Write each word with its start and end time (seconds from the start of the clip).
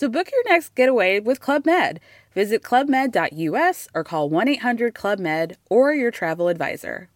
So 0.00 0.08
book 0.08 0.30
your 0.32 0.42
next 0.50 0.74
getaway 0.74 1.20
with 1.20 1.40
Club 1.40 1.66
Med. 1.66 2.00
Visit 2.32 2.62
clubmed.us 2.62 3.86
or 3.94 4.02
call 4.02 4.30
1 4.30 4.48
800 4.48 4.94
Club 4.94 5.18
Med 5.18 5.58
or 5.68 5.92
your 5.92 6.10
travel 6.10 6.48
advisor. 6.48 7.10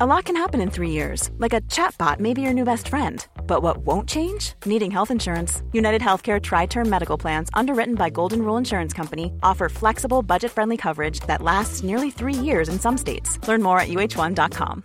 A 0.00 0.06
lot 0.06 0.24
can 0.24 0.34
happen 0.34 0.60
in 0.60 0.72
three 0.72 0.90
years, 0.90 1.30
like 1.38 1.54
a 1.54 1.60
chatbot 1.60 2.18
may 2.18 2.34
be 2.34 2.42
your 2.42 2.52
new 2.52 2.64
best 2.64 2.88
friend. 2.88 3.24
But 3.46 3.62
what 3.62 3.78
won't 3.78 4.08
change? 4.08 4.54
Needing 4.64 4.90
health 4.90 5.12
insurance. 5.12 5.62
United 5.72 6.02
Healthcare 6.02 6.42
Tri 6.42 6.66
Term 6.66 6.90
Medical 6.90 7.16
Plans, 7.16 7.48
underwritten 7.54 7.94
by 7.94 8.10
Golden 8.10 8.42
Rule 8.42 8.56
Insurance 8.56 8.92
Company, 8.92 9.32
offer 9.44 9.68
flexible, 9.68 10.20
budget 10.22 10.50
friendly 10.50 10.76
coverage 10.76 11.20
that 11.28 11.42
lasts 11.42 11.84
nearly 11.84 12.10
three 12.10 12.34
years 12.34 12.68
in 12.68 12.80
some 12.80 12.98
states. 12.98 13.38
Learn 13.46 13.62
more 13.62 13.78
at 13.78 13.90
uh1.com. 13.90 14.84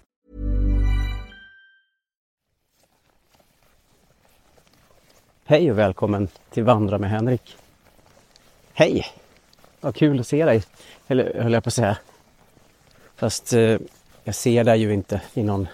Hej 5.45 5.71
och 5.71 5.77
välkommen 5.77 6.27
till 6.49 6.63
Vandra 6.63 6.97
med 6.97 7.09
Henrik. 7.09 7.57
Hej! 8.73 9.05
Vad 9.81 9.95
kul 9.95 10.19
att 10.19 10.27
se 10.27 10.45
dig, 10.45 10.63
eller 11.07 11.41
höll 11.41 11.53
jag 11.53 11.63
på 11.63 11.67
att 11.67 11.73
säga. 11.73 11.97
Fast 13.15 13.53
eh, 13.53 13.77
jag 14.23 14.35
ser 14.35 14.63
dig 14.63 14.79
ju 14.79 14.93
inte 14.93 15.21
i 15.33 15.43
någon 15.43 15.67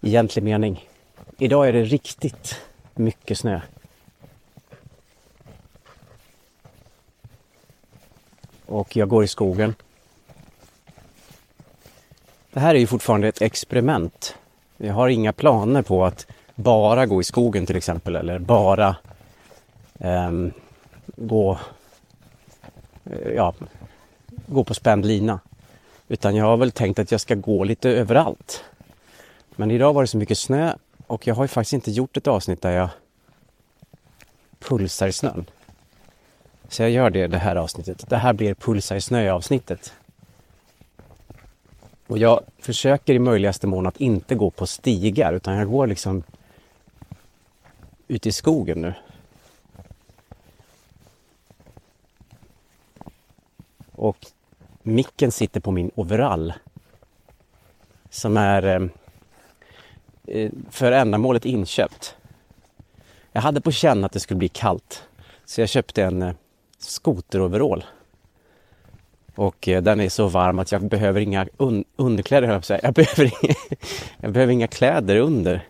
egentlig 0.00 0.42
mening. 0.42 0.88
Idag 1.38 1.68
är 1.68 1.72
det 1.72 1.84
riktigt 1.84 2.60
mycket 2.94 3.38
snö. 3.38 3.60
Och 8.66 8.96
jag 8.96 9.08
går 9.08 9.24
i 9.24 9.28
skogen. 9.28 9.74
Det 12.50 12.60
här 12.60 12.74
är 12.74 12.78
ju 12.78 12.86
fortfarande 12.86 13.28
ett 13.28 13.42
experiment. 13.42 14.36
Jag 14.76 14.94
har 14.94 15.08
inga 15.08 15.32
planer 15.32 15.82
på 15.82 16.04
att 16.04 16.26
bara 16.58 17.06
gå 17.06 17.20
i 17.20 17.24
skogen 17.24 17.66
till 17.66 17.76
exempel 17.76 18.16
eller 18.16 18.38
bara 18.38 18.96
ehm, 19.98 20.46
eh, 20.46 20.52
gå, 21.16 21.58
ja, 23.36 23.54
gå 24.46 24.64
på 24.64 24.74
spänd 24.74 25.06
lina. 25.06 25.40
Utan 26.08 26.36
jag 26.36 26.44
har 26.44 26.56
väl 26.56 26.70
tänkt 26.70 26.98
att 26.98 27.12
jag 27.12 27.20
ska 27.20 27.34
gå 27.34 27.64
lite 27.64 27.90
överallt. 27.90 28.64
Men 29.56 29.70
idag 29.70 29.92
var 29.92 30.02
det 30.02 30.06
så 30.06 30.16
mycket 30.16 30.38
snö 30.38 30.72
och 31.06 31.26
jag 31.26 31.34
har 31.34 31.44
ju 31.44 31.48
faktiskt 31.48 31.72
inte 31.72 31.90
gjort 31.90 32.16
ett 32.16 32.26
avsnitt 32.26 32.62
där 32.62 32.70
jag 32.70 32.88
pulsar 34.58 35.08
i 35.08 35.12
snön. 35.12 35.44
Så 36.68 36.82
jag 36.82 36.90
gör 36.90 37.10
det 37.10 37.26
det 37.26 37.38
här 37.38 37.56
avsnittet. 37.56 38.04
Det 38.08 38.16
här 38.16 38.32
blir 38.32 38.54
pulsa 38.54 38.96
i 38.96 39.00
snö 39.00 39.30
avsnittet. 39.30 39.92
Och 42.06 42.18
jag 42.18 42.40
försöker 42.58 43.14
i 43.14 43.18
möjligaste 43.18 43.66
mån 43.66 43.86
att 43.86 44.00
inte 44.00 44.34
gå 44.34 44.50
på 44.50 44.66
stigar 44.66 45.32
utan 45.32 45.54
jag 45.54 45.70
går 45.70 45.86
liksom 45.86 46.22
ute 48.08 48.28
i 48.28 48.32
skogen 48.32 48.80
nu. 48.82 48.94
Och 53.92 54.26
micken 54.82 55.32
sitter 55.32 55.60
på 55.60 55.70
min 55.70 55.90
overall. 55.94 56.52
Som 58.10 58.36
är 58.36 58.62
eh, 58.66 58.88
eh, 60.26 60.50
för 60.70 60.92
ändamålet 60.92 61.44
inköpt. 61.44 62.16
Jag 63.32 63.42
hade 63.42 63.60
på 63.60 63.72
känn 63.72 64.04
att 64.04 64.12
det 64.12 64.20
skulle 64.20 64.38
bli 64.38 64.48
kallt. 64.48 65.08
Så 65.44 65.60
jag 65.60 65.68
köpte 65.68 66.04
en 66.04 66.22
eh, 66.22 66.34
skoteroverall. 66.78 67.84
Och 69.34 69.68
eh, 69.68 69.82
den 69.82 70.00
är 70.00 70.08
så 70.08 70.28
varm 70.28 70.58
att 70.58 70.72
jag 70.72 70.88
behöver 70.88 71.20
inga 71.20 71.46
un 71.56 71.84
underkläder, 71.96 72.48
jag, 72.48 72.80
jag 72.82 72.94
behöver, 72.94 73.24
inga, 73.24 73.54
jag 74.20 74.32
behöver 74.32 74.52
inga 74.52 74.66
kläder 74.66 75.16
under. 75.16 75.68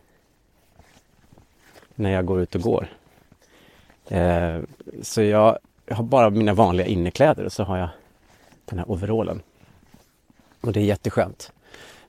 När 1.99 2.11
jag 2.11 2.27
går 2.27 2.41
ut 2.41 2.55
och 2.55 2.61
går. 2.61 2.89
Eh, 4.09 4.59
så 5.03 5.23
jag, 5.23 5.59
jag 5.87 5.97
har 5.97 6.05
bara 6.05 6.31
mina 6.31 6.55
vanliga 6.55 6.87
innekläder 6.87 7.45
och 7.45 7.53
så 7.53 7.65
har 7.65 7.79
jag 7.79 7.89
den 8.65 8.79
här 8.79 8.91
overallen. 8.91 9.43
Och 10.61 10.73
det 10.73 10.81
är 10.81 10.85
jätteskönt. 10.85 11.53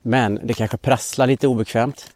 Men 0.02 0.40
det 0.44 0.54
kanske 0.54 0.78
prasslar 0.78 1.28
lite 1.28 1.48
obekvämt. 1.48 2.14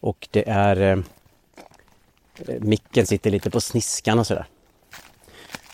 Och 0.00 0.28
det 0.30 0.48
är 0.48 0.80
eh, 0.80 0.98
micken 2.60 3.06
sitter 3.06 3.30
lite 3.30 3.50
på 3.50 3.60
sniskan 3.60 4.18
och 4.18 4.26
sådär. 4.26 4.46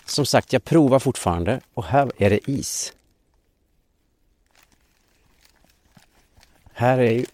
Som 0.05 0.27
sagt, 0.27 0.53
jag 0.53 0.65
provar 0.65 0.99
fortfarande 0.99 1.61
och 1.75 1.85
här 1.85 2.13
är 2.17 2.31
det 2.31 2.51
is. 2.51 2.93
Här 6.79 6.99
är 6.99 7.11
ju 7.11 7.27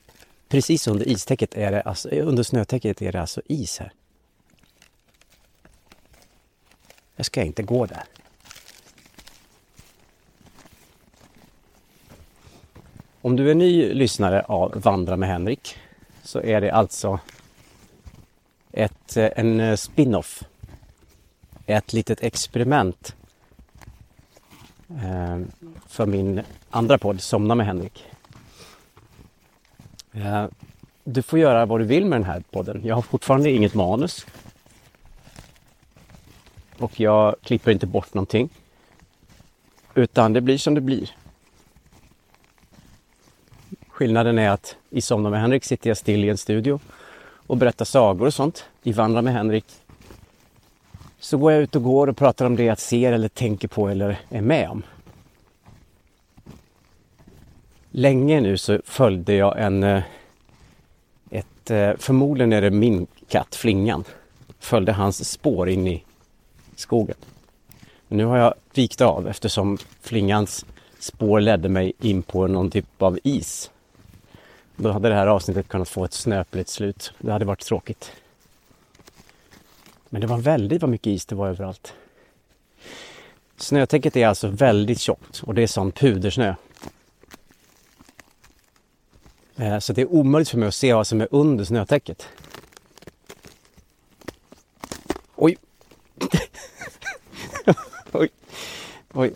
precis 0.49 0.87
under 0.87 1.09
istäcket 1.09 1.55
är 1.55 1.73
det 1.73 1.81
alltså, 1.81 2.09
under 2.09 2.43
snötäcket 2.43 3.03
är 3.03 3.13
det 3.13 3.21
alltså 3.21 3.43
is 3.47 3.79
här. 3.79 3.93
Jag 7.17 7.27
ska 7.27 7.43
inte 7.43 7.63
gå 7.63 7.87
där. 7.87 8.05
Om 13.21 13.37
du 13.37 13.51
är 13.51 13.55
ny 13.55 13.95
lyssnare 13.95 14.43
av 14.43 14.81
Vandra 14.83 15.17
med 15.17 15.29
Henrik 15.29 15.77
så 16.23 16.41
är 16.41 16.61
det 16.61 16.71
alltså 16.71 17.21
ett, 18.73 19.17
eh, 19.17 19.31
en 19.37 19.61
eh, 19.61 19.77
spin-off. 19.77 20.45
Ett 21.67 21.93
litet 21.93 22.23
experiment 22.23 23.17
eh, 24.89 25.41
för 25.87 26.07
min 26.07 26.43
andra 26.71 26.99
podd 26.99 27.21
Somna 27.21 27.55
med 27.55 27.67
Henrik. 27.67 28.14
Eh, 30.15 30.47
du 31.05 31.23
får 31.23 31.39
göra 31.39 31.67
vad 31.67 31.81
du 31.81 31.85
vill 31.85 32.05
med 32.07 32.21
den 32.21 32.27
här 32.27 32.43
podden. 32.51 32.81
Jag 32.85 32.95
har 32.95 33.03
fortfarande 33.03 33.51
inget 33.51 33.75
manus. 33.75 34.27
Och 36.79 37.01
jag 37.01 37.37
klipper 37.43 37.71
inte 37.71 37.87
bort 37.87 38.15
någonting. 38.15 38.49
Utan 39.95 40.33
det 40.33 40.41
blir 40.41 40.59
som 40.59 40.75
det 40.75 40.81
blir. 40.81 41.11
Skillnaden 43.89 44.39
är 44.39 44.51
att 44.51 44.77
i 44.91 45.01
Somna 45.01 45.31
med 45.31 45.41
Henrik 45.41 45.65
sitter 45.65 45.91
jag 45.91 45.97
still 45.97 46.25
i 46.25 46.29
en 46.29 46.39
studio 46.39 46.81
och 47.47 47.57
berättar 47.57 47.85
sagor 47.85 48.27
och 48.27 48.35
sånt. 48.35 48.65
I 48.83 48.93
Vandra 48.93 49.23
med 49.23 49.33
Henrik 49.33 49.65
så 51.19 51.39
går 51.39 51.53
jag 51.53 51.63
ut 51.63 51.77
och 51.77 51.83
går 51.83 52.07
och 52.07 52.17
pratar 52.17 52.47
om 52.47 52.57
det 52.57 52.65
jag 52.65 52.79
ser 52.79 53.13
eller 53.13 53.29
tänker 53.29 53.69
på 53.69 53.89
eller 53.89 54.21
är 54.29 54.41
med 54.41 54.71
om. 54.71 54.83
Länge 57.97 58.41
nu 58.41 58.57
så 58.57 58.81
följde 58.85 59.35
jag 59.35 59.61
en... 59.63 59.83
Eh, 59.83 60.03
ett, 61.31 61.71
eh, 61.71 61.93
förmodligen 61.99 62.53
är 62.53 62.61
det 62.61 62.71
min 62.71 63.07
katt 63.29 63.55
Flingan. 63.55 64.05
Följde 64.59 64.93
hans 64.93 65.31
spår 65.31 65.69
in 65.69 65.87
i 65.87 66.05
skogen. 66.77 67.17
Men 68.09 68.19
nu 68.19 68.25
har 68.25 68.37
jag 68.37 68.55
vikt 68.75 69.01
av 69.01 69.29
eftersom 69.29 69.79
Flingans 70.01 70.67
spår 70.99 71.41
ledde 71.41 71.69
mig 71.69 71.93
in 72.01 72.23
på 72.23 72.47
någon 72.47 72.71
typ 72.71 73.03
av 73.03 73.19
is. 73.23 73.71
Då 74.77 74.91
hade 74.91 75.09
det 75.09 75.15
här 75.15 75.27
avsnittet 75.27 75.69
kunnat 75.69 75.89
få 75.89 76.05
ett 76.05 76.13
snöpligt 76.13 76.69
slut. 76.69 77.13
Det 77.19 77.33
hade 77.33 77.45
varit 77.45 77.65
tråkigt. 77.65 78.13
Men 80.09 80.21
det 80.21 80.27
var 80.27 80.39
väldigt 80.39 80.83
vad 80.83 80.91
mycket 80.91 81.07
is 81.07 81.27
det 81.27 81.35
var 81.35 81.49
överallt. 81.49 81.95
Snötäcket 83.57 84.17
är 84.17 84.27
alltså 84.27 84.49
väldigt 84.49 85.01
tjockt 85.01 85.43
och 85.43 85.55
det 85.55 85.63
är 85.63 85.67
sån 85.67 85.93
pudersnö. 85.93 86.55
Eh, 89.57 89.79
så 89.79 89.93
det 89.93 90.01
är 90.01 90.13
omöjligt 90.13 90.49
för 90.49 90.59
mig 90.59 90.69
att 90.69 90.75
se 90.75 90.95
vad 90.95 91.07
som 91.07 91.21
är 91.21 91.29
under 91.31 91.65
snötäcket. 91.65 92.29
Oj! 95.37 95.57
oj! 98.13 98.29
Oj! 99.13 99.35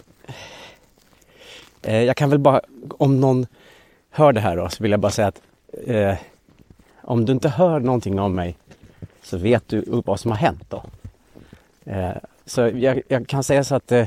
Eh, 1.82 2.02
jag 2.02 2.16
kan 2.16 2.30
väl 2.30 2.38
bara, 2.38 2.60
om 2.90 3.20
någon 3.20 3.46
hör 4.10 4.32
det 4.32 4.40
här 4.40 4.56
då 4.56 4.68
så 4.68 4.82
vill 4.82 4.90
jag 4.90 5.00
bara 5.00 5.12
säga 5.12 5.28
att 5.28 5.40
eh, 5.86 6.14
om 7.02 7.24
du 7.24 7.32
inte 7.32 7.48
hör 7.48 7.80
någonting 7.80 8.20
av 8.20 8.30
mig 8.30 8.56
så 9.22 9.36
vet 9.36 9.68
du 9.68 9.84
vad 10.04 10.20
som 10.20 10.30
har 10.30 10.38
hänt 10.38 10.64
då. 10.68 10.84
Eh, 11.84 12.16
så 12.46 12.60
jag, 12.60 13.02
jag, 13.08 13.28
kan 13.28 13.42
säga 13.42 13.64
så 13.64 13.74
att 13.74 13.92
eh, 13.92 14.06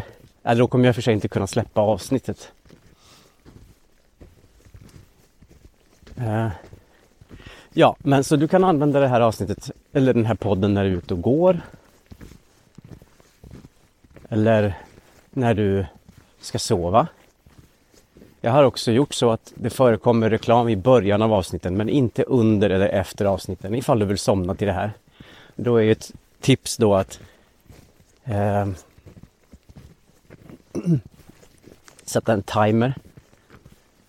då 0.58 0.68
kommer 0.68 0.86
jag 0.86 0.96
för 0.96 1.02
sig 1.02 1.14
inte 1.14 1.28
kunna 1.28 1.48
släppa 1.48 1.82
avsnittet. 1.82 2.52
Eh, 6.22 6.50
ja, 7.74 7.96
men 8.00 8.24
så 8.24 8.36
du 8.36 8.48
kan 8.48 8.64
använda 8.64 9.00
det 9.00 9.08
här 9.08 9.22
avsnittet 9.22 9.72
eller 9.94 10.14
den 10.14 10.26
här 10.26 10.36
podden 10.36 10.74
när 10.74 10.84
du 10.84 10.90
är 10.90 10.96
ute 10.96 11.14
och 11.14 11.22
går. 11.22 11.62
Eller 14.30 14.78
när 15.30 15.54
du 15.54 15.86
ska 16.42 16.60
sova. 16.60 17.08
Jag 18.42 18.52
har 18.52 18.64
också 18.64 18.92
gjort 18.92 19.14
så 19.14 19.32
att 19.32 19.54
det 19.56 19.70
förekommer 19.70 20.30
reklam 20.30 20.70
i 20.70 20.76
början 20.76 21.22
av 21.22 21.34
avsnitten 21.34 21.78
men 21.78 21.90
inte 21.90 22.24
under 22.24 22.70
eller 22.70 22.90
efter 22.90 23.26
avsnitten 23.26 23.76
ifall 23.76 24.00
du 24.00 24.06
vill 24.06 24.18
somna 24.18 24.56
till 24.56 24.68
det 24.68 24.74
här. 24.74 24.92
Då 25.56 25.82
är 25.82 25.92
ett 25.92 26.14
tips 26.40 26.78
då 26.78 26.96
att 26.96 27.20
eh, 28.24 28.68
sätta 32.04 32.34
en 32.34 32.44
timer 32.44 32.94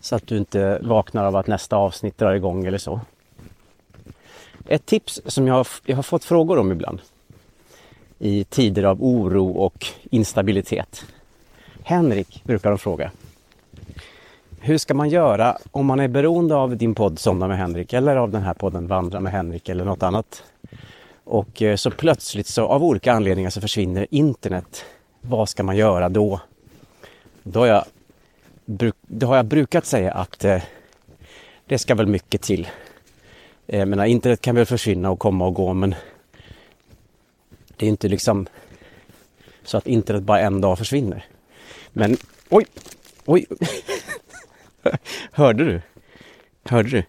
så 0.02 0.16
att 0.16 0.26
du 0.26 0.36
inte 0.36 0.78
vaknar 0.82 1.24
av 1.24 1.36
att 1.36 1.46
nästa 1.46 1.76
avsnitt 1.76 2.18
drar 2.18 2.32
igång 2.32 2.66
eller 2.66 2.78
så. 2.78 3.00
Ett 4.68 4.86
tips 4.86 5.20
som 5.26 5.46
jag 5.46 5.54
har, 5.54 5.66
jag 5.84 5.96
har 5.96 6.02
fått 6.02 6.24
frågor 6.24 6.58
om 6.58 6.72
ibland 6.72 7.00
i 8.18 8.44
tider 8.44 8.82
av 8.82 9.02
oro 9.02 9.50
och 9.50 9.86
instabilitet. 10.10 11.04
Henrik 11.82 12.42
brukar 12.44 12.70
de 12.70 12.78
fråga. 12.78 13.10
Hur 14.60 14.78
ska 14.78 14.94
man 14.94 15.08
göra 15.08 15.58
om 15.70 15.86
man 15.86 16.00
är 16.00 16.08
beroende 16.08 16.54
av 16.54 16.76
din 16.76 16.94
podd 16.94 17.18
Somna 17.18 17.48
med 17.48 17.58
Henrik 17.58 17.92
eller 17.92 18.16
av 18.16 18.30
den 18.30 18.42
här 18.42 18.54
podden 18.54 18.86
Vandra 18.86 19.20
med 19.20 19.32
Henrik 19.32 19.68
eller 19.68 19.84
något 19.84 20.02
annat? 20.02 20.44
Och 21.24 21.62
eh, 21.62 21.76
så 21.76 21.90
plötsligt 21.90 22.46
så 22.46 22.66
av 22.66 22.84
olika 22.84 23.12
anledningar 23.12 23.50
så 23.50 23.60
försvinner 23.60 24.06
internet. 24.10 24.84
Vad 25.20 25.48
ska 25.48 25.62
man 25.62 25.76
göra 25.76 26.08
då? 26.08 26.40
Då 27.42 27.60
har 27.60 27.66
jag, 27.66 27.84
det 28.64 29.26
har 29.26 29.36
jag 29.36 29.46
brukat 29.46 29.86
säga 29.86 30.12
att 30.12 30.44
eh, 30.44 30.62
det 31.66 31.78
ska 31.78 31.94
väl 31.94 32.06
mycket 32.06 32.42
till. 32.42 32.68
Eh, 33.66 33.78
jag 33.78 33.88
menar, 33.88 34.04
internet 34.04 34.40
kan 34.40 34.54
väl 34.54 34.66
försvinna 34.66 35.10
och 35.10 35.18
komma 35.18 35.46
och 35.46 35.54
gå 35.54 35.74
men 35.74 35.94
det 37.76 37.86
är 37.86 37.90
inte 37.90 38.08
liksom 38.08 38.46
så 39.64 39.78
att 39.78 39.86
internet 39.86 40.22
bara 40.22 40.40
en 40.40 40.60
dag 40.60 40.78
försvinner. 40.78 41.24
Men 41.92 42.16
oj, 42.48 42.66
oj. 43.24 43.46
Hörde 45.32 45.64
du? 45.64 45.80
Hörde 46.64 46.88
du? 46.88 47.04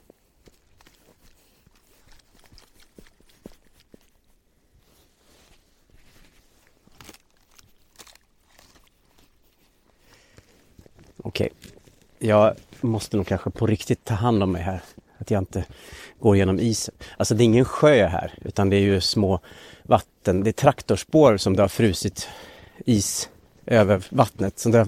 Okej, 11.25 11.49
okay. 11.51 12.29
jag 12.29 12.55
måste 12.81 13.17
nog 13.17 13.27
kanske 13.27 13.49
på 13.49 13.67
riktigt 13.67 14.05
ta 14.05 14.13
hand 14.13 14.43
om 14.43 14.51
mig 14.51 14.61
här. 14.61 14.81
Att 15.17 15.31
jag 15.31 15.41
inte 15.41 15.65
går 16.19 16.37
genom 16.37 16.59
isen. 16.59 16.95
Alltså 17.17 17.35
det 17.35 17.43
är 17.43 17.45
ingen 17.45 17.65
sjö 17.65 18.05
här 18.05 18.33
utan 18.41 18.69
det 18.69 18.75
är 18.75 18.81
ju 18.81 19.01
små 19.01 19.39
vatten. 19.83 20.43
Det 20.43 20.49
är 20.49 20.51
traktorspår 20.51 21.37
som 21.37 21.55
det 21.55 21.63
har 21.63 21.67
frusit 21.67 22.29
is 22.85 23.29
över 23.65 24.03
vattnet. 24.09 24.59
Så 24.59 24.69
det, 24.69 24.87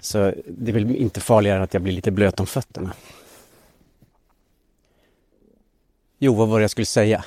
så 0.00 0.32
det 0.46 0.70
är 0.70 0.72
väl 0.72 0.96
inte 0.96 1.20
farligare 1.20 1.56
än 1.56 1.64
att 1.64 1.74
jag 1.74 1.82
blir 1.82 1.92
lite 1.92 2.10
blöt 2.10 2.40
om 2.40 2.46
fötterna. 2.46 2.92
Jo, 6.18 6.34
vad 6.34 6.48
var 6.48 6.58
det 6.58 6.62
jag 6.62 6.70
skulle 6.70 6.86
säga? 6.86 7.24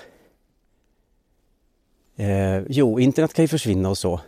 Eh, 2.16 2.62
jo, 2.70 3.00
internet 3.00 3.34
kan 3.34 3.44
ju 3.44 3.48
försvinna 3.48 3.90
och 3.90 3.98
så. 3.98 4.22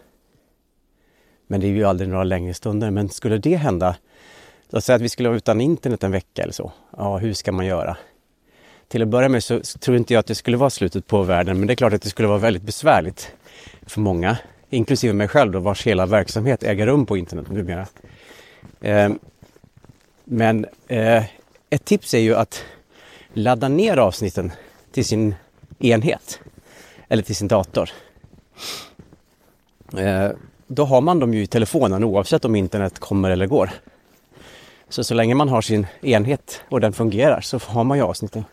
Men 1.52 1.62
det 1.62 1.68
är 1.68 1.70
ju 1.70 1.84
aldrig 1.84 2.10
några 2.10 2.24
längre 2.24 2.54
stunder. 2.54 2.92
Men 2.92 3.10
skulle 3.10 3.38
det 3.38 3.56
hända, 3.56 3.96
låt 4.70 4.84
säga 4.84 4.96
att 4.96 5.02
vi 5.02 5.10
skulle 5.10 5.30
vara 5.30 5.38
utan 5.38 5.62
internet 5.62 6.04
en 6.04 6.12
vecka 6.12 6.44
eller 6.44 6.54
så. 6.54 6.72
Ja, 6.98 7.18
hur 7.18 7.34
ska 7.34 7.52
man 7.52 7.66
göra? 7.66 7.98
Till 8.88 9.02
att 9.02 9.08
börja 9.08 9.30
med 9.30 9.44
så 9.44 9.60
tror 9.60 9.98
inte 9.98 10.14
jag 10.14 10.20
att 10.20 10.26
det 10.26 10.36
skulle 10.36 10.58
vara 10.58 10.70
slutet 10.70 11.08
på 11.08 11.24
världen, 11.24 11.60
men 11.60 11.68
det 11.68 11.74
är 11.74 11.76
klart 11.76 11.94
att 11.94 12.02
det 12.02 12.10
skulle 12.10 12.28
vara 12.28 12.38
väldigt 12.38 12.64
besvärligt 12.64 13.32
för 13.82 14.02
många, 14.02 14.38
inklusive 14.70 15.14
mig 15.14 15.28
själv 15.28 15.52
då, 15.52 15.60
vars 15.60 15.88
hela 15.88 16.06
verksamhet 16.06 16.64
äger 16.64 16.86
rum 16.86 17.06
på 17.06 17.18
internet 17.18 17.50
numera. 17.50 17.88
Eh, 18.82 19.10
men 20.24 20.66
eh, 20.88 21.24
ett 21.70 21.86
tips 21.86 22.14
är 22.14 22.20
ju 22.20 22.36
att 22.36 22.64
ladda 23.34 23.68
ner 23.68 23.98
avsnitten 23.98 24.52
till 24.92 25.06
sin 25.06 25.36
enhet 25.80 26.40
eller 27.08 27.24
till 27.24 27.36
sin 27.36 27.48
dator. 27.48 27.90
Eh, 29.98 30.32
då 30.74 30.86
har 30.86 31.02
man 31.02 31.20
dem 31.20 31.34
ju 31.34 31.44
i 31.44 31.48
telefonen 31.48 32.04
oavsett 32.04 32.46
om 32.46 32.56
internet 32.56 33.00
kommer 33.00 33.30
eller 33.30 33.48
går. 33.48 33.70
Så 34.90 35.04
så 35.04 35.14
länge 35.14 35.36
man 35.36 35.50
har 35.50 35.62
sin 35.62 35.88
enhet 36.02 36.62
och 36.70 36.82
den 36.82 36.94
fungerar 36.94 37.42
så 37.42 37.60
har 37.68 37.84
man 37.84 37.98
ju 37.98 38.04
avsnitten. 38.04 38.46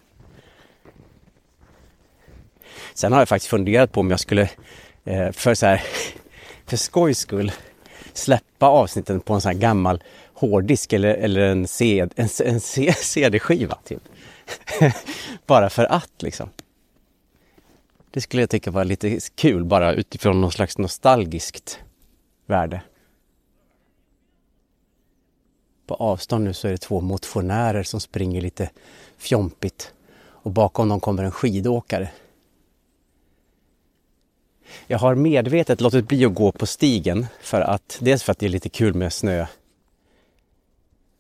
Sen 2.94 3.12
har 3.12 3.20
jag 3.20 3.28
faktiskt 3.28 3.50
funderat 3.50 3.92
på 3.92 4.00
om 4.00 4.10
jag 4.10 4.20
skulle 4.20 4.50
eh, 5.04 5.32
för 5.32 5.54
så 5.54 5.66
här 5.66 5.82
för 6.66 6.76
skojs 6.76 7.18
skull 7.18 7.52
släppa 8.12 8.66
avsnitten 8.66 9.20
på 9.20 9.34
en 9.34 9.40
sån 9.40 9.52
här 9.52 9.58
gammal 9.58 10.02
hårddisk 10.34 10.92
eller, 10.92 11.14
eller 11.14 11.40
en, 11.40 11.66
CD, 11.68 12.14
en, 12.16 12.28
en 12.44 12.60
CD-skiva. 12.94 13.78
Typ. 13.84 14.02
bara 15.46 15.70
för 15.70 15.84
att 15.84 16.22
liksom. 16.22 16.50
Det 18.10 18.20
skulle 18.20 18.42
jag 18.42 18.50
tycka 18.50 18.70
var 18.70 18.84
lite 18.84 19.18
kul 19.34 19.64
bara 19.64 19.92
utifrån 19.92 20.40
någon 20.40 20.52
slags 20.52 20.78
nostalgiskt 20.78 21.80
värde. 22.48 22.82
På 25.86 25.94
avstånd 25.94 26.44
nu 26.44 26.52
så 26.52 26.68
är 26.68 26.72
det 26.72 26.78
två 26.78 27.00
motionärer 27.00 27.82
som 27.82 28.00
springer 28.00 28.40
lite 28.40 28.70
fjompigt 29.16 29.92
och 30.20 30.50
bakom 30.50 30.88
dem 30.88 31.00
kommer 31.00 31.24
en 31.24 31.30
skidåkare. 31.30 32.10
Jag 34.86 34.98
har 34.98 35.14
medvetet 35.14 35.80
låtit 35.80 36.08
bli 36.08 36.24
att 36.24 36.34
gå 36.34 36.52
på 36.52 36.66
stigen 36.66 37.26
för 37.40 37.60
att 37.60 37.98
dels 38.00 38.22
för 38.22 38.32
att 38.32 38.38
det 38.38 38.46
är 38.46 38.50
lite 38.50 38.68
kul 38.68 38.94
med 38.94 39.12
snö 39.12 39.46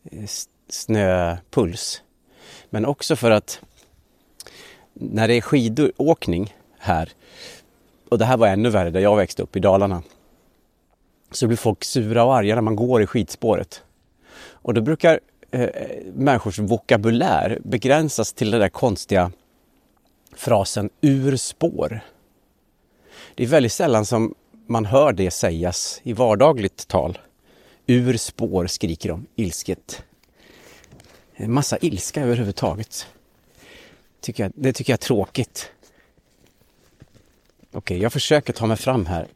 eh, 0.04 0.28
snöpuls. 0.68 2.02
Men 2.70 2.86
också 2.86 3.16
för 3.16 3.30
att 3.30 3.60
när 4.92 5.28
det 5.28 5.34
är 5.34 5.40
skidåkning 5.40 6.54
här 6.78 7.12
och 8.08 8.18
det 8.18 8.24
här 8.24 8.36
var 8.36 8.48
ännu 8.48 8.70
värre 8.70 8.90
där 8.90 9.00
jag 9.00 9.16
växte 9.16 9.42
upp 9.42 9.56
i 9.56 9.60
Dalarna 9.60 10.02
så 11.30 11.46
blir 11.46 11.56
folk 11.56 11.84
sura 11.84 12.24
och 12.24 12.36
arga 12.36 12.54
när 12.54 12.62
man 12.62 12.76
går 12.76 13.02
i 13.02 13.06
skidspåret. 13.06 13.82
Och 14.38 14.74
då 14.74 14.80
brukar 14.80 15.20
eh, 15.50 15.68
människors 16.14 16.58
vokabulär 16.58 17.58
begränsas 17.64 18.32
till 18.32 18.50
den 18.50 18.60
där 18.60 18.68
konstiga 18.68 19.32
frasen 20.36 20.90
ur 21.00 21.36
spår. 21.36 22.00
Det 23.34 23.42
är 23.42 23.46
väldigt 23.46 23.72
sällan 23.72 24.06
som 24.06 24.34
man 24.66 24.84
hör 24.84 25.12
det 25.12 25.30
sägas 25.30 26.00
i 26.02 26.12
vardagligt 26.12 26.88
tal. 26.88 27.18
Ur 27.86 28.16
spår 28.16 28.66
skriker 28.66 29.08
de 29.08 29.26
ilsket. 29.36 30.02
En 31.34 31.52
massa 31.52 31.78
ilska 31.78 32.22
överhuvudtaget. 32.22 33.06
Tycker 34.20 34.42
jag, 34.42 34.52
det 34.54 34.72
tycker 34.72 34.92
jag 34.92 34.98
är 34.98 35.02
tråkigt. 35.02 35.70
Okej, 36.98 37.78
okay, 37.78 37.98
jag 37.98 38.12
försöker 38.12 38.52
ta 38.52 38.66
mig 38.66 38.76
fram 38.76 39.06
här. 39.06 39.28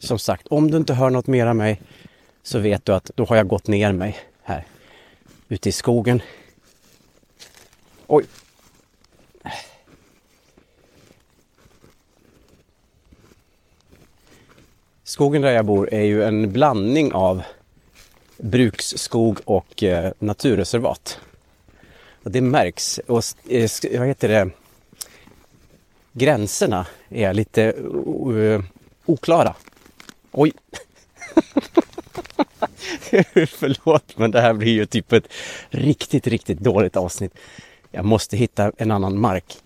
Som 0.00 0.18
sagt, 0.18 0.46
om 0.46 0.70
du 0.70 0.76
inte 0.76 0.94
hör 0.94 1.10
något 1.10 1.26
mer 1.26 1.46
av 1.46 1.56
mig 1.56 1.80
så 2.42 2.58
vet 2.58 2.84
du 2.84 2.92
att 2.92 3.10
då 3.14 3.24
har 3.24 3.36
jag 3.36 3.48
gått 3.48 3.66
ner 3.66 3.92
mig 3.92 4.18
här 4.42 4.64
ute 5.48 5.68
i 5.68 5.72
skogen. 5.72 6.22
Oj, 8.06 8.24
Skogen 15.10 15.42
där 15.42 15.50
jag 15.50 15.64
bor 15.64 15.94
är 15.94 16.02
ju 16.02 16.24
en 16.24 16.52
blandning 16.52 17.12
av 17.12 17.42
bruksskog 18.36 19.38
och 19.44 19.82
eh, 19.82 20.12
naturreservat. 20.18 21.20
Och 22.22 22.30
det 22.30 22.40
märks. 22.40 23.00
Och 23.06 23.22
eh, 23.48 23.70
vad 23.98 24.08
heter 24.08 24.28
det? 24.28 24.50
Gränserna 26.12 26.86
är 27.08 27.34
lite 27.34 27.72
uh, 27.72 28.62
oklara. 29.06 29.54
Oj! 30.32 30.52
Förlåt, 33.48 34.18
men 34.18 34.30
det 34.30 34.40
här 34.40 34.52
blir 34.52 34.72
ju 34.72 34.86
typ 34.86 35.12
ett 35.12 35.28
riktigt, 35.70 36.26
riktigt 36.26 36.58
dåligt 36.58 36.96
avsnitt. 36.96 37.34
Jag 37.90 38.04
måste 38.04 38.36
hitta 38.36 38.72
en 38.76 38.90
annan 38.90 39.20
mark. 39.20 39.56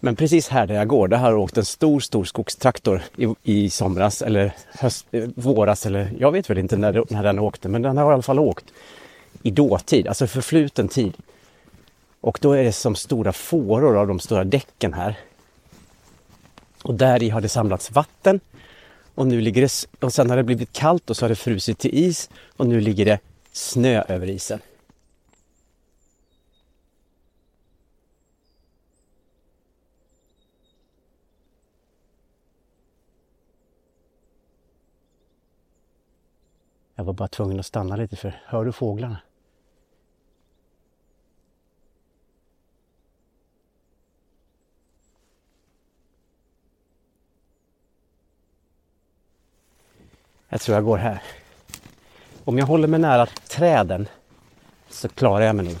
Men 0.00 0.16
precis 0.16 0.48
här 0.48 0.66
där 0.66 0.74
jag 0.74 0.88
går, 0.88 1.08
där 1.08 1.16
har 1.16 1.30
jag 1.30 1.40
åkt 1.40 1.58
en 1.58 1.64
stor, 1.64 2.00
stor 2.00 2.24
skogstraktor 2.24 3.02
i, 3.16 3.34
i 3.42 3.70
somras 3.70 4.22
eller 4.22 4.52
höst, 4.72 5.06
eh, 5.10 5.28
våras 5.34 5.86
eller 5.86 6.10
jag 6.18 6.32
vet 6.32 6.50
väl 6.50 6.58
inte 6.58 6.76
när, 6.76 7.04
när 7.10 7.22
den 7.22 7.38
åkte, 7.38 7.68
men 7.68 7.82
den 7.82 7.96
har 7.96 8.10
i 8.10 8.14
alla 8.14 8.22
fall 8.22 8.38
åkt 8.38 8.64
i 9.42 9.50
dåtid, 9.50 10.08
alltså 10.08 10.26
förfluten 10.26 10.88
tid. 10.88 11.14
Och 12.20 12.38
då 12.42 12.52
är 12.52 12.64
det 12.64 12.72
som 12.72 12.94
stora 12.94 13.32
fåror 13.32 13.96
av 13.96 14.06
de 14.06 14.20
stora 14.20 14.44
däcken 14.44 14.92
här. 14.92 15.18
Och 16.82 16.94
där 16.94 17.22
i 17.22 17.30
har 17.30 17.40
det 17.40 17.48
samlats 17.48 17.90
vatten 17.90 18.40
och 19.16 19.26
nu 19.26 19.40
ligger 19.40 19.62
det, 19.62 19.86
och 20.00 20.12
sen 20.12 20.30
har 20.30 20.36
det 20.36 20.42
blivit 20.42 20.72
kallt 20.72 21.10
och 21.10 21.16
så 21.16 21.24
har 21.24 21.28
det 21.28 21.36
frusit 21.36 21.78
till 21.78 21.94
is 21.94 22.30
och 22.56 22.66
nu 22.66 22.80
ligger 22.80 23.04
det 23.04 23.18
snö 23.52 24.02
över 24.08 24.26
isen. 24.26 24.60
Jag 36.94 37.04
var 37.04 37.12
bara 37.12 37.28
tvungen 37.28 37.60
att 37.60 37.66
stanna 37.66 37.96
lite 37.96 38.16
för 38.16 38.42
hör 38.46 38.64
du 38.64 38.72
fåglarna? 38.72 39.18
Jag 50.48 50.60
tror 50.60 50.74
jag 50.74 50.84
går 50.84 50.96
här. 50.96 51.22
Om 52.44 52.58
jag 52.58 52.66
håller 52.66 52.88
mig 52.88 53.00
nära 53.00 53.26
träden 53.26 54.08
så 54.88 55.08
klarar 55.08 55.44
jag 55.44 55.56
mig 55.56 55.64
nog. 55.64 55.76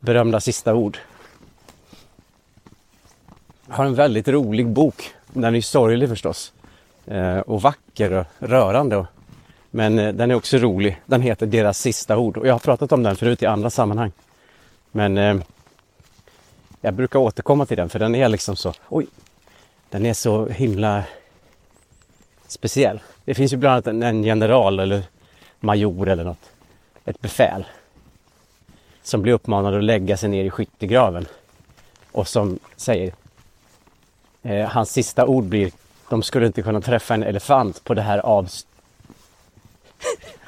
Berömda 0.00 0.40
sista 0.40 0.74
ord. 0.74 0.98
Jag 3.68 3.74
har 3.74 3.84
en 3.84 3.94
väldigt 3.94 4.28
rolig 4.28 4.68
bok. 4.68 5.14
Den 5.32 5.54
är 5.54 5.60
sorglig 5.60 6.08
förstås. 6.08 6.52
Eh, 7.06 7.38
och 7.38 7.62
vacker 7.62 8.12
och 8.12 8.26
rörande. 8.38 9.06
Men 9.70 9.98
eh, 9.98 10.14
den 10.14 10.30
är 10.30 10.34
också 10.34 10.58
rolig. 10.58 11.00
Den 11.06 11.22
heter 11.22 11.46
Deras 11.46 11.78
sista 11.78 12.16
ord. 12.16 12.36
Och 12.36 12.46
jag 12.46 12.54
har 12.54 12.58
pratat 12.58 12.92
om 12.92 13.02
den 13.02 13.16
förut 13.16 13.42
i 13.42 13.46
andra 13.46 13.70
sammanhang. 13.70 14.12
Men 14.92 15.18
eh, 15.18 15.36
jag 16.80 16.94
brukar 16.94 17.18
återkomma 17.18 17.66
till 17.66 17.76
den 17.76 17.88
för 17.88 17.98
den 17.98 18.14
är 18.14 18.28
liksom 18.28 18.56
så... 18.56 18.72
Oj! 18.88 19.06
Den 19.90 20.06
är 20.06 20.14
så 20.14 20.46
himla 20.46 21.02
speciell. 22.48 23.00
Det 23.24 23.34
finns 23.34 23.52
ju 23.52 23.56
bland 23.56 23.88
annat 23.88 24.04
en 24.04 24.24
general 24.24 24.80
eller 24.80 25.02
major 25.60 26.08
eller 26.08 26.24
något. 26.24 26.50
Ett 27.04 27.20
befäl. 27.20 27.64
Som 29.02 29.22
blir 29.22 29.32
uppmanad 29.32 29.74
att 29.74 29.84
lägga 29.84 30.16
sig 30.16 30.28
ner 30.28 30.44
i 30.44 30.50
skyttegraven. 30.50 31.26
Och 32.12 32.28
som 32.28 32.58
säger 32.76 33.14
eh, 34.42 34.68
hans 34.68 34.92
sista 34.92 35.26
ord 35.26 35.44
blir 35.44 35.72
de 36.08 36.22
skulle 36.22 36.46
inte 36.46 36.62
kunna 36.62 36.80
träffa 36.80 37.14
en 37.14 37.22
elefant 37.22 37.84
på 37.84 37.94
det 37.94 38.02
här 38.02 38.18
avståndet. 38.18 38.70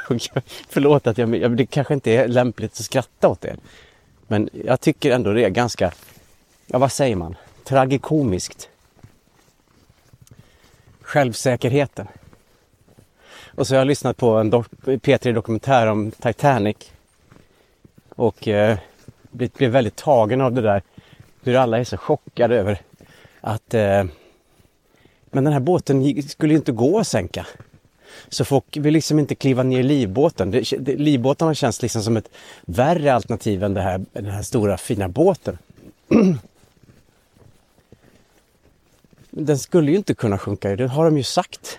Förlåt 0.69 1.07
att 1.07 1.19
jag, 1.19 1.57
det 1.57 1.67
kanske 1.67 1.95
inte 1.95 2.11
är 2.11 2.29
lämpligt 2.29 2.73
att 2.73 2.85
skratta 2.85 3.29
åt 3.29 3.41
det. 3.41 3.57
Men 4.27 4.49
jag 4.65 4.81
tycker 4.81 5.11
ändå 5.11 5.33
det 5.33 5.45
är 5.45 5.51
ganska, 5.51 5.93
ja 6.67 6.79
vad 6.79 6.93
säger 6.93 7.17
man, 7.17 7.37
tragikomiskt. 7.65 8.69
Självsäkerheten. 11.07 12.07
Och 13.45 13.67
så 13.67 13.75
har 13.75 13.79
jag 13.79 13.87
lyssnat 13.87 14.17
på 14.17 14.31
en 14.31 14.53
P3 14.53 15.33
dokumentär 15.33 15.87
om 15.87 16.11
Titanic. 16.11 16.77
Och 18.09 18.49
eh, 18.49 18.79
blev 19.31 19.71
väldigt 19.71 19.97
tagen 19.97 20.41
av 20.41 20.53
det 20.53 20.61
där. 20.61 20.83
Hur 21.43 21.57
alla 21.57 21.79
är 21.79 21.85
så 21.85 21.97
chockade 21.97 22.57
över 22.57 22.81
att 23.41 23.75
eh, 23.75 24.05
men 25.31 25.45
den 25.45 25.53
här 25.53 25.61
båten 25.61 26.23
skulle 26.23 26.53
ju 26.53 26.59
inte 26.59 26.73
gå 26.73 26.99
att 26.99 27.07
sänka. 27.07 27.47
Så 28.29 28.45
folk 28.45 28.77
vill 28.77 28.95
liksom 28.95 29.19
inte 29.19 29.35
kliva 29.35 29.63
ner 29.63 29.81
i 29.81 29.83
livbåten. 29.83 30.51
Det, 30.51 30.73
det, 30.79 30.97
livbåtarna 30.97 31.55
känns 31.55 31.83
liksom 31.83 32.03
som 32.03 32.17
ett 32.17 32.31
värre 32.65 33.15
alternativ 33.15 33.65
än 33.65 33.75
det 33.75 33.81
här, 33.81 34.05
den 34.13 34.27
här 34.27 34.43
stora 34.43 34.77
fina 34.77 35.09
båten. 35.09 35.59
den 39.45 39.59
skulle 39.59 39.91
ju 39.91 39.97
inte 39.97 40.15
kunna 40.15 40.39
sjunka, 40.39 40.77
det 40.77 40.87
har 40.87 41.05
de 41.05 41.17
ju 41.17 41.23
sagt. 41.23 41.79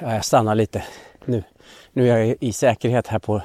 Ja, 0.00 0.14
jag 0.14 0.24
stannar 0.24 0.54
lite 0.54 0.84
nu. 1.24 1.44
Nu 1.92 2.10
är 2.10 2.18
jag 2.18 2.36
i 2.40 2.52
säkerhet 2.52 3.06
här 3.06 3.18
på 3.18 3.42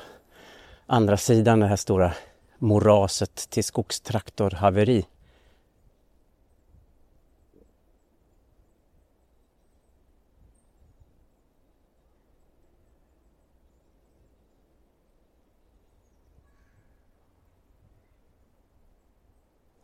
andra 0.85 1.17
sidan 1.17 1.59
det 1.59 1.67
här 1.67 1.75
stora 1.75 2.13
moraset 2.57 3.35
till 3.49 3.63
skogstraktorhaveri. 3.63 5.05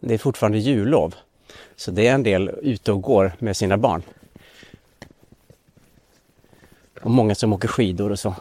Det 0.07 0.13
är 0.13 0.17
fortfarande 0.17 0.57
jullov. 0.57 1.15
Så 1.75 1.91
det 1.91 2.07
är 2.07 2.13
en 2.13 2.23
del 2.23 2.49
ute 2.61 2.91
och 2.91 3.01
går 3.01 3.31
med 3.39 3.57
sina 3.57 3.77
barn. 3.77 4.03
Och 7.01 7.11
många 7.11 7.35
som 7.35 7.53
åker 7.53 7.67
skidor 7.67 8.11
och 8.11 8.19
så. 8.19 8.35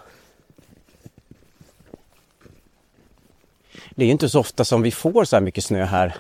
Det 3.91 4.05
är 4.05 4.09
inte 4.09 4.29
så 4.29 4.41
ofta 4.41 4.65
som 4.65 4.83
vi 4.83 4.91
får 4.91 5.25
så 5.25 5.37
här 5.37 5.41
mycket 5.41 5.65
snö 5.65 5.85
här 5.85 6.15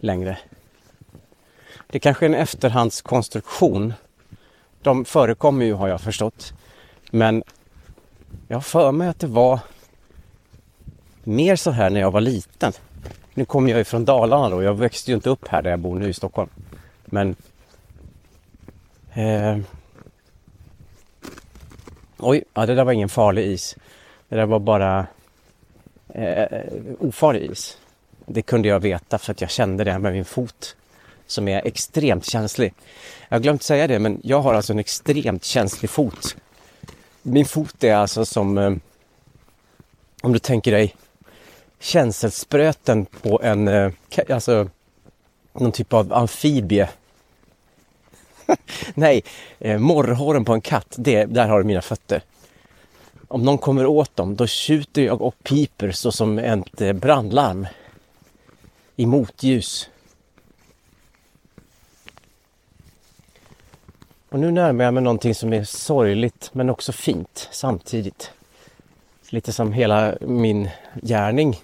längre. 0.00 0.38
Det 1.86 1.98
är 1.98 2.00
kanske 2.00 2.26
är 2.26 2.28
en 2.28 2.34
efterhandskonstruktion. 2.34 3.94
De 4.82 5.04
förekommer 5.04 5.66
ju 5.66 5.72
har 5.72 5.88
jag 5.88 6.00
förstått. 6.00 6.52
Men 7.10 7.42
jag 8.48 8.56
har 8.56 8.62
för 8.62 8.92
mig 8.92 9.08
att 9.08 9.20
det 9.20 9.26
var 9.26 9.60
mer 11.22 11.56
så 11.56 11.70
här 11.70 11.90
när 11.90 12.00
jag 12.00 12.10
var 12.10 12.20
liten. 12.20 12.72
Nu 13.34 13.44
kommer 13.44 13.70
jag 13.70 13.78
ju 13.78 13.84
från 13.84 14.04
Dalarna 14.04 14.48
då. 14.48 14.62
Jag 14.62 14.74
växte 14.74 15.10
ju 15.10 15.14
inte 15.14 15.30
upp 15.30 15.48
här 15.48 15.62
där 15.62 15.70
jag 15.70 15.78
bor 15.78 15.98
nu 15.98 16.08
i 16.08 16.12
Stockholm. 16.12 16.50
Men... 17.04 17.36
Eh, 19.14 19.58
oj, 22.18 22.44
ja, 22.54 22.66
det 22.66 22.74
där 22.74 22.84
var 22.84 22.92
ingen 22.92 23.08
farlig 23.08 23.46
is. 23.46 23.76
Det 24.28 24.36
där 24.36 24.46
var 24.46 24.58
bara 24.58 25.06
eh, 26.08 26.60
ofarlig 26.98 27.50
is. 27.50 27.78
Det 28.26 28.42
kunde 28.42 28.68
jag 28.68 28.80
veta 28.80 29.18
för 29.18 29.32
att 29.32 29.40
jag 29.40 29.50
kände 29.50 29.84
det 29.84 29.98
med 29.98 30.12
min 30.12 30.24
fot 30.24 30.76
som 31.26 31.48
är 31.48 31.66
extremt 31.66 32.24
känslig. 32.24 32.74
Jag 33.28 33.36
har 33.36 33.42
glömt 33.42 33.62
säga 33.62 33.86
det, 33.86 33.98
men 33.98 34.20
jag 34.22 34.40
har 34.40 34.54
alltså 34.54 34.72
en 34.72 34.78
extremt 34.78 35.44
känslig 35.44 35.90
fot. 35.90 36.36
Min 37.22 37.44
fot 37.44 37.84
är 37.84 37.94
alltså 37.94 38.24
som, 38.24 38.58
eh, 38.58 38.72
om 40.22 40.32
du 40.32 40.38
tänker 40.38 40.72
dig 40.72 40.94
känselspröten 41.84 43.06
på 43.06 43.40
en, 43.42 43.68
eh, 43.68 43.92
alltså 44.30 44.68
någon 45.52 45.72
typ 45.72 45.92
av 45.92 46.12
amfibie. 46.12 46.88
Nej, 48.94 49.22
eh, 49.58 49.78
morrhåren 49.78 50.44
på 50.44 50.52
en 50.52 50.60
katt, 50.60 50.94
det, 50.98 51.24
där 51.24 51.48
har 51.48 51.58
du 51.58 51.64
mina 51.64 51.82
fötter 51.82 52.22
om 53.34 53.42
någon 53.42 53.58
kommer 53.58 53.86
åt 53.86 54.16
dem, 54.16 54.36
då 54.36 54.46
tjuter 54.46 55.02
jag 55.02 55.22
och 55.22 55.34
piper 55.42 55.90
så 55.90 56.12
som 56.12 56.38
ett 56.38 56.80
eh, 56.80 56.92
brandlarm 56.92 57.66
i 58.96 59.06
motljus. 59.06 59.90
Och 64.28 64.40
nu 64.40 64.50
närmar 64.50 64.84
jag 64.84 64.94
mig 64.94 65.02
någonting 65.02 65.34
som 65.34 65.52
är 65.52 65.64
sorgligt 65.64 66.50
men 66.52 66.70
också 66.70 66.92
fint 66.92 67.48
samtidigt. 67.52 68.30
Lite 69.28 69.52
som 69.52 69.72
hela 69.72 70.14
min 70.20 70.70
gärning 71.02 71.62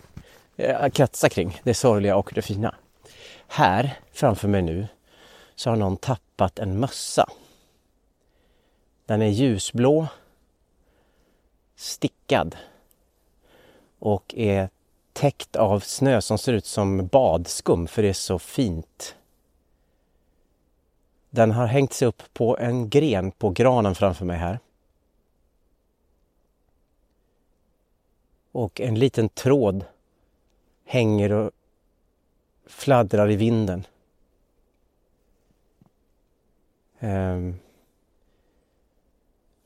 Eh, 0.61 0.89
kretsar 0.89 1.29
kring 1.29 1.61
det 1.63 1.75
sorgliga 1.75 2.17
och 2.17 2.33
det 2.35 2.43
fina. 2.43 2.75
Här 3.49 3.99
framför 4.13 4.49
mig 4.49 4.63
nu 4.63 4.89
så 5.55 5.71
har 5.71 5.77
någon 5.77 5.97
tappat 5.97 6.59
en 6.59 6.81
mössa. 6.81 7.31
Den 9.07 9.23
är 9.23 9.29
ljusblå 9.29 10.07
stickad 11.77 12.57
och 13.99 14.35
är 14.37 14.69
täckt 15.13 15.57
av 15.57 15.81
snö 15.81 16.21
som 16.21 16.39
ser 16.39 16.53
ut 16.53 16.67
som 16.67 17.07
badskum 17.07 17.87
för 17.87 18.03
det 18.03 18.09
är 18.09 18.13
så 18.13 18.39
fint. 18.39 19.17
Den 21.31 21.51
har 21.51 21.67
hängt 21.67 21.93
sig 21.93 22.09
upp 22.09 22.23
på 22.33 22.59
en 22.59 22.91
gren 22.91 23.31
på 23.31 23.51
granen 23.51 23.95
framför 23.95 24.25
mig 24.25 24.39
här. 24.39 24.59
Och 28.53 28.81
en 28.81 28.99
liten 28.99 29.29
tråd 29.29 29.85
hänger 30.91 31.33
och 31.33 31.51
fladdrar 32.67 33.31
i 33.31 33.37
vinden. 33.37 33.87
Ehm, 36.99 37.59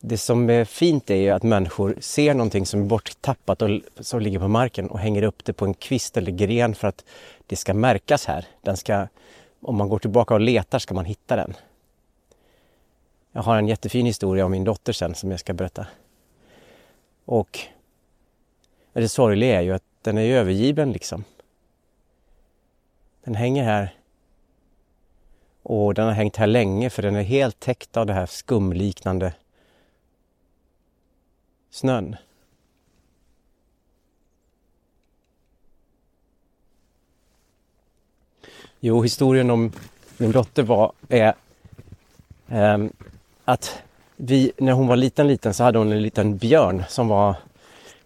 det 0.00 0.18
som 0.18 0.50
är 0.50 0.64
fint 0.64 1.10
är 1.10 1.14
ju 1.14 1.30
att 1.30 1.42
människor 1.42 1.96
ser 2.00 2.34
någonting 2.34 2.66
som 2.66 2.80
är 2.80 2.84
borttappat 2.84 3.62
och 3.62 3.70
som 4.00 4.20
ligger 4.20 4.38
på 4.38 4.48
marken 4.48 4.88
och 4.90 4.98
hänger 4.98 5.22
upp 5.22 5.44
det 5.44 5.52
på 5.52 5.64
en 5.64 5.74
kvist 5.74 6.16
eller 6.16 6.32
gren 6.32 6.74
för 6.74 6.88
att 6.88 7.04
det 7.46 7.56
ska 7.56 7.74
märkas 7.74 8.26
här. 8.26 8.46
Den 8.62 8.76
ska, 8.76 9.08
om 9.60 9.76
man 9.76 9.88
går 9.88 9.98
tillbaka 9.98 10.34
och 10.34 10.40
letar 10.40 10.78
ska 10.78 10.94
man 10.94 11.04
hitta 11.04 11.36
den. 11.36 11.54
Jag 13.32 13.42
har 13.42 13.56
en 13.56 13.68
jättefin 13.68 14.06
historia 14.06 14.44
om 14.44 14.50
min 14.50 14.64
dotter 14.64 14.92
sen 14.92 15.14
som 15.14 15.30
jag 15.30 15.40
ska 15.40 15.52
berätta. 15.52 15.86
Och 17.24 17.60
det 18.92 19.08
sorgliga 19.08 19.58
är 19.58 19.62
ju 19.62 19.72
att 19.72 19.93
den 20.04 20.18
är 20.18 20.22
ju 20.22 20.36
övergiven 20.36 20.92
liksom. 20.92 21.24
Den 23.24 23.34
hänger 23.34 23.64
här 23.64 23.94
och 25.62 25.94
den 25.94 26.06
har 26.06 26.12
hängt 26.12 26.36
här 26.36 26.46
länge 26.46 26.90
för 26.90 27.02
den 27.02 27.16
är 27.16 27.22
helt 27.22 27.60
täckt 27.60 27.96
av 27.96 28.06
det 28.06 28.12
här 28.12 28.26
skumliknande 28.26 29.34
snön. 31.70 32.16
Jo, 38.80 39.02
historien 39.02 39.50
om 39.50 39.72
min 40.16 40.32
dotter 40.32 40.62
var 40.62 40.92
är 41.08 41.34
eh, 42.48 42.78
att 43.44 43.82
vi, 44.16 44.52
när 44.58 44.72
hon 44.72 44.86
var 44.86 44.96
liten, 44.96 45.28
liten 45.28 45.54
så 45.54 45.64
hade 45.64 45.78
hon 45.78 45.92
en 45.92 46.02
liten 46.02 46.36
björn 46.36 46.84
som 46.88 47.08
var 47.08 47.36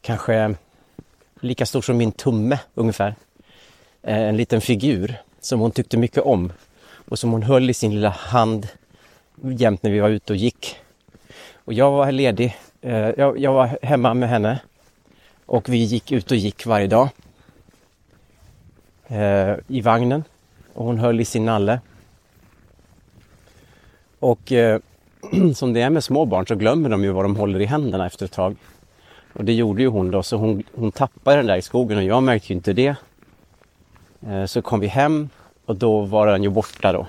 kanske 0.01 0.55
lika 1.41 1.67
stor 1.67 1.83
som 1.83 1.97
min 1.97 2.13
tumme 2.13 2.59
ungefär. 2.75 3.15
Eh, 4.03 4.19
en 4.19 4.37
liten 4.37 4.61
figur 4.61 5.15
som 5.41 5.61
hon 5.61 5.71
tyckte 5.71 5.97
mycket 5.97 6.23
om 6.23 6.53
och 7.09 7.19
som 7.19 7.33
hon 7.33 7.43
höll 7.43 7.71
i 7.71 7.75
sin 7.75 7.95
lilla 7.95 8.09
hand 8.09 8.69
jämt 9.43 9.83
när 9.83 9.91
vi 9.91 10.01
var 10.01 10.09
ute 10.09 10.33
och 10.33 10.37
gick. 10.37 10.77
Och 11.55 11.73
jag 11.73 11.91
var 11.91 12.13
ledig. 12.13 12.57
Eh, 12.81 13.09
jag, 13.17 13.53
var 13.53 13.79
hemma 13.83 14.15
med 14.15 14.29
henne 14.29 14.61
och 15.47 15.69
vi 15.69 15.77
gick 15.77 16.13
ut 16.13 16.31
och 16.31 16.37
gick 16.37 16.67
varje 16.67 16.87
dag 16.87 17.09
eh, 19.07 19.55
i 19.69 19.81
vagnen 19.81 20.25
och 20.75 20.85
hon 20.85 20.99
höll 20.99 21.21
i 21.21 21.25
sin 21.25 21.45
nalle. 21.45 21.81
Och 24.19 24.53
som 25.55 25.73
det 25.73 25.81
är 25.81 25.91
med 25.91 26.05
små 26.05 26.25
barn 26.25 26.47
så 26.47 26.55
glömmer 26.55 26.89
de 26.89 27.05
ju 27.05 27.11
vad 27.11 27.25
de 27.25 27.37
håller 27.37 27.61
i 27.61 27.65
händerna 27.65 28.07
efter 28.07 28.25
ett 28.25 28.33
tag. 28.33 28.57
Och 29.33 29.45
det 29.45 29.53
gjorde 29.53 29.83
ju 29.83 29.89
hon 29.89 30.11
då, 30.11 30.23
så 30.23 30.37
hon, 30.37 30.63
hon 30.75 30.93
tappade 30.93 31.37
den 31.37 31.47
där 31.47 31.57
i 31.57 31.63
skogen 31.63 31.99
och 31.99 32.05
jag 32.05 32.23
märkte 32.23 32.53
ju 32.53 32.55
inte 32.55 32.73
det. 32.73 32.97
Eh, 34.27 34.45
så 34.45 34.63
kom 34.63 34.81
vi 34.81 34.87
hem 34.87 35.29
och 35.67 35.77
då 35.77 36.01
var 36.01 36.27
den 36.27 36.43
ju 36.43 36.49
borta 36.49 36.93
då. 36.93 37.07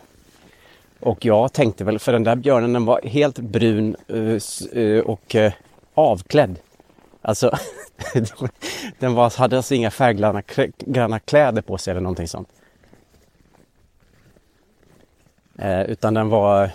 Och 1.00 1.26
jag 1.26 1.54
tänkte 1.54 1.84
väl, 1.84 2.00
för 2.00 2.14
den 2.14 2.24
där 2.24 2.36
björnen 2.36 2.74
den 2.74 2.86
var 2.86 3.02
helt 3.02 3.40
brun 3.40 3.96
eh, 4.08 4.84
eh, 4.84 5.00
och 5.00 5.36
avklädd. 5.94 6.60
Alltså, 7.22 7.58
den 9.00 9.14
var, 9.14 9.38
hade 9.38 9.58
alltså 9.58 9.76
inga 9.76 9.92
färggranna 9.92 11.20
kläder 11.20 11.62
på 11.62 11.78
sig 11.78 11.92
eller 11.92 12.02
någonting 12.02 12.28
sånt. 12.28 12.50
utan 15.88 16.14
den 16.14 16.30
var 16.30 16.72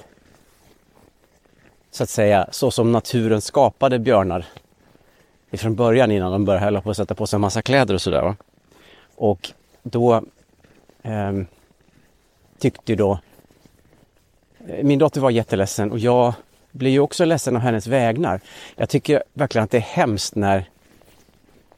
så 1.90 2.02
att 2.02 2.10
säga 2.10 2.48
så 2.50 2.70
som 2.70 2.92
naturen 2.92 3.40
skapade 3.40 3.98
björnar 3.98 4.46
ifrån 5.54 5.74
början 5.74 6.10
innan 6.10 6.32
de 6.32 6.44
började 6.44 6.66
hålla 6.66 6.80
på 6.80 6.90
att 6.90 6.96
sätta 6.96 7.14
på 7.14 7.26
sig 7.26 7.36
en 7.36 7.40
massa 7.40 7.62
kläder 7.62 7.94
och 7.94 8.02
sådär. 8.02 8.34
Och 9.16 9.50
då 9.82 10.14
eh, 11.02 11.32
tyckte 12.58 12.92
ju 12.92 12.96
då 12.96 13.18
eh, 14.68 14.84
min 14.84 14.98
dotter 14.98 15.20
var 15.20 15.30
jätteledsen 15.30 15.92
och 15.92 15.98
jag 15.98 16.32
blir 16.70 16.90
ju 16.90 17.00
också 17.00 17.24
ledsen 17.24 17.56
av 17.56 17.62
hennes 17.62 17.86
vägnar. 17.86 18.40
Jag 18.76 18.88
tycker 18.88 19.22
verkligen 19.32 19.64
att 19.64 19.70
det 19.70 19.76
är 19.76 19.80
hemskt 19.80 20.34
när 20.34 20.68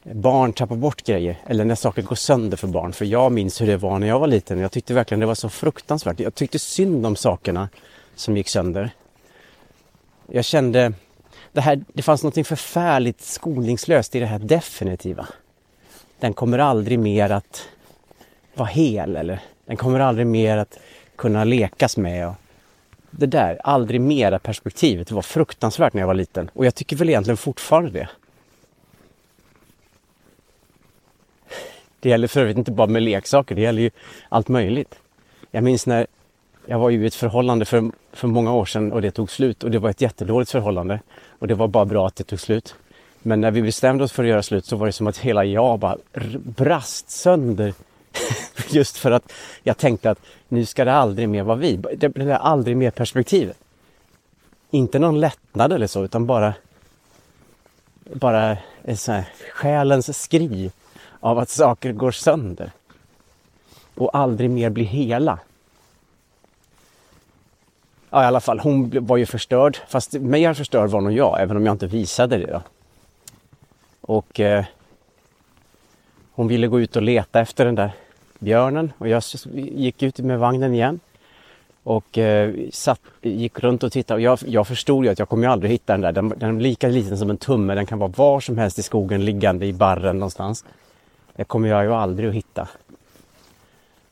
barn 0.03 0.53
tappar 0.53 0.77
bort 0.77 1.03
grejer 1.03 1.37
eller 1.47 1.65
när 1.65 1.75
saker 1.75 2.03
går 2.03 2.17
sönder 2.17 2.57
för 2.57 2.69
barn. 2.69 2.93
För 2.93 3.05
jag 3.05 3.33
minns 3.33 3.61
hur 3.61 3.67
det 3.67 3.77
var 3.77 3.99
när 3.99 4.07
jag 4.07 4.19
var 4.19 4.27
liten. 4.27 4.59
Jag 4.59 4.73
tyckte 4.73 4.95
verkligen 4.95 5.21
det 5.21 5.27
var 5.27 5.35
så 5.35 5.49
fruktansvärt. 5.49 6.21
Jag 6.21 6.35
tyckte 6.35 6.59
synd 6.59 7.07
om 7.07 7.17
sakerna 7.17 7.69
som 8.15 8.37
gick 8.37 8.49
sönder. 8.49 8.91
Jag 10.27 10.45
kände 10.45 10.93
det, 11.57 11.63
här, 11.63 11.85
det 11.93 12.03
fanns 12.03 12.23
något 12.23 12.47
förfärligt 12.47 13.21
skoningslöst 13.21 14.15
i 14.15 14.21
det 14.21 14.27
här 14.27 14.39
definitiva. 14.39 15.29
Den 16.21 16.35
kommer 16.35 16.59
aldrig 16.59 16.99
mer 16.99 17.31
att 17.31 17.69
vara 18.55 18.69
hel 18.69 19.17
eller 19.17 19.41
den 19.67 19.77
kommer 19.77 20.01
aldrig 20.01 20.27
mer 20.27 20.57
att 20.57 20.79
kunna 21.17 21.45
lekas 21.45 21.97
med. 21.97 22.29
Och 22.29 22.35
det 23.11 23.27
där, 23.27 23.61
aldrig 23.65 24.01
mera 24.01 24.39
perspektivet, 24.39 25.09
det 25.09 25.15
var 25.15 25.23
fruktansvärt 25.23 25.93
när 25.95 26.03
jag 26.03 26.07
var 26.07 26.15
liten 26.15 26.51
och 26.55 26.67
jag 26.67 26.75
tycker 26.75 26.97
väl 26.97 27.09
egentligen 27.09 27.37
fortfarande 27.37 27.91
det. 27.91 28.09
Det 32.01 32.09
gäller 32.09 32.29
för 32.29 32.41
övrigt 32.41 32.59
inte 32.59 32.71
bara 32.73 32.87
med 32.87 33.03
leksaker, 33.03 33.55
det 33.55 33.61
gäller 33.61 33.83
ju 33.83 33.91
allt 34.29 34.49
möjligt. 34.49 34.95
Jag 35.51 35.65
minns 35.65 35.87
när 35.87 36.07
jag 36.67 36.79
var 36.79 36.91
ju 36.91 37.05
i 37.05 37.07
ett 37.07 37.15
förhållande 37.15 37.65
för, 37.65 37.91
för 38.13 38.29
många 38.29 38.53
år 38.53 38.65
sedan 38.65 38.93
och 38.93 39.03
det 39.03 39.11
tog 39.11 39.31
slut 39.31 39.65
och 39.65 39.71
det 39.71 39.79
var 39.79 39.91
ett 39.91 40.01
jättedåligt 40.01 40.51
förhållande. 40.51 41.01
Och 41.39 41.49
det 41.49 41.55
var 41.55 41.69
bara 41.69 41.85
bra 41.85 42.07
att 42.07 42.17
det 42.17 42.25
tog 42.25 42.41
slut. 42.41 42.75
Men 43.23 43.41
när 43.41 43.51
vi 43.51 43.63
bestämde 43.63 44.05
oss 44.05 44.13
för 44.13 44.25
att 44.25 44.29
göra 44.31 44.43
slut 44.43 44.65
så 44.65 44.77
var 44.77 44.87
det 44.87 44.93
som 44.93 45.07
att 45.07 45.19
hela 45.19 45.45
jag 45.45 45.79
bara 45.79 45.97
brast 46.57 47.11
sönder. 47.11 47.75
Just 48.69 48.97
för 48.97 49.11
att 49.11 49.33
jag 49.63 49.79
tänkte 49.79 50.11
att 50.11 50.21
nu 50.49 50.67
ska 50.67 50.85
det 50.85 50.93
aldrig 50.93 51.29
mer 51.29 51.43
vara 51.43 51.57
vi. 51.57 51.77
Det 51.97 52.09
blir 52.09 52.31
aldrig 52.31 52.77
mer 52.77 52.91
perspektivet. 52.91 53.59
Inte 54.71 54.99
någon 54.99 55.21
lättnad 55.21 55.73
eller 55.73 55.87
så 55.87 56.05
utan 56.05 56.27
bara 56.27 56.55
bara 58.15 58.57
en 58.83 58.97
sån 58.97 59.15
här 59.15 59.29
själens 59.53 60.23
skri 60.23 60.71
av 61.21 61.39
att 61.39 61.49
saker 61.49 61.93
går 61.93 62.11
sönder. 62.11 62.71
Och 63.95 64.19
aldrig 64.19 64.51
mer 64.51 64.71
blir 64.71 64.85
hela 64.85 65.39
ja, 68.11 68.23
i 68.23 68.27
alla 68.27 68.41
fall, 68.41 68.61
hon 68.61 69.07
var 69.07 69.17
ju 69.17 69.27
förstörd. 69.27 69.79
Fast 69.89 70.13
mer 70.13 70.55
förstörd 70.55 70.91
var 70.91 71.01
nog 71.01 71.13
jag, 71.13 71.41
även 71.41 71.57
om 71.57 71.67
jag 71.67 71.75
inte 71.75 71.87
visade 71.87 72.39
det. 72.39 72.47
Då. 72.47 72.63
Och 74.01 74.41
eh, 74.41 74.65
hon 76.33 76.49
ville 76.49 76.67
gå 76.67 76.81
ut 76.81 76.97
och 76.97 77.03
leta 77.03 77.41
efter 77.41 77.65
den 77.65 77.75
där 77.75 77.91
björnen 78.39 78.93
och 78.99 79.09
jag 79.09 79.23
gick 79.53 80.03
ut 80.03 80.19
med 80.19 80.39
vagnen 80.39 80.75
igen. 80.75 81.01
Och 81.83 82.19
eh, 82.19 82.55
satt, 82.73 83.01
gick 83.23 83.61
runt 83.61 83.83
och 83.83 83.93
tittade 83.93 84.17
och 84.17 84.21
jag, 84.21 84.39
jag 84.47 84.67
förstod 84.67 85.05
ju 85.05 85.11
att 85.11 85.19
jag 85.19 85.29
kommer 85.29 85.49
aldrig 85.49 85.73
hitta 85.73 85.93
den 85.93 86.01
där. 86.01 86.13
Den, 86.13 86.29
den 86.29 86.57
är 86.57 86.61
lika 86.61 86.89
liten 86.89 87.19
som 87.19 87.31
en 87.31 87.37
tumme, 87.37 87.75
den 87.75 87.87
kan 87.87 87.99
vara 87.99 88.13
var 88.17 88.41
som 88.41 88.59
helst 88.59 88.79
i 88.79 88.83
skogen 88.83 89.25
liggande 89.25 89.67
i 89.67 89.73
barren 89.73 90.19
någonstans. 90.19 90.65
Det 91.37 91.45
kommer 91.45 91.69
jag 91.69 91.85
ju 91.85 91.93
aldrig 91.93 92.29
att 92.29 92.35
hitta. 92.35 92.69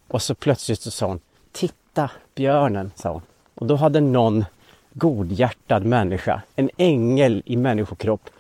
Och 0.09 0.23
så 0.23 0.35
plötsligt 0.35 0.81
så 0.81 0.91
sa 0.91 1.07
hon 1.07 1.21
Titta 1.53 2.11
björnen, 2.35 2.91
sa 2.95 3.13
hon. 3.13 3.23
Och 3.55 3.67
då 3.67 3.77
hade 3.77 4.01
någon 4.01 4.45
godhjärtad 4.93 5.85
människa, 5.85 6.43
en 6.57 6.71
ängel 6.77 7.43
i 7.47 7.57
människokropp, 7.57 8.31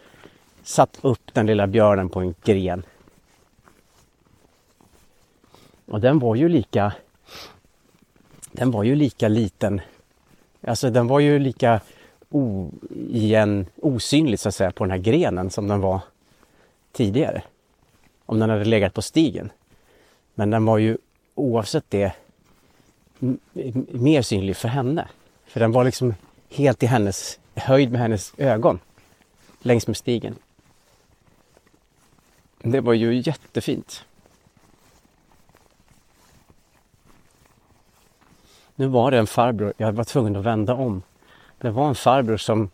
satt 0.62 0.98
upp 1.03 1.35
den 1.35 1.46
lilla 1.46 1.66
björnen 1.66 2.09
på 2.09 2.20
en 2.20 2.35
gren. 2.44 2.83
Och 5.87 6.00
den 6.00 6.18
var 6.18 6.35
ju 6.35 6.48
lika 6.48 6.92
den 8.57 8.70
var 8.70 8.83
ju 8.83 8.94
lika 8.94 9.29
liten. 9.29 9.81
Alltså 10.66 10.90
den 10.90 11.07
var 11.07 11.20
ju 11.20 11.38
lika 11.38 11.81
o, 12.31 12.70
igen, 13.11 13.66
osynlig 13.77 14.38
så 14.38 14.48
att 14.48 14.55
säga 14.55 14.70
på 14.70 14.85
den 14.85 14.90
här 14.90 14.98
grenen 14.98 15.50
som 15.50 15.68
den 15.68 15.81
var 15.81 16.00
tidigare. 16.92 17.42
Om 18.27 18.38
den 18.38 18.50
hade 18.50 18.64
legat 18.64 18.94
på 18.94 19.03
stigen. 19.03 19.53
Men 20.35 20.50
den 20.50 20.64
var 20.64 20.79
ju 20.79 20.98
oavsett 21.35 21.85
det 21.88 22.12
mer 23.88 24.22
synlig 24.22 24.57
för 24.57 24.68
henne. 24.68 25.09
För 25.46 25.61
den 25.61 25.72
var 25.72 25.85
liksom 25.85 26.14
helt 26.50 26.83
i 26.83 26.87
hennes 26.87 27.38
höjd 27.55 27.92
med 27.92 28.00
hennes 28.00 28.33
ögon 28.37 28.81
längs 29.62 29.87
med 29.87 29.96
stigen. 29.96 30.38
Det 32.59 32.81
var 32.81 32.92
ju 32.92 33.14
jättefint. 33.14 34.05
Nu 38.74 38.87
var 38.87 39.11
det 39.11 39.18
en 39.18 39.27
farbror, 39.27 39.72
jag 39.77 39.92
var 39.92 40.05
tvungen 40.05 40.37
att 40.37 40.44
vända 40.44 40.74
om. 40.74 41.03
Det 41.59 41.70
var 41.70 41.88
en 41.88 41.94
farbror 41.94 42.37
som 42.37 42.70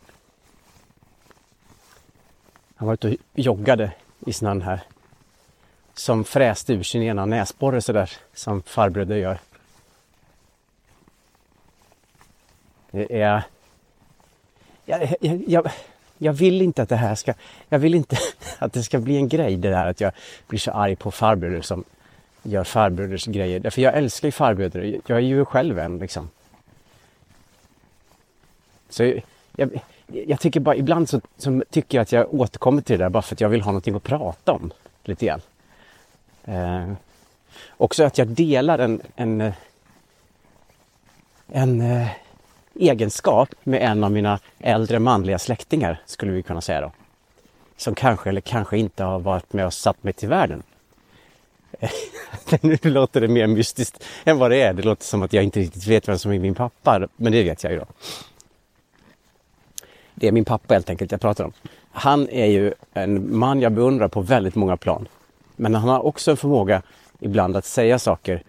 han 2.76 2.86
var 2.86 2.94
ute 2.94 3.08
och 3.08 3.16
joggade 3.34 3.92
i 4.26 4.32
snön 4.32 4.62
här. 4.62 4.80
Som 5.94 6.24
fräste 6.24 6.72
ur 6.72 6.82
sin 6.82 7.02
ena 7.02 7.26
näsborre 7.26 7.80
sådär 7.80 8.10
som 8.34 8.62
farbröder 8.62 9.16
gör. 9.16 9.38
Det 12.90 13.22
är... 13.22 13.42
Jag, 14.84 15.14
jag, 15.46 15.70
jag, 16.18 16.32
vill 16.32 16.62
inte 16.62 16.82
att 16.82 16.88
det 16.88 16.96
här 16.96 17.14
ska... 17.14 17.34
Jag 17.68 17.78
vill 17.78 17.94
inte 17.94 18.16
att 18.58 18.72
det 18.72 18.82
ska 18.82 18.98
bli 18.98 19.16
en 19.16 19.28
grej 19.28 19.56
det 19.56 19.70
där 19.70 19.86
att 19.86 20.00
jag 20.00 20.12
blir 20.46 20.58
så 20.58 20.70
arg 20.70 20.96
på 20.96 21.10
farbröder 21.10 21.62
som 21.62 21.84
gör 22.42 22.64
farbröders 22.64 23.26
grejer. 23.26 23.60
Därför 23.60 23.82
jag 23.82 23.96
älskar 23.96 24.28
ju 24.28 24.32
farbröder. 24.32 25.00
Jag 25.06 25.18
är 25.18 25.22
ju 25.22 25.44
själv 25.44 25.78
en 25.78 25.98
liksom. 25.98 26.30
Så 28.88 29.20
jag, 29.56 29.80
jag 30.06 30.40
tycker 30.40 30.60
bara 30.60 30.76
ibland 30.76 31.08
så, 31.08 31.20
så, 31.36 31.62
tycker 31.70 31.98
jag 31.98 32.02
att 32.02 32.12
jag 32.12 32.34
återkommer 32.34 32.82
till 32.82 32.98
det 32.98 33.04
där 33.04 33.10
bara 33.10 33.22
för 33.22 33.34
att 33.34 33.40
jag 33.40 33.48
vill 33.48 33.62
ha 33.62 33.72
någonting 33.72 33.94
att 33.94 34.02
prata 34.02 34.52
om 34.52 34.72
lite 35.04 35.26
grann. 35.26 35.40
Eh, 36.44 36.92
också 37.76 38.04
att 38.04 38.18
jag 38.18 38.28
delar 38.28 38.78
en, 38.78 39.02
en, 39.16 39.40
eh, 39.40 39.54
en, 41.48 41.80
en 41.80 42.06
egenskap 42.80 43.48
med 43.62 43.82
en 43.82 44.04
av 44.04 44.12
mina 44.12 44.38
äldre 44.58 44.98
manliga 44.98 45.38
släktingar 45.38 46.00
skulle 46.06 46.32
vi 46.32 46.42
kunna 46.42 46.60
säga 46.60 46.80
då. 46.80 46.92
Som 47.76 47.94
kanske 47.94 48.28
eller 48.28 48.40
kanske 48.40 48.78
inte 48.78 49.04
har 49.04 49.20
varit 49.20 49.52
med 49.52 49.66
och 49.66 49.72
satt 49.72 50.02
mig 50.04 50.12
till 50.12 50.28
världen. 50.28 50.62
nu 52.60 52.78
låter 52.82 53.20
det 53.20 53.28
mer 53.28 53.46
mystiskt 53.46 54.04
än 54.24 54.38
vad 54.38 54.50
det 54.50 54.62
är. 54.62 54.72
Det 54.72 54.82
låter 54.82 55.04
som 55.04 55.22
att 55.22 55.32
jag 55.32 55.44
inte 55.44 55.60
riktigt 55.60 55.86
vet 55.86 56.08
vem 56.08 56.18
som 56.18 56.32
är 56.32 56.38
min 56.38 56.54
pappa, 56.54 57.08
men 57.16 57.32
det 57.32 57.42
vet 57.42 57.64
jag 57.64 57.72
ju 57.72 57.78
då. 57.78 57.86
Det 60.14 60.28
är 60.28 60.32
min 60.32 60.44
pappa 60.44 60.74
helt 60.74 60.90
enkelt 60.90 61.12
jag 61.12 61.20
pratar 61.20 61.44
om. 61.44 61.52
Han 61.90 62.28
är 62.28 62.46
ju 62.46 62.74
en 62.92 63.38
man 63.38 63.60
jag 63.60 63.72
beundrar 63.72 64.08
på 64.08 64.20
väldigt 64.20 64.54
många 64.54 64.76
plan. 64.76 65.08
Men 65.56 65.74
han 65.74 65.88
har 65.88 66.06
också 66.06 66.30
en 66.30 66.36
förmåga 66.36 66.82
ibland 67.20 67.56
att 67.56 67.64
säga 67.64 67.98
saker, 67.98 68.42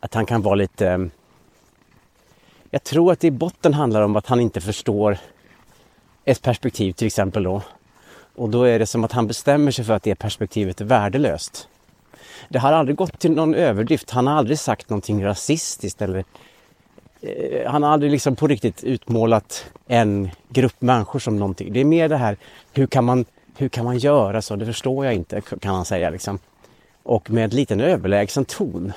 att 0.00 0.14
han 0.14 0.26
kan 0.26 0.42
vara 0.42 0.54
lite 0.54 1.10
jag 2.74 2.84
tror 2.84 3.12
att 3.12 3.20
det 3.20 3.26
i 3.26 3.30
botten 3.30 3.74
handlar 3.74 4.02
om 4.02 4.16
att 4.16 4.26
han 4.26 4.40
inte 4.40 4.60
förstår 4.60 5.18
ett 6.24 6.42
perspektiv 6.42 6.92
till 6.92 7.06
exempel 7.06 7.42
då. 7.42 7.62
Och 8.34 8.48
då 8.48 8.64
är 8.64 8.78
det 8.78 8.86
som 8.86 9.04
att 9.04 9.12
han 9.12 9.26
bestämmer 9.26 9.70
sig 9.70 9.84
för 9.84 9.92
att 9.92 10.02
det 10.02 10.14
perspektivet 10.14 10.80
är 10.80 10.84
värdelöst. 10.84 11.68
Det 12.48 12.58
har 12.58 12.72
aldrig 12.72 12.96
gått 12.96 13.18
till 13.18 13.30
någon 13.32 13.54
överdrift. 13.54 14.10
Han 14.10 14.26
har 14.26 14.34
aldrig 14.34 14.58
sagt 14.58 14.88
någonting 14.88 15.24
rasistiskt 15.24 16.02
eller 16.02 16.24
eh, 17.20 17.70
han 17.70 17.82
har 17.82 17.90
aldrig 17.90 18.12
liksom 18.12 18.36
på 18.36 18.46
riktigt 18.46 18.84
utmålat 18.84 19.64
en 19.86 20.30
grupp 20.48 20.80
människor 20.80 21.18
som 21.18 21.36
någonting. 21.36 21.72
Det 21.72 21.80
är 21.80 21.84
mer 21.84 22.08
det 22.08 22.16
här, 22.16 22.36
hur 22.72 22.86
kan 22.86 23.04
man, 23.04 23.24
hur 23.56 23.68
kan 23.68 23.84
man 23.84 23.98
göra 23.98 24.42
så? 24.42 24.56
Det 24.56 24.66
förstår 24.66 25.04
jag 25.04 25.14
inte, 25.14 25.40
kan 25.40 25.74
han 25.74 25.84
säga 25.84 26.10
liksom. 26.10 26.38
Och 27.02 27.30
med 27.30 27.44
en 27.44 27.50
liten 27.50 27.80
överlägsen 27.80 28.44
ton. 28.44 28.92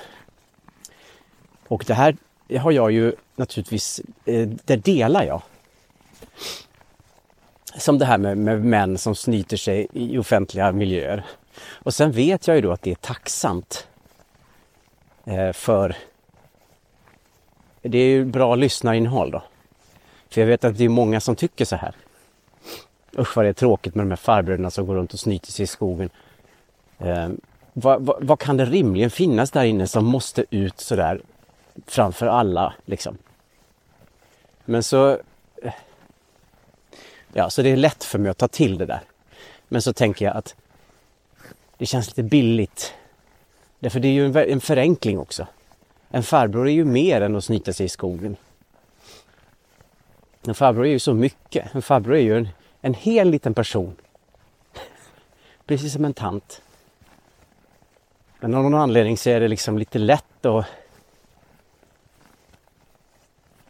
Och 1.67 1.83
det 1.87 1.93
här 1.93 2.15
har 2.49 2.71
jag 2.71 2.91
ju 2.91 3.13
naturligtvis, 3.35 4.01
eh, 4.25 4.47
det 4.65 4.75
delar 4.75 5.23
jag. 5.23 5.41
Som 7.77 7.97
det 7.97 8.05
här 8.05 8.17
med, 8.17 8.37
med 8.37 8.65
män 8.65 8.97
som 8.97 9.15
snyter 9.15 9.57
sig 9.57 9.87
i 9.93 10.17
offentliga 10.17 10.71
miljöer. 10.71 11.25
Och 11.67 11.93
sen 11.93 12.11
vet 12.11 12.47
jag 12.47 12.55
ju 12.55 12.61
då 12.61 12.71
att 12.71 12.81
det 12.81 12.91
är 12.91 12.95
tacksamt 12.95 13.87
eh, 15.25 15.51
för 15.51 15.95
det 17.81 17.97
är 17.97 18.07
ju 18.07 18.25
bra 18.25 18.55
lyssnarinnehåll 18.55 19.31
då. 19.31 19.43
För 20.29 20.41
jag 20.41 20.47
vet 20.47 20.63
att 20.63 20.77
det 20.77 20.85
är 20.85 20.89
många 20.89 21.19
som 21.19 21.35
tycker 21.35 21.65
så 21.65 21.75
här. 21.75 21.95
Usch 23.17 23.37
vad 23.37 23.45
det 23.45 23.49
är 23.49 23.53
tråkigt 23.53 23.95
med 23.95 24.05
de 24.05 24.09
här 24.09 24.15
farbröderna 24.15 24.71
som 24.71 24.85
går 24.85 24.95
runt 24.95 25.13
och 25.13 25.19
snyter 25.19 25.51
sig 25.51 25.63
i 25.63 25.67
skogen. 25.67 26.09
Eh, 26.99 27.29
vad, 27.73 28.05
vad, 28.05 28.23
vad, 28.23 28.39
kan 28.39 28.57
det 28.57 28.65
rimligen 28.65 29.09
finnas 29.09 29.51
där 29.51 29.63
inne 29.63 29.87
som 29.87 30.05
måste 30.05 30.45
ut 30.49 30.79
sådär 30.79 31.21
framför 31.85 32.27
alla 32.27 32.73
liksom? 32.85 33.17
Men 34.65 34.83
så... 34.83 35.19
Ja, 37.33 37.49
så 37.49 37.61
det 37.61 37.69
är 37.69 37.77
lätt 37.77 38.03
för 38.03 38.19
mig 38.19 38.31
att 38.31 38.37
ta 38.37 38.47
till 38.47 38.77
det 38.77 38.85
där. 38.85 39.01
Men 39.67 39.81
så 39.81 39.93
tänker 39.93 40.25
jag 40.25 40.37
att 40.37 40.55
det 41.77 41.85
känns 41.85 42.07
lite 42.07 42.23
billigt. 42.23 42.93
Därför 43.79 43.99
det 43.99 44.07
är 44.07 44.11
ju 44.11 44.51
en, 44.51 44.61
förenkling 44.61 45.19
också. 45.19 45.47
En 46.09 46.23
farbror 46.23 46.67
är 46.67 46.71
ju 46.71 46.85
mer 46.85 47.21
än 47.21 47.35
att 47.35 47.43
snyta 47.43 47.73
sig 47.73 47.85
i 47.85 47.89
skogen. 47.89 48.37
En 50.47 50.55
farbror 50.55 50.85
är 50.85 50.89
ju 50.89 50.99
så 50.99 51.13
mycket. 51.13 51.75
En 51.75 51.81
farbror 51.81 52.15
är 52.15 52.21
ju 52.21 52.37
en, 52.37 52.49
en 52.81 52.93
hel 52.93 53.29
liten 53.29 53.53
person. 53.53 53.95
Precis 55.65 55.93
som 55.93 56.05
en 56.05 56.13
tant. 56.13 56.61
Men 58.39 58.53
av 58.53 58.63
någon 58.63 58.73
anledning 58.75 59.17
så 59.17 59.29
är 59.29 59.39
det 59.39 59.47
liksom 59.47 59.77
lite 59.77 59.99
lätt 59.99 60.45
att... 60.45 60.65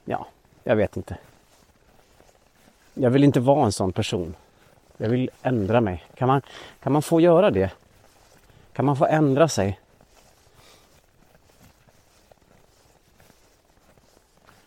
Ja, 0.06 0.28
jag 0.68 0.76
vet 0.76 0.98
inte. 0.98 1.18
Jag 2.94 3.10
vill 3.10 3.24
inte 3.24 3.40
vara 3.40 3.66
en 3.66 3.72
sån 3.72 3.94
person. 3.94 4.36
Jag 4.98 5.10
vill 5.10 5.30
ändra 5.42 5.82
mig. 5.82 6.04
Kan 6.16 6.28
man, 6.28 6.42
kan 6.80 6.94
man 6.94 7.02
få 7.02 7.22
göra 7.22 7.52
det? 7.52 7.72
Kan 8.74 8.86
man 8.86 8.98
få 8.98 9.06
ändra 9.06 9.48
sig? 9.48 9.80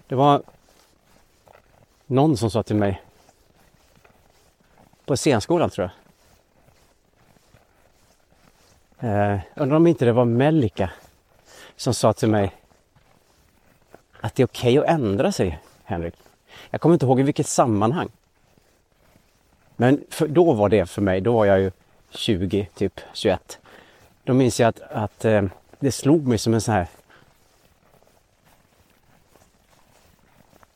Det 0.06 0.14
var 0.14 0.42
någon 2.06 2.36
som 2.36 2.50
sa 2.50 2.62
till 2.62 2.76
mig 2.76 3.02
på 5.04 5.16
scenskolan 5.16 5.70
tror 5.70 5.90
jag. 5.90 5.94
Eh, 9.00 9.40
undrar 9.56 9.76
om 9.76 9.86
inte 9.86 10.04
det 10.04 10.12
var 10.12 10.24
Melika 10.24 10.90
som 11.76 11.94
sa 11.94 12.12
till 12.12 12.28
mig 12.28 12.54
att 14.20 14.34
det 14.34 14.42
är 14.42 14.46
okej 14.46 14.78
okay 14.78 14.88
att 14.88 15.00
ändra 15.00 15.32
sig, 15.32 15.58
Henrik. 15.88 16.14
Jag 16.70 16.80
kommer 16.80 16.94
inte 16.94 17.06
ihåg 17.06 17.20
i 17.20 17.22
vilket 17.22 17.46
sammanhang. 17.46 18.08
Men 19.76 20.04
för, 20.10 20.28
då 20.28 20.52
var 20.52 20.68
det 20.68 20.86
för 20.86 21.02
mig, 21.02 21.20
då 21.20 21.32
var 21.32 21.44
jag 21.44 21.60
ju 21.60 21.70
20, 22.10 22.68
typ 22.74 23.00
21. 23.12 23.58
Då 24.24 24.34
minns 24.34 24.60
jag 24.60 24.68
att, 24.68 24.80
att 24.80 25.24
eh, 25.24 25.42
det 25.78 25.92
slog 25.92 26.26
mig 26.26 26.38
som 26.38 26.54
en 26.54 26.60
sån 26.60 26.74
här 26.74 26.86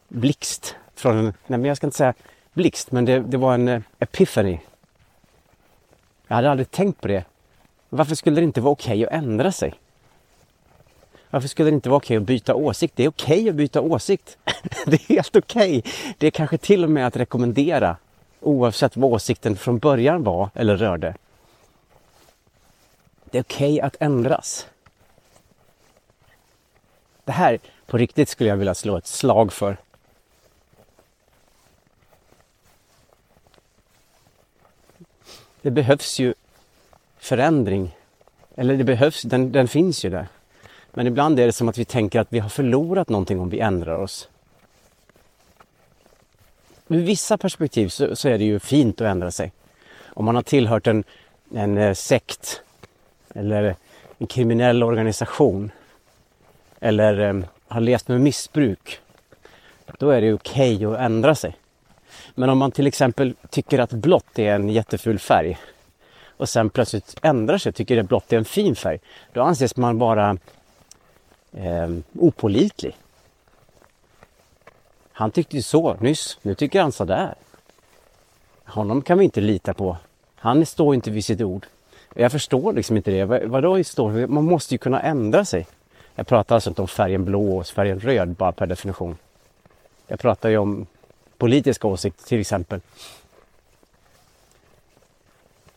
blixt 0.09 0.77
från 0.95 1.19
en, 1.19 1.25
nej 1.25 1.35
men 1.47 1.65
jag 1.65 1.77
ska 1.77 1.87
inte 1.87 1.97
säga 1.97 2.15
blixt, 2.53 2.93
men 2.93 3.05
det, 3.05 3.21
det 3.21 3.37
var 3.37 3.55
en 3.55 3.69
eh, 3.69 3.83
epiphany. 3.99 4.59
Jag 6.29 6.37
hade 6.37 6.51
aldrig 6.51 6.71
tänkt 6.71 7.01
på 7.01 7.09
det. 7.09 7.25
Varför 7.89 8.15
skulle 8.15 8.41
det 8.41 8.45
inte 8.45 8.61
vara 8.61 8.73
okej 8.73 9.05
okay 9.05 9.19
att 9.19 9.25
ändra 9.25 9.53
sig? 9.53 9.75
Varför 11.33 11.49
skulle 11.49 11.71
det 11.71 11.75
inte 11.75 11.89
vara 11.89 11.97
okej 11.97 12.17
okay 12.17 12.23
att 12.23 12.27
byta 12.27 12.55
åsikt? 12.55 12.97
Det 12.97 13.05
är 13.05 13.09
okej 13.09 13.39
okay 13.39 13.49
att 13.49 13.55
byta 13.55 13.81
åsikt. 13.81 14.39
det 14.87 14.93
är 14.93 15.15
helt 15.15 15.37
okej. 15.37 15.85
Det 16.19 16.27
är 16.27 16.31
kanske 16.31 16.59
till 16.59 16.85
och 16.85 16.91
med 16.91 17.07
att 17.07 17.17
rekommendera 17.17 17.97
oavsett 18.41 18.97
vad 18.97 19.13
åsikten 19.13 19.57
från 19.57 19.79
början 19.79 20.23
var 20.23 20.51
eller 20.55 20.77
rörde. 20.77 21.15
Det 23.25 23.39
är 23.39 23.43
okej 23.43 23.81
att 23.81 23.97
ändras. 24.01 24.67
Det 27.25 27.33
här 27.33 27.59
på 27.87 27.99
riktigt 27.99 28.29
skulle 28.29 28.51
jag 28.51 28.57
vilja 28.57 28.75
slå 28.75 28.97
ett 28.97 29.07
slag 29.07 29.53
för. 29.53 29.77
Det 35.63 35.71
behövs 35.71 36.19
ju 36.19 36.35
förändring. 37.19 37.97
Eller 38.55 38.77
det 38.77 38.85
behövs, 38.85 39.23
den, 39.23 39.53
den 39.53 39.69
finns 39.69 40.05
ju 40.05 40.11
där. 40.11 40.29
Men 40.95 41.07
ibland 41.07 41.41
är 41.41 41.47
det 41.47 41.53
som 41.53 41.69
att 41.69 41.79
vi 41.79 41.85
tänker 41.85 42.21
att 42.21 42.29
vi 42.31 42.39
har 42.39 42.49
förlorat 42.49 43.09
någonting 43.09 43.41
om 43.41 43.49
vi 43.49 43.61
ändrar 43.61 43.99
oss. 43.99 44.29
Ur 46.89 47.03
vissa 47.03 47.39
perspektiv 47.39 47.89
så, 47.89 48.17
så, 48.17 48.29
är 48.29 48.39
det 48.39 48.45
ju 48.45 48.59
fint 48.59 49.01
att 49.01 49.07
ändra 49.07 49.31
sig. 49.31 49.53
Om 50.07 50.25
man 50.25 50.35
har 50.35 50.43
tillhört 50.43 50.87
en, 50.87 51.05
en 51.55 51.79
eh, 51.79 51.95
sekt 51.95 52.63
eller 53.35 53.77
en 54.19 54.27
kriminell 54.27 54.83
organisation 54.83 55.71
eller 56.81 57.21
um, 57.21 57.47
har 57.69 57.81
levt 57.81 58.09
med 58.09 58.21
missbruk, 58.21 59.01
då 59.99 60.11
är 60.11 60.21
det 60.21 60.33
okej 60.33 60.77
okay 60.77 60.87
att 60.87 61.01
ändra 61.01 61.35
sig. 61.35 61.57
Men 62.35 62.51
om 62.51 62.59
man 62.59 62.73
till 62.73 62.87
exempel 62.87 63.35
tycker 63.51 63.79
att 63.79 63.93
blått 63.93 64.39
är 64.39 64.55
en 64.55 64.69
jätteful 64.69 65.19
färg 65.19 65.59
och 66.27 66.49
sen 66.49 66.71
plötsligt 66.71 67.17
ändrar 67.23 67.59
sig 67.59 67.71
och 67.71 67.77
tycker 67.77 67.99
att 67.99 68.09
blått 68.09 68.33
är 68.33 68.39
en 68.39 68.45
fin 68.45 68.77
färg, 68.77 68.99
då 69.33 69.43
anses 69.43 69.77
man 69.77 69.99
vara 69.99 70.39
eh, 71.53 71.89
opolitlig. 72.19 72.97
Han 75.13 75.31
tyckte 75.31 75.57
ju 75.57 75.63
så 75.63 75.95
nyss, 75.95 76.39
nu 76.43 76.55
tycker 76.55 76.83
han 76.83 76.93
så 76.93 77.05
där. 77.05 77.35
Honom 78.65 79.03
kan 79.03 79.19
vi 79.19 79.25
inte 79.25 79.41
lita 79.41 79.75
på. 79.75 79.97
Han 80.35 80.67
står 80.67 80.95
inte 80.95 81.11
vid 81.11 81.25
sitt 81.25 81.41
ord. 81.41 81.67
Jag 82.15 82.33
förstår 82.33 82.73
liksom 82.73 82.97
inte 82.97 83.11
det. 83.11 83.25
Vadå 83.47 83.85
står 83.85 84.27
Man 84.27 84.45
måste 84.45 84.75
ju 84.75 84.79
kunna 84.79 85.01
ändra 85.01 85.45
sig. 85.45 85.67
Jag 86.15 86.27
pratar 86.27 86.55
alltså 86.55 86.71
inte 86.71 86.83
om 86.83 86.89
färgen 86.89 87.25
blå 87.25 87.57
och 87.57 87.67
färgen 87.67 88.01
röd 88.01 88.29
bara 88.29 88.53
per 88.53 88.67
definition. 88.67 89.17
Jag 90.07 90.21
pratar 90.21 90.49
ju 90.49 90.59
om 90.59 90.87
politiska 91.39 91.89
åsikter 91.89 92.25
till 92.25 92.41
exempel. 92.41 92.81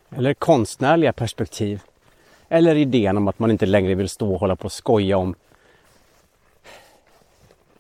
Eller 0.09 0.33
konstnärliga 0.33 1.13
perspektiv. 1.13 1.81
Eller 2.49 2.75
idén 2.75 3.17
om 3.17 3.27
att 3.27 3.39
man 3.39 3.51
inte 3.51 3.65
längre 3.65 3.95
vill 3.95 4.09
stå 4.09 4.33
och 4.33 4.39
hålla 4.39 4.55
på 4.55 4.65
och 4.65 4.71
skoja 4.71 5.17
om 5.17 5.35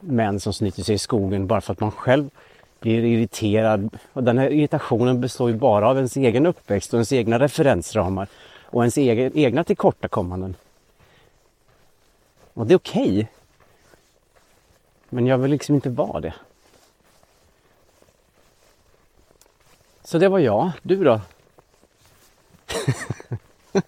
män 0.07 0.39
som 0.39 0.53
snyter 0.53 0.83
sig 0.83 0.95
i 0.95 0.97
skogen 0.97 1.47
bara 1.47 1.61
för 1.61 1.73
att 1.73 1.79
man 1.79 1.91
själv 1.91 2.29
blir 2.79 3.03
irriterad. 3.03 3.97
Och 4.13 4.23
den 4.23 4.37
här 4.37 4.49
irritationen 4.49 5.21
består 5.21 5.49
ju 5.49 5.55
bara 5.55 5.89
av 5.89 5.97
ens 5.97 6.17
egen 6.17 6.45
uppväxt 6.45 6.93
och 6.93 6.97
ens 6.97 7.13
egna 7.13 7.39
referensramar 7.39 8.27
och 8.63 8.81
ens 8.83 8.97
egen, 8.97 9.31
egna 9.35 9.63
tillkortakommanden. 9.63 10.55
Och 12.53 12.67
det 12.67 12.73
är 12.73 12.77
okej. 12.77 13.11
Okay. 13.11 13.25
Men 15.09 15.25
jag 15.25 15.37
vill 15.37 15.51
liksom 15.51 15.75
inte 15.75 15.89
vara 15.89 16.21
det. 16.21 16.33
Så 20.03 20.17
det 20.17 20.27
var 20.27 20.39
jag. 20.39 20.71
Du 20.81 21.03
då? 21.03 21.21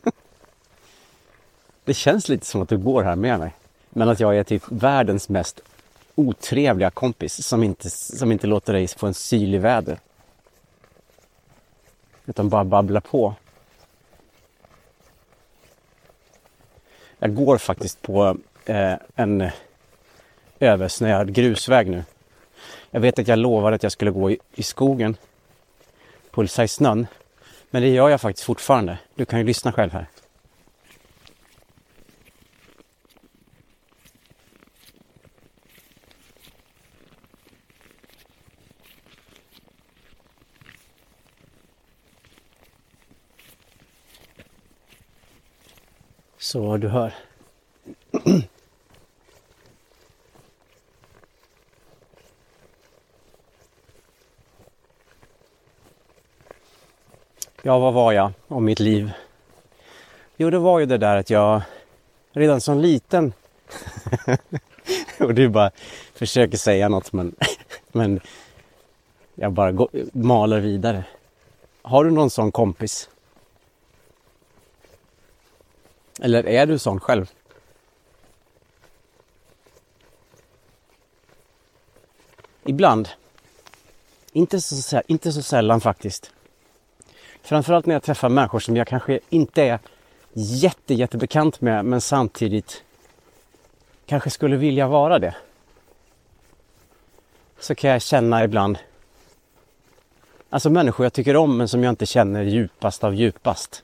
det 1.84 1.94
känns 1.94 2.30
lite 2.30 2.46
som 2.46 2.62
att 2.62 2.70
du 2.70 2.78
går 2.78 3.04
här 3.04 3.16
med 3.16 3.40
mig. 3.40 3.54
Men 3.90 4.10
att 4.10 4.20
jag 4.20 4.38
är 4.38 4.44
typ 4.44 4.64
världens 4.68 5.30
mest 5.30 5.62
otrevliga 6.18 6.90
kompis 6.90 7.48
som 7.48 7.64
inte, 7.64 7.90
som 7.90 8.32
inte 8.32 8.48
låter 8.48 8.74
dig 8.74 8.88
få 8.88 9.08
en 9.08 9.14
syl 9.14 9.56
i 9.56 9.58
väder. 9.58 10.00
Utan 12.26 12.50
bara 12.50 12.64
babblar 12.64 13.02
på. 13.02 13.36
Jag 17.20 17.36
går 17.36 17.58
faktiskt 17.58 18.02
på 18.02 18.38
eh, 18.66 18.94
en 19.16 19.50
översnöad 20.60 21.34
grusväg 21.34 21.88
nu. 21.88 22.04
Jag 22.92 23.00
vet 23.00 23.20
att 23.20 23.28
jag 23.28 23.40
lovade 23.40 23.76
att 23.76 23.84
jag 23.84 23.92
skulle 23.92 24.12
gå 24.12 24.32
i, 24.32 24.40
i 24.54 24.64
skogen, 24.64 25.18
pulsa 26.32 26.64
i 26.64 26.68
snön. 26.68 27.08
Men 27.70 27.82
det 27.82 27.88
gör 27.88 28.10
jag 28.10 28.22
faktiskt 28.22 28.46
fortfarande. 28.46 28.98
Du 29.16 29.26
kan 29.26 29.40
ju 29.40 29.46
lyssna 29.46 29.72
själv 29.72 29.92
här. 29.92 30.08
Så 46.58 46.78
du 46.78 46.88
hör. 46.88 47.14
Ja, 57.62 57.80
vad 57.80 57.94
var 57.94 58.12
jag 58.12 58.32
om 58.48 58.66
mitt 58.66 58.80
liv? 58.80 59.12
Jo, 60.38 60.50
det 60.50 60.60
var 60.60 60.80
ju 60.80 60.86
det 60.86 60.98
där 60.98 61.18
att 61.18 61.30
jag 61.30 61.62
redan 62.32 62.62
som 62.62 62.80
liten 62.80 63.34
och 65.20 65.34
du 65.34 65.50
bara 65.50 65.72
försöker 66.14 66.58
säga 66.58 66.90
något 66.90 67.14
men, 67.14 67.36
men 67.92 68.20
jag 69.36 69.52
bara 69.52 69.72
går, 69.72 69.90
maler 70.12 70.60
vidare. 70.60 71.04
Har 71.82 72.04
du 72.04 72.12
någon 72.12 72.30
sån 72.30 72.52
kompis? 72.52 73.10
Eller 76.20 76.46
är 76.48 76.66
du 76.66 76.80
sån 76.80 77.00
själv? 77.00 77.32
Ibland. 82.64 83.10
Inte 84.32 84.62
så, 84.62 85.02
inte 85.08 85.32
så 85.32 85.42
sällan 85.42 85.82
faktiskt. 85.82 86.32
Framförallt 87.42 87.86
när 87.86 87.96
jag 87.96 88.04
träffar 88.04 88.30
människor 88.30 88.60
som 88.60 88.76
jag 88.78 88.88
kanske 88.88 89.20
inte 89.30 89.64
är 89.64 89.80
jätte, 90.34 90.94
jättebekant 90.94 91.62
med 91.62 91.86
men 91.86 92.02
samtidigt 92.02 92.84
kanske 94.06 94.30
skulle 94.30 94.56
vilja 94.56 94.88
vara 94.88 95.20
det. 95.20 95.36
Så 97.60 97.76
kan 97.76 97.90
jag 97.90 98.02
känna 98.02 98.44
ibland 98.44 98.78
Alltså 100.50 100.70
människor 100.70 101.06
jag 101.06 101.14
tycker 101.14 101.36
om 101.36 101.58
men 101.58 101.68
som 101.68 101.84
jag 101.84 101.92
inte 101.92 102.06
känner 102.06 102.44
djupast 102.44 103.04
av 103.04 103.16
djupast. 103.16 103.84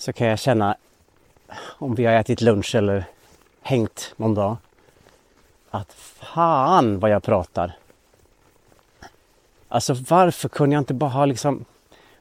Så 0.00 0.12
kan 0.12 0.26
jag 0.26 0.38
känna 0.38 0.76
om 1.78 1.94
vi 1.94 2.04
har 2.04 2.12
ätit 2.12 2.40
lunch 2.40 2.74
eller 2.74 3.04
hängt 3.62 4.14
någon 4.16 4.34
dag. 4.34 4.56
Att 5.70 5.92
fan 5.92 6.98
vad 6.98 7.10
jag 7.10 7.22
pratar. 7.22 7.72
Alltså 9.68 9.96
varför 10.08 10.48
kunde 10.48 10.74
jag 10.74 10.80
inte 10.80 10.94
bara 10.94 11.10
ha 11.10 11.24
liksom 11.24 11.64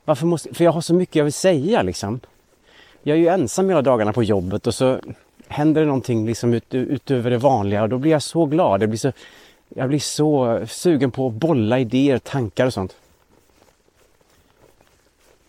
varför 0.06 0.26
måste, 0.26 0.54
för 0.54 0.64
jag 0.64 0.72
har 0.72 0.82
så 0.82 0.94
mycket 0.94 1.16
jag 1.16 1.24
vill 1.24 1.34
säga 1.34 1.82
liksom. 1.82 2.20
Jag 3.04 3.18
är 3.18 3.22
ju 3.22 3.28
ensam 3.28 3.70
hela 3.70 3.82
dagarna 3.82 4.14
på 4.14 4.24
jobbet 4.24 4.68
och 4.68 4.76
så 4.76 5.00
händer 5.48 5.82
det 5.82 5.88
någonting 5.88 6.26
liksom 6.26 6.54
ut, 6.54 6.74
utöver 6.74 7.32
det 7.32 7.38
vanliga 7.38 7.84
och 7.84 7.90
då 7.90 7.98
blir 7.98 8.12
jag 8.12 8.24
så 8.24 8.46
glad. 8.46 8.82
Jag 8.82 8.90
blir 8.90 9.00
så, 9.00 9.12
jag 9.70 9.90
blir 9.90 10.00
så 10.00 10.62
sugen 10.68 11.12
på 11.12 11.28
att 11.28 11.34
bolla 11.34 11.80
idéer, 11.80 12.20
tankar 12.20 12.66
och 12.66 12.74
sånt. 12.74 12.96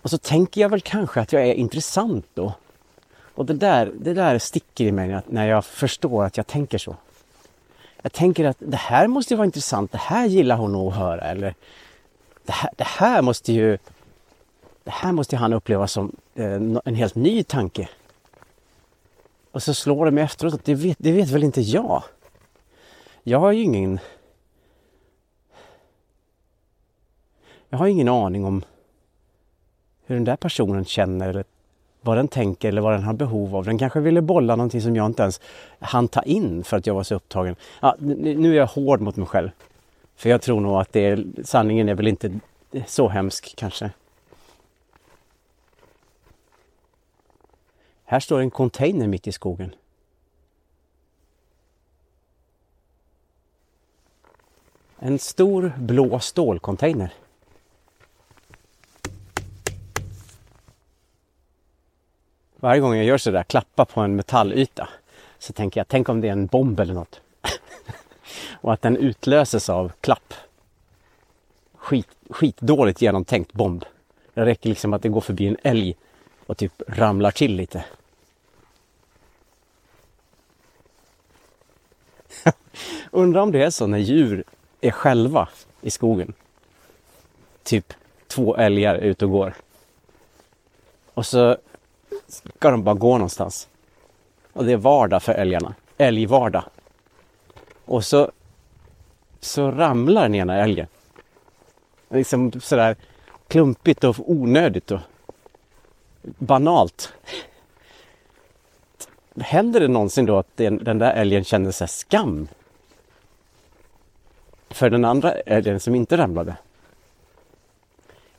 Och 0.02 0.10
så 0.10 0.18
tänker 0.18 0.60
jag 0.60 0.68
väl 0.68 0.80
kanske 0.80 1.20
att 1.20 1.32
jag 1.32 1.42
är 1.42 1.54
intressant 1.54 2.26
då. 2.34 2.52
Och 3.34 3.46
det 3.46 3.54
där, 3.54 3.92
det 4.00 4.14
där 4.14 4.38
sticker 4.38 4.84
i 4.84 4.92
mig 4.92 5.20
när 5.26 5.48
jag 5.48 5.64
förstår 5.64 6.24
att 6.24 6.36
jag 6.36 6.46
tänker 6.46 6.78
så. 6.78 6.96
Jag 8.02 8.12
tänker 8.12 8.44
att 8.44 8.56
det 8.58 8.76
här 8.76 9.06
måste 9.06 9.34
ju 9.34 9.36
vara 9.36 9.44
intressant, 9.44 9.92
det 9.92 9.98
här 9.98 10.26
gillar 10.26 10.56
hon 10.56 10.72
nog 10.72 10.88
att 10.88 10.98
höra 10.98 11.20
eller 11.20 11.54
det 12.44 12.52
här, 12.52 12.70
det 12.76 12.86
här 12.86 13.22
måste 13.22 13.52
ju 13.52 13.78
det 14.84 14.90
här 14.90 15.12
måste 15.12 15.36
han 15.36 15.52
uppleva 15.52 15.86
som 15.86 16.16
eh, 16.34 16.60
en 16.84 16.94
helt 16.94 17.14
ny 17.14 17.42
tanke. 17.42 17.88
Och 19.50 19.62
så 19.62 19.74
slår 19.74 20.04
det 20.04 20.10
mig 20.10 20.24
efteråt 20.24 20.54
att 20.54 20.64
det 20.64 20.74
vet, 20.74 20.96
det 21.00 21.12
vet 21.12 21.28
väl 21.28 21.44
inte 21.44 21.60
jag. 21.60 22.02
Jag 23.22 23.38
har 23.40 23.52
ju 23.52 23.62
ingen... 23.62 23.98
Jag 27.68 27.78
har 27.78 27.86
ingen 27.86 28.08
aning 28.08 28.44
om 28.44 28.64
hur 30.10 30.16
den 30.16 30.24
där 30.24 30.36
personen 30.36 30.84
känner 30.84 31.28
eller 31.28 31.44
vad 32.00 32.16
den 32.16 32.28
tänker 32.28 32.68
eller 32.68 32.80
vad 32.80 32.92
den 32.92 33.02
har 33.02 33.12
behov 33.12 33.56
av. 33.56 33.64
Den 33.64 33.78
kanske 33.78 34.00
ville 34.00 34.22
bolla 34.22 34.56
någonting 34.56 34.80
som 34.80 34.96
jag 34.96 35.06
inte 35.06 35.22
ens 35.22 35.40
hann 35.78 36.08
ta 36.08 36.22
in 36.22 36.64
för 36.64 36.76
att 36.76 36.86
jag 36.86 36.94
var 36.94 37.02
så 37.02 37.14
upptagen. 37.14 37.56
Ja, 37.80 37.96
nu 37.98 38.52
är 38.52 38.56
jag 38.56 38.66
hård 38.66 39.00
mot 39.00 39.16
mig 39.16 39.26
själv. 39.26 39.50
För 40.16 40.30
jag 40.30 40.42
tror 40.42 40.60
nog 40.60 40.80
att 40.80 40.92
det 40.92 41.00
är, 41.00 41.24
sanningen 41.44 41.88
är 41.88 41.94
väl 41.94 42.08
inte 42.08 42.40
så 42.86 43.08
hemsk 43.08 43.54
kanske. 43.56 43.90
Här 48.04 48.20
står 48.20 48.40
en 48.40 48.50
container 48.50 49.06
mitt 49.06 49.26
i 49.26 49.32
skogen. 49.32 49.74
En 54.98 55.18
stor 55.18 55.72
blå 55.78 56.18
stålcontainer. 56.18 57.12
Varje 62.60 62.80
gång 62.80 62.96
jag 62.96 63.04
gör 63.04 63.18
sådär, 63.18 63.42
klappar 63.42 63.84
på 63.84 64.00
en 64.00 64.16
metallyta, 64.16 64.88
så 65.38 65.52
tänker 65.52 65.80
jag, 65.80 65.88
tänk 65.88 66.08
om 66.08 66.20
det 66.20 66.28
är 66.28 66.32
en 66.32 66.46
bomb 66.46 66.80
eller 66.80 66.94
något. 66.94 67.20
och 68.52 68.72
att 68.72 68.82
den 68.82 68.96
utlöses 68.96 69.68
av 69.68 69.92
klapp. 70.00 70.34
Skit, 71.74 72.08
skitdåligt 72.30 73.02
genomtänkt 73.02 73.52
bomb. 73.52 73.84
Det 74.34 74.44
räcker 74.44 74.68
liksom 74.68 74.92
att 74.92 75.02
det 75.02 75.08
går 75.08 75.20
förbi 75.20 75.46
en 75.46 75.56
älg 75.62 75.96
och 76.46 76.56
typ 76.56 76.82
ramlar 76.88 77.30
till 77.30 77.56
lite. 77.56 77.84
Undrar 83.10 83.40
om 83.40 83.52
det 83.52 83.62
är 83.62 83.70
så 83.70 83.86
när 83.86 83.98
djur 83.98 84.44
är 84.80 84.90
själva 84.90 85.48
i 85.80 85.90
skogen. 85.90 86.32
Typ 87.62 87.92
två 88.26 88.56
älgar 88.56 88.94
ute 88.96 89.24
och 89.24 89.30
går. 89.30 89.54
Och 91.14 91.26
så 91.26 91.56
ska 92.30 92.70
de 92.70 92.84
bara 92.84 92.94
gå 92.94 93.12
någonstans. 93.12 93.68
Och 94.52 94.64
det 94.64 94.72
är 94.72 94.76
vardag 94.76 95.22
för 95.22 95.32
älgarna. 95.32 95.74
Älgvardag. 95.98 96.64
Och 97.84 98.04
så, 98.04 98.30
så 99.40 99.70
ramlar 99.70 100.22
den 100.22 100.34
ena 100.34 100.56
älgen. 100.56 100.86
Liksom 102.08 102.52
sådär 102.60 102.96
klumpigt 103.48 104.04
och 104.04 104.16
onödigt 104.30 104.90
och 104.90 105.00
banalt. 106.22 107.12
Händer 109.40 109.80
det 109.80 109.88
någonsin 109.88 110.26
då 110.26 110.38
att 110.38 110.56
den, 110.56 110.84
den 110.84 110.98
där 110.98 111.12
älgen 111.12 111.44
känner 111.44 111.70
sig 111.70 111.88
skam 111.88 112.48
för 114.70 114.90
den 114.90 115.04
andra 115.04 115.32
älgen 115.32 115.80
som 115.80 115.94
inte 115.94 116.16
ramlade. 116.16 116.56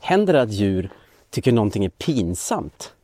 Händer 0.00 0.32
det 0.32 0.42
att 0.42 0.52
djur 0.52 0.90
tycker 1.30 1.52
någonting 1.52 1.84
är 1.84 1.88
pinsamt? 1.88 2.94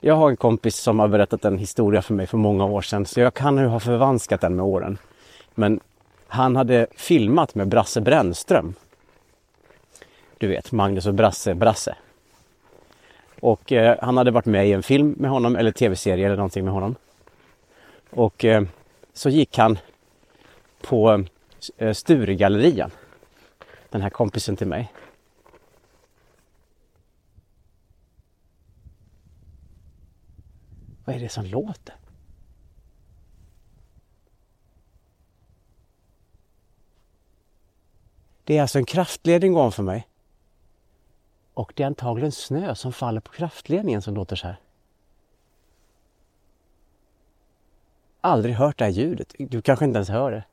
Jag 0.00 0.14
har 0.14 0.30
en 0.30 0.36
kompis 0.36 0.76
som 0.76 0.98
har 0.98 1.08
berättat 1.08 1.44
en 1.44 1.58
historia 1.58 2.02
för 2.02 2.14
mig 2.14 2.26
för 2.26 2.38
många 2.38 2.64
år 2.64 2.82
sedan 2.82 3.06
så 3.06 3.20
jag 3.20 3.34
kan 3.34 3.58
ju 3.58 3.66
ha 3.66 3.80
förvanskat 3.80 4.40
den 4.40 4.56
med 4.56 4.64
åren. 4.64 4.98
Men 5.54 5.80
han 6.26 6.56
hade 6.56 6.86
filmat 6.96 7.54
med 7.54 7.68
Brasse 7.68 8.00
Brännström. 8.00 8.74
Du 10.38 10.46
vet, 10.46 10.72
Magnus 10.72 11.06
och 11.06 11.14
Brasse, 11.14 11.54
Brasse. 11.54 11.96
Och 13.40 13.72
eh, 13.72 13.96
han 14.02 14.16
hade 14.16 14.30
varit 14.30 14.46
med 14.46 14.68
i 14.68 14.72
en 14.72 14.82
film 14.82 15.14
med 15.18 15.30
honom 15.30 15.56
eller 15.56 15.70
tv-serie 15.70 16.26
eller 16.26 16.36
någonting 16.36 16.64
med 16.64 16.74
honom. 16.74 16.94
Och 18.10 18.44
eh, 18.44 18.62
så 19.12 19.28
gick 19.28 19.58
han 19.58 19.78
på 20.80 21.24
eh, 21.76 21.92
Sturegallerian. 21.92 22.90
Den 23.90 24.02
här 24.02 24.10
kompisen 24.10 24.56
till 24.56 24.66
mig. 24.66 24.92
Vad 31.08 31.16
är 31.16 31.20
det 31.20 31.28
som 31.28 31.44
låter? 31.44 31.94
Det 38.44 38.58
är 38.58 38.62
alltså 38.62 38.78
en 38.78 38.84
kraftledning 38.84 39.56
ovanför 39.56 39.82
mig. 39.82 40.08
Och 41.54 41.72
det 41.76 41.82
är 41.82 41.86
antagligen 41.86 42.32
snö 42.32 42.74
som 42.74 42.92
faller 42.92 43.20
på 43.20 43.32
kraftledningen 43.32 44.02
som 44.02 44.14
låter 44.14 44.36
så 44.36 44.46
här. 44.46 44.60
aldrig 48.20 48.54
hört 48.54 48.78
det 48.78 48.84
här 48.84 48.92
ljudet. 48.92 49.34
Du 49.38 49.62
kanske 49.62 49.84
inte 49.84 49.96
ens 49.96 50.08
hör 50.08 50.30
det. 50.30 50.44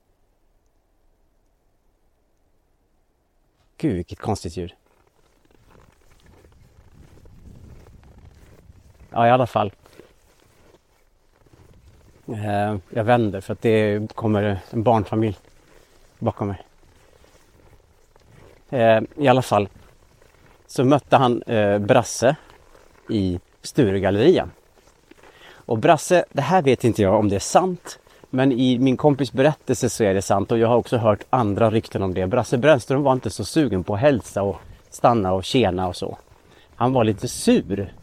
Gud, 3.78 3.96
vilket 3.96 4.20
konstigt 4.20 4.58
ljud. 4.58 4.76
Ja, 9.10 9.28
i 9.28 9.30
alla 9.30 9.48
fall. 9.48 9.72
Eh, 12.28 12.76
jag 12.90 13.04
vänder 13.04 13.42
för 13.42 13.54
att 13.54 13.62
det 13.62 14.02
kommer 14.16 14.60
en 14.70 14.84
barnfamilj 14.84 15.38
bakom 16.20 16.48
mig. 16.48 16.62
Eh, 18.70 19.02
I 19.16 19.28
alla 19.28 19.42
fall 19.42 19.70
så 20.68 20.84
mötte 20.84 21.18
han 21.18 21.42
eh, 21.42 21.80
Brasse 21.80 22.36
i 23.10 23.40
Sturegallerian. 23.62 24.52
Och 25.48 25.78
Brasse, 25.78 26.26
det 26.32 26.42
här 26.42 26.62
vet 26.62 26.84
inte 26.84 27.02
jag 27.02 27.20
om 27.20 27.30
det 27.30 27.36
är 27.36 27.40
sant. 27.40 28.00
Men 28.30 28.52
i 28.52 28.80
min 28.80 28.98
kompis 28.98 29.34
berättelse 29.34 29.90
så 29.90 30.04
är 30.04 30.14
det 30.14 30.22
sant 30.22 30.52
och 30.52 30.58
jag 30.58 30.68
har 30.68 30.76
också 30.76 30.98
hört 30.98 31.24
andra 31.30 31.72
rykten 31.72 32.04
om 32.04 32.14
det. 32.14 32.28
Brasse 32.28 32.58
Brännström 32.58 33.04
var 33.04 33.14
inte 33.14 33.30
så 33.30 33.46
sugen 33.46 33.84
på 33.84 33.94
att 33.94 34.00
hälsa 34.00 34.44
och 34.44 34.58
stanna 34.90 35.34
och 35.34 35.44
tjena 35.44 35.88
och 35.88 35.96
så. 35.96 36.18
han 36.76 36.94
var 36.94 37.04
lite 37.04 37.28
sur. 37.28 37.94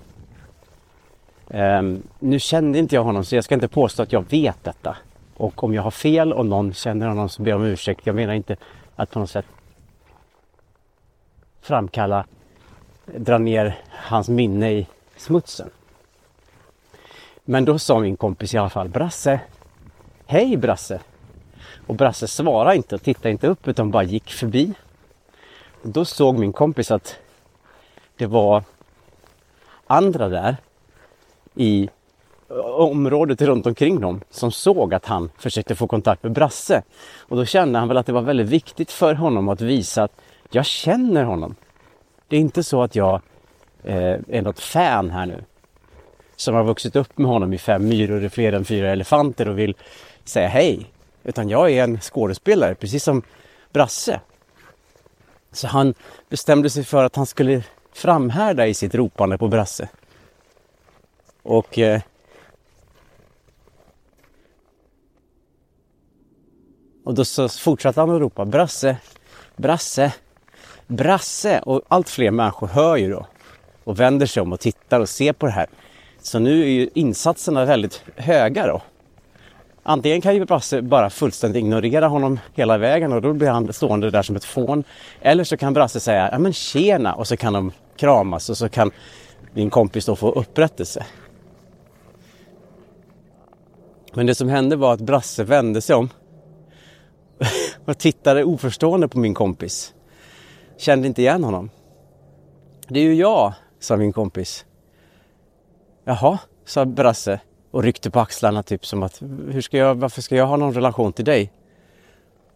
Um, 1.55 2.03
nu 2.19 2.39
kände 2.39 2.79
inte 2.79 2.95
jag 2.95 3.05
honom 3.05 3.25
så 3.25 3.35
jag 3.35 3.45
ska 3.45 3.55
inte 3.55 3.69
påstå 3.69 4.03
att 4.03 4.13
jag 4.13 4.31
vet 4.31 4.65
detta. 4.65 4.97
Och 5.35 5.65
om 5.65 5.75
jag 5.75 5.83
har 5.83 5.91
fel 5.91 6.33
och 6.33 6.47
någon 6.47 6.75
känner 6.75 7.07
honom 7.07 7.29
så 7.29 7.43
ber 7.43 7.51
jag 7.51 7.61
om 7.61 7.67
ursäkt. 7.67 8.07
Jag 8.07 8.17
menar 8.17 8.35
inte 8.35 8.57
att 8.97 9.11
på 9.11 9.19
något 9.19 9.31
sätt 9.31 9.47
framkalla, 11.61 12.25
dra 13.05 13.39
ner 13.39 13.79
hans 13.91 14.29
minne 14.29 14.73
i 14.73 14.87
smutsen. 15.17 15.71
Men 17.45 17.65
då 17.65 17.79
sa 17.79 18.01
min 18.01 18.17
kompis 18.17 18.55
i 18.55 18.59
alla 18.59 18.71
fall 18.71 18.89
Brasse, 18.89 19.41
Hej 20.27 20.57
Brasse! 20.57 21.01
Och 21.87 21.95
Brasse 21.95 22.29
svarade 22.29 22.77
inte 22.77 22.95
och 22.95 23.03
tittade 23.03 23.31
inte 23.31 23.47
upp 23.47 23.69
utan 23.69 23.91
bara 23.91 24.03
gick 24.03 24.31
förbi. 24.31 24.73
Och 25.83 25.89
då 25.89 26.05
såg 26.05 26.39
min 26.39 26.53
kompis 26.53 26.91
att 26.91 27.17
det 28.17 28.27
var 28.27 28.65
andra 29.87 30.29
där 30.29 30.57
i 31.55 31.89
eh, 32.51 32.57
området 32.57 33.43
runt 33.43 33.67
omkring 33.67 34.01
dem 34.01 34.21
som 34.31 34.53
såg 34.53 34.95
att 34.95 35.07
han 35.07 35.31
försökte 35.39 35.75
få 35.75 35.87
kontakt 35.87 36.23
med 36.23 36.33
Brasse. 36.33 36.83
Och 37.19 37.37
då 37.37 37.45
kände 37.45 37.79
han 37.79 37.89
väl 37.89 37.97
att 37.97 38.07
det 38.07 38.13
var 38.13 38.23
väldigt 38.23 38.49
viktigt 38.49 38.91
för 38.91 39.15
honom 39.15 39.49
att 39.49 39.61
visa 39.61 40.03
att 40.03 40.13
jag 40.51 40.67
känner 40.67 41.25
honom. 41.25 41.55
Det 42.29 42.37
är 42.37 42.41
inte 42.41 42.63
så 42.63 42.83
att 42.83 42.97
jag 42.97 43.21
eh, 43.85 44.17
är 44.29 44.43
något 44.43 44.61
fan 44.61 45.11
här 45.11 45.27
nu. 45.27 45.45
Som 46.37 46.55
har 46.55 46.65
vuxit 46.65 46.97
upp 46.97 47.19
med 47.19 47.31
honom 47.31 47.53
i 47.53 47.59
fem 47.59 47.89
myror 47.89 48.25
i 48.25 48.29
fler 48.29 48.53
än 48.53 48.65
fyra 48.65 48.91
elefanter 48.91 49.49
och 49.49 49.59
vill 49.59 49.75
säga 50.25 50.49
hej. 50.49 50.87
Utan 51.25 51.49
jag 51.49 51.71
är 51.71 51.85
en 51.85 52.01
skådespelare, 52.01 52.75
precis 52.75 53.05
som 53.05 53.23
Brasse. 53.73 54.21
Så 55.53 55.67
han 55.67 55.95
bestämde 56.29 56.71
sig 56.71 56.85
för 56.85 57.05
att 57.05 57.17
han 57.17 57.27
skulle 57.27 57.63
framhärda 57.93 58.67
i 58.67 58.75
sitt 58.75 58.95
ropande 58.95 59.39
på 59.39 59.49
Brasse. 59.49 59.89
Och 61.43 61.79
eh, 61.79 62.01
Och 67.05 67.15
då 67.15 67.25
så 67.25 67.49
fortsatte 67.49 68.01
han 68.01 68.11
att 68.11 68.21
ropa 68.21 68.45
Brasse, 68.45 68.97
Brasse, 69.57 70.13
Brasse 70.87 71.59
och 71.59 71.83
allt 71.89 72.09
fler 72.09 72.31
människor 72.31 72.67
hör 72.67 72.97
ju 72.97 73.11
då 73.11 73.27
och 73.85 74.01
vänder 74.01 74.27
sig 74.27 74.41
om 74.41 74.53
och 74.53 74.61
tittar 74.61 75.01
och 75.01 75.09
ser 75.09 75.33
på 75.33 75.47
det 75.47 75.53
här. 75.53 75.67
Så 76.21 76.39
nu 76.39 76.63
är 76.63 76.67
ju 76.67 76.91
insatserna 76.95 77.65
väldigt 77.65 78.03
höga 78.17 78.67
då. 78.67 78.83
Antingen 79.83 80.21
kan 80.21 80.35
ju 80.35 80.45
Brasse 80.45 80.83
bara 80.83 81.11
fullständigt 81.11 81.61
ignorera 81.61 82.09
honom 82.09 82.39
hela 82.55 82.79
vägen 82.79 83.13
och 83.13 83.23
då 83.23 83.33
blir 83.33 83.49
han 83.49 83.73
stående 83.73 84.11
där 84.11 84.23
som 84.23 84.37
ett 84.37 84.45
fån. 84.45 84.85
Eller 85.21 85.45
så 85.45 85.57
kan 85.57 85.75
Brasse 85.75 86.01
säga 86.01 86.29
ja 86.33 86.39
men 86.39 86.53
tjena 86.53 87.15
och 87.15 87.29
så 87.29 87.37
kan 87.37 87.53
de 87.53 87.73
kramas 87.97 88.51
och 88.51 88.57
så 88.57 88.69
kan 88.69 88.91
min 89.53 89.71
kompis 89.71 90.07
då 90.07 90.17
få 90.17 90.33
upprättelse. 90.33 91.05
Men 94.15 94.27
det 94.27 94.35
som 94.35 94.49
hände 94.49 94.77
var 94.77 94.95
att 94.95 95.01
Brasse 95.01 95.45
vände 95.45 95.81
sig 95.81 95.97
om 95.97 96.09
och 97.85 97.99
tittade 97.99 98.45
oförstående 98.45 99.09
på 99.09 99.19
min 99.19 99.35
kompis. 99.35 99.95
Kände 100.77 101.07
inte 101.07 101.23
igen 101.23 101.45
honom. 101.45 101.71
Det 102.89 103.01
är 103.01 103.05
ju 103.05 103.15
jag, 103.15 103.53
sa 103.81 103.97
min 103.97 104.13
kompis. 104.13 104.65
Jaha, 106.05 106.39
sa 106.65 106.85
Brasse 106.85 107.41
och 107.71 107.83
ryckte 107.83 108.11
på 108.11 108.21
axlarna 108.21 108.63
typ 108.63 108.87
som 108.87 109.03
att 109.03 109.23
hur 109.51 109.61
ska 109.61 109.77
jag, 109.77 109.95
varför 109.95 110.23
ska 110.23 110.37
jag 110.37 110.47
ha 110.47 110.57
någon 110.57 110.75
relation 110.75 111.13
till 111.13 111.25
dig? 111.25 111.53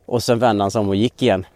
Och 0.06 0.22
sen 0.22 0.38
vände 0.38 0.64
han 0.64 0.70
sig 0.70 0.80
om 0.80 0.88
och 0.88 0.96
gick 0.96 1.22
igen. 1.22 1.46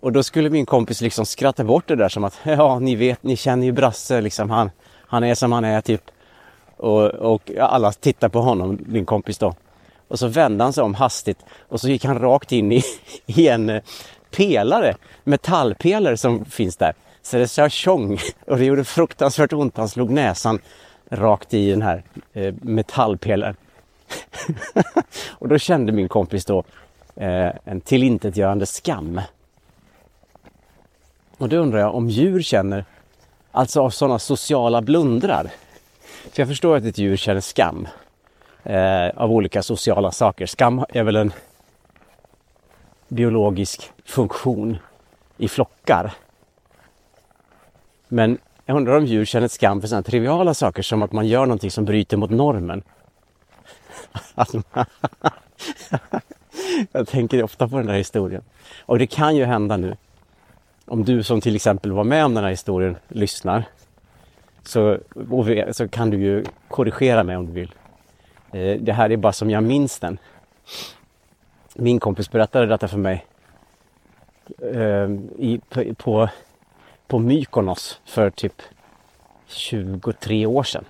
Och 0.00 0.12
då 0.12 0.22
skulle 0.22 0.50
min 0.50 0.66
kompis 0.66 1.00
liksom 1.00 1.26
skratta 1.26 1.64
bort 1.64 1.88
det 1.88 1.96
där 1.96 2.08
som 2.08 2.24
att 2.24 2.38
ja, 2.42 2.78
ni 2.78 2.94
vet, 2.94 3.22
ni 3.22 3.36
känner 3.36 3.66
ju 3.66 3.72
Brasse 3.72 4.20
liksom. 4.20 4.50
Han, 4.50 4.70
han 5.06 5.24
är 5.24 5.34
som 5.34 5.52
han 5.52 5.64
är 5.64 5.80
typ. 5.80 6.02
Och, 6.80 7.04
och 7.04 7.50
alla 7.58 7.92
tittar 7.92 8.28
på 8.28 8.40
honom, 8.40 8.78
min 8.86 9.06
kompis 9.06 9.38
då. 9.38 9.54
Och 10.08 10.18
så 10.18 10.26
vände 10.26 10.64
han 10.64 10.72
sig 10.72 10.84
om 10.84 10.94
hastigt 10.94 11.38
och 11.68 11.80
så 11.80 11.88
gick 11.88 12.04
han 12.04 12.18
rakt 12.18 12.52
in 12.52 12.72
i, 12.72 12.82
i 13.26 13.48
en 13.48 13.70
eh, 13.70 13.82
pelare, 14.30 14.96
metallpelare 15.24 16.16
som 16.16 16.44
finns 16.44 16.76
där. 16.76 16.92
Så 17.22 17.36
det 17.36 17.48
sa 17.48 17.68
tjong 17.68 18.18
och 18.46 18.58
det 18.58 18.64
gjorde 18.64 18.84
fruktansvärt 18.84 19.52
ont. 19.52 19.76
Han 19.76 19.88
slog 19.88 20.10
näsan 20.10 20.58
rakt 21.10 21.54
i 21.54 21.70
den 21.70 21.82
här 21.82 22.02
eh, 22.32 22.54
metallpelaren. 22.62 23.56
och 25.28 25.48
då 25.48 25.58
kände 25.58 25.92
min 25.92 26.08
kompis 26.08 26.44
då 26.44 26.64
eh, 27.16 27.50
en 27.64 27.80
tillintetgörande 27.80 28.66
skam. 28.66 29.20
Och 31.38 31.48
då 31.48 31.56
undrar 31.56 31.78
jag 31.78 31.94
om 31.94 32.08
djur 32.08 32.42
känner, 32.42 32.84
alltså 33.52 33.80
av 33.80 33.90
sådana 33.90 34.18
sociala 34.18 34.82
blundrar. 34.82 35.50
För 36.22 36.40
jag 36.40 36.48
förstår 36.48 36.76
att 36.76 36.84
ett 36.84 36.98
djur 36.98 37.16
känner 37.16 37.40
skam 37.40 37.88
eh, 38.62 39.08
av 39.16 39.32
olika 39.32 39.62
sociala 39.62 40.10
saker. 40.10 40.46
Skam 40.46 40.84
är 40.88 41.02
väl 41.02 41.16
en 41.16 41.32
biologisk 43.08 43.90
funktion 44.04 44.78
i 45.36 45.48
flockar. 45.48 46.12
Men 48.08 48.38
jag 48.66 48.76
undrar 48.76 48.96
om 48.96 49.06
djur 49.06 49.24
känner 49.24 49.48
skam 49.48 49.80
för 49.80 49.88
sådana 49.88 50.02
triviala 50.02 50.54
saker 50.54 50.82
som 50.82 51.02
att 51.02 51.12
man 51.12 51.26
gör 51.26 51.46
någonting 51.46 51.70
som 51.70 51.84
bryter 51.84 52.16
mot 52.16 52.30
normen. 52.30 52.82
jag 56.92 57.08
tänker 57.08 57.42
ofta 57.42 57.68
på 57.68 57.76
den 57.76 57.86
där 57.86 57.94
historien. 57.94 58.42
Och 58.80 58.98
det 58.98 59.06
kan 59.06 59.36
ju 59.36 59.44
hända 59.44 59.76
nu. 59.76 59.96
Om 60.86 61.04
du 61.04 61.22
som 61.22 61.40
till 61.40 61.56
exempel 61.56 61.92
var 61.92 62.04
med 62.04 62.24
om 62.24 62.34
den 62.34 62.44
här 62.44 62.50
historien 62.50 62.96
lyssnar 63.08 63.64
så, 64.62 64.98
så 65.70 65.88
kan 65.88 66.10
du 66.10 66.18
ju 66.18 66.44
korrigera 66.68 67.24
mig 67.24 67.36
om 67.36 67.46
du 67.46 67.52
vill. 67.52 67.74
Eh, 68.52 68.80
det 68.80 68.92
här 68.92 69.12
är 69.12 69.16
bara 69.16 69.32
som 69.32 69.50
jag 69.50 69.62
minns 69.62 69.98
den. 69.98 70.18
Min 71.74 72.00
kompis 72.00 72.30
berättade 72.30 72.66
detta 72.66 72.88
för 72.88 72.98
mig 72.98 73.26
eh, 74.58 75.10
i, 75.38 75.60
på, 75.96 76.28
på 77.06 77.18
Mykonos 77.18 78.00
för 78.04 78.30
typ 78.30 78.62
23 79.46 80.46
år 80.46 80.62
sedan. 80.62 80.84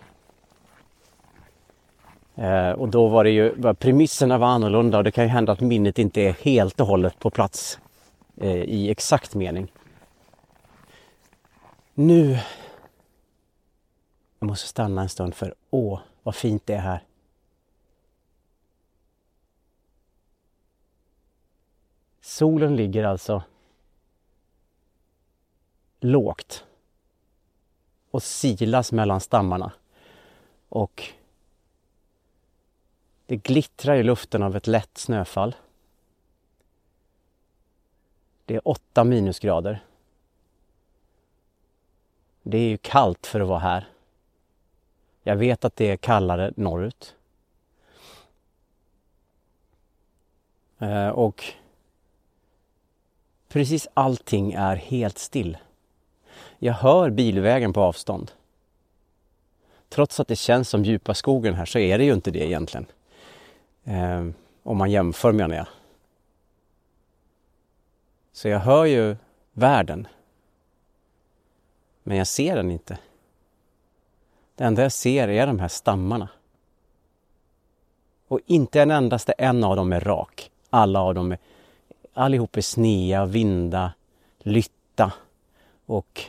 Eh, 2.36 2.70
och 2.70 2.88
då 2.88 3.08
var 3.08 3.24
det 3.24 3.30
ju, 3.30 3.74
premisserna 3.74 4.38
var 4.38 4.48
annorlunda 4.48 4.98
och 4.98 5.04
det 5.04 5.10
kan 5.10 5.24
ju 5.24 5.30
hända 5.30 5.52
att 5.52 5.60
minnet 5.60 5.98
inte 5.98 6.20
är 6.20 6.32
helt 6.32 6.80
och 6.80 6.86
hållet 6.86 7.18
på 7.18 7.30
plats 7.30 7.78
eh, 8.40 8.62
i 8.62 8.90
exakt 8.90 9.34
mening. 9.34 9.72
Nu 11.94 12.38
jag 14.40 14.46
måste 14.46 14.68
stanna 14.68 15.02
en 15.02 15.08
stund 15.08 15.34
för 15.34 15.54
åh, 15.70 16.00
vad 16.22 16.34
fint 16.34 16.66
det 16.66 16.74
är 16.74 16.80
här. 16.80 17.04
Solen 22.20 22.76
ligger 22.76 23.04
alltså 23.04 23.42
lågt 26.00 26.64
och 28.10 28.22
silas 28.22 28.92
mellan 28.92 29.20
stammarna. 29.20 29.72
Och 30.68 31.04
det 33.26 33.36
glittrar 33.36 33.96
i 33.96 34.02
luften 34.02 34.42
av 34.42 34.56
ett 34.56 34.66
lätt 34.66 34.98
snöfall. 34.98 35.54
Det 38.44 38.54
är 38.54 38.68
åtta 38.68 39.04
minusgrader. 39.04 39.84
Det 42.42 42.58
är 42.58 42.68
ju 42.68 42.76
kallt 42.76 43.26
för 43.26 43.40
att 43.40 43.48
vara 43.48 43.58
här. 43.58 43.88
Jag 45.22 45.36
vet 45.36 45.64
att 45.64 45.76
det 45.76 45.90
är 45.90 45.96
kallare 45.96 46.52
norrut. 46.56 47.14
Eh, 50.78 51.08
och 51.08 51.54
Precis 53.50 53.88
allting 53.94 54.52
är 54.52 54.76
helt 54.76 55.18
still. 55.18 55.58
Jag 56.58 56.74
hör 56.74 57.10
bilvägen 57.10 57.72
på 57.72 57.80
avstånd. 57.80 58.30
Trots 59.88 60.20
att 60.20 60.28
det 60.28 60.36
känns 60.36 60.68
som 60.68 60.84
djupa 60.84 61.14
skogen 61.14 61.54
här 61.54 61.64
så 61.64 61.78
är 61.78 61.98
det 61.98 62.04
ju 62.04 62.12
inte 62.12 62.30
det 62.30 62.46
egentligen. 62.46 62.86
Eh, 63.84 64.26
om 64.62 64.76
man 64.76 64.90
jämför 64.90 65.32
menar 65.32 65.56
jag. 65.56 65.66
Så 68.32 68.48
jag 68.48 68.58
hör 68.58 68.84
ju 68.84 69.16
världen. 69.52 70.08
Men 72.02 72.16
jag 72.16 72.26
ser 72.26 72.56
den 72.56 72.70
inte. 72.70 72.98
Det 74.60 74.66
enda 74.66 74.82
jag 74.82 74.92
ser 74.92 75.28
är 75.28 75.46
de 75.46 75.58
här 75.58 75.68
stammarna. 75.68 76.28
Och 78.28 78.40
inte 78.46 78.82
en 78.82 78.90
endaste 78.90 79.32
en 79.32 79.64
av 79.64 79.76
dem 79.76 79.92
är 79.92 80.00
rak. 80.00 80.50
Alla 80.70 81.00
av 81.00 81.14
dem 81.14 81.32
är 81.32 81.38
allihop 82.14 82.56
är 82.56 82.60
snea, 82.60 83.26
vinda, 83.26 83.92
lytta 84.38 85.12
och 85.86 86.20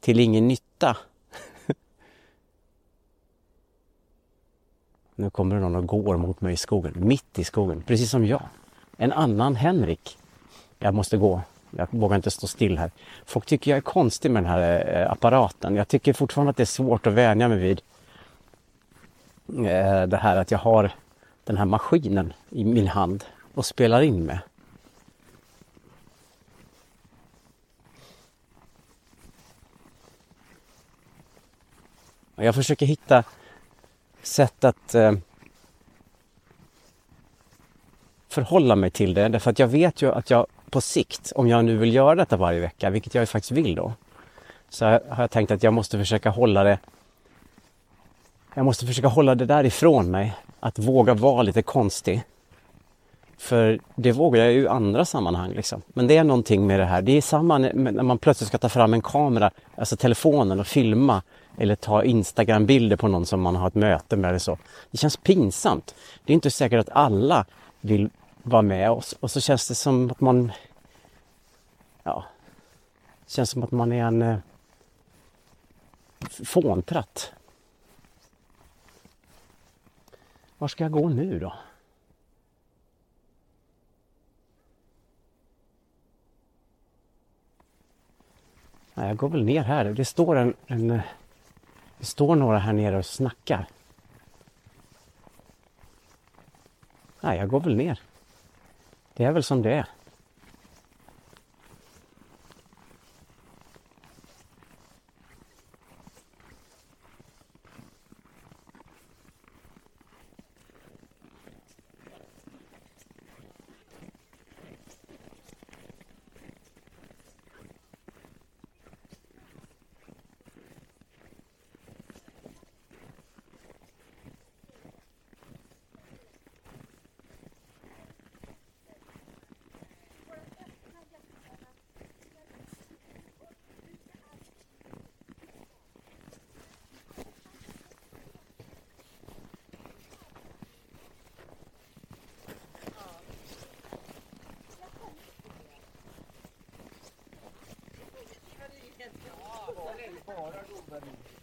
till 0.00 0.20
ingen 0.20 0.48
nytta. 0.48 0.96
nu 5.14 5.30
kommer 5.30 5.54
det 5.54 5.60
någon 5.60 5.76
och 5.76 5.86
går 5.86 6.16
mot 6.16 6.40
mig 6.40 6.52
i 6.52 6.56
skogen, 6.56 6.92
mitt 6.96 7.38
i 7.38 7.44
skogen, 7.44 7.82
precis 7.82 8.10
som 8.10 8.26
jag. 8.26 8.42
En 8.96 9.12
annan 9.12 9.54
Henrik. 9.54 10.18
Jag 10.78 10.94
måste 10.94 11.16
gå. 11.16 11.42
Jag 11.76 11.88
vågar 11.90 12.16
inte 12.16 12.30
stå 12.30 12.46
still 12.46 12.78
här. 12.78 12.90
Folk 13.26 13.46
tycker 13.46 13.70
jag 13.70 13.78
är 13.78 13.82
konstig 13.82 14.30
med 14.30 14.42
den 14.42 14.50
här 14.50 15.00
eh, 15.00 15.12
apparaten. 15.12 15.76
Jag 15.76 15.88
tycker 15.88 16.12
fortfarande 16.12 16.50
att 16.50 16.56
det 16.56 16.62
är 16.62 16.64
svårt 16.64 17.06
att 17.06 17.12
vänja 17.12 17.48
mig 17.48 17.58
vid 17.58 17.80
eh, 19.48 20.02
det 20.02 20.16
här 20.16 20.36
att 20.36 20.50
jag 20.50 20.58
har 20.58 20.90
den 21.44 21.56
här 21.56 21.64
maskinen 21.64 22.32
i 22.50 22.64
min 22.64 22.88
hand 22.88 23.24
och 23.54 23.66
spelar 23.66 24.00
in 24.00 24.24
med. 24.24 24.38
Jag 32.36 32.54
försöker 32.54 32.86
hitta 32.86 33.24
sätt 34.22 34.64
att 34.64 34.94
eh, 34.94 35.12
förhålla 38.28 38.76
mig 38.76 38.90
till 38.90 39.14
det. 39.14 39.28
Därför 39.28 39.50
att 39.50 39.58
jag 39.58 39.68
vet 39.68 40.02
ju 40.02 40.12
att 40.12 40.30
jag 40.30 40.46
på 40.70 40.80
sikt, 40.80 41.32
om 41.36 41.48
jag 41.48 41.64
nu 41.64 41.76
vill 41.76 41.94
göra 41.94 42.14
detta 42.14 42.36
varje 42.36 42.60
vecka, 42.60 42.90
vilket 42.90 43.14
jag 43.14 43.28
faktiskt 43.28 43.52
vill 43.52 43.74
då, 43.74 43.92
så 44.68 44.84
har 44.84 45.00
jag 45.18 45.30
tänkt 45.30 45.50
att 45.50 45.62
jag 45.62 45.72
måste 45.72 45.98
försöka 45.98 46.30
hålla 46.30 46.64
det 46.64 46.78
jag 48.54 48.64
måste 48.64 48.86
försöka 48.86 49.08
hålla 49.08 49.34
det 49.34 49.46
där 49.46 49.64
ifrån 49.64 50.10
mig. 50.10 50.34
Att 50.60 50.78
våga 50.78 51.14
vara 51.14 51.42
lite 51.42 51.62
konstig. 51.62 52.22
För 53.38 53.80
det 53.94 54.12
vågar 54.12 54.44
jag 54.44 54.52
ju 54.52 54.62
i 54.62 54.68
andra 54.68 55.04
sammanhang. 55.04 55.52
Liksom. 55.52 55.82
Men 55.88 56.06
det 56.06 56.16
är 56.16 56.24
någonting 56.24 56.66
med 56.66 56.80
det 56.80 56.84
här. 56.84 57.02
Det 57.02 57.12
är 57.12 57.22
samma 57.22 57.58
när 57.58 58.02
man 58.02 58.18
plötsligt 58.18 58.48
ska 58.48 58.58
ta 58.58 58.68
fram 58.68 58.94
en 58.94 59.02
kamera, 59.02 59.50
alltså 59.76 59.96
telefonen 59.96 60.60
och 60.60 60.66
filma 60.66 61.22
eller 61.58 61.76
ta 61.76 62.04
Instagram-bilder 62.04 62.96
på 62.96 63.08
någon 63.08 63.26
som 63.26 63.40
man 63.40 63.56
har 63.56 63.68
ett 63.68 63.74
möte 63.74 64.16
med 64.16 64.28
eller 64.28 64.38
så. 64.38 64.58
Det 64.90 64.98
känns 64.98 65.16
pinsamt. 65.16 65.94
Det 66.24 66.32
är 66.32 66.34
inte 66.34 66.50
säkert 66.50 66.80
att 66.80 66.96
alla 66.96 67.46
vill 67.80 68.10
vara 68.42 68.62
med 68.62 68.90
oss 68.90 69.12
och 69.12 69.30
så 69.30 69.40
känns 69.40 69.68
det 69.68 69.74
som 69.74 70.10
att 70.10 70.20
man 70.20 70.52
ja, 72.02 72.24
känns 73.26 73.50
som 73.50 73.62
att 73.62 73.70
man 73.70 73.92
är 73.92 74.04
en 74.04 74.22
eh, 74.22 74.38
fåntratt. 76.44 77.32
Var 80.58 80.68
ska 80.68 80.84
jag 80.84 80.92
gå 80.92 81.08
nu 81.08 81.38
då? 81.38 81.54
Nej, 88.94 89.08
jag 89.08 89.16
går 89.16 89.28
väl 89.28 89.44
ner 89.44 89.62
här. 89.62 89.84
Det 89.84 90.04
står 90.04 90.36
en, 90.36 90.54
en 90.66 90.90
eh, 90.90 91.02
det 91.98 92.06
står 92.06 92.36
några 92.36 92.58
här 92.58 92.72
nere 92.72 92.98
och 92.98 93.06
snackar. 93.06 93.66
Nej, 97.20 97.38
jag 97.38 97.48
går 97.48 97.60
väl 97.60 97.76
ner. 97.76 98.00
Det 99.20 99.26
är 99.26 99.32
väl 99.32 99.42
som 99.42 99.62
det 99.62 99.72
är. 99.72 99.86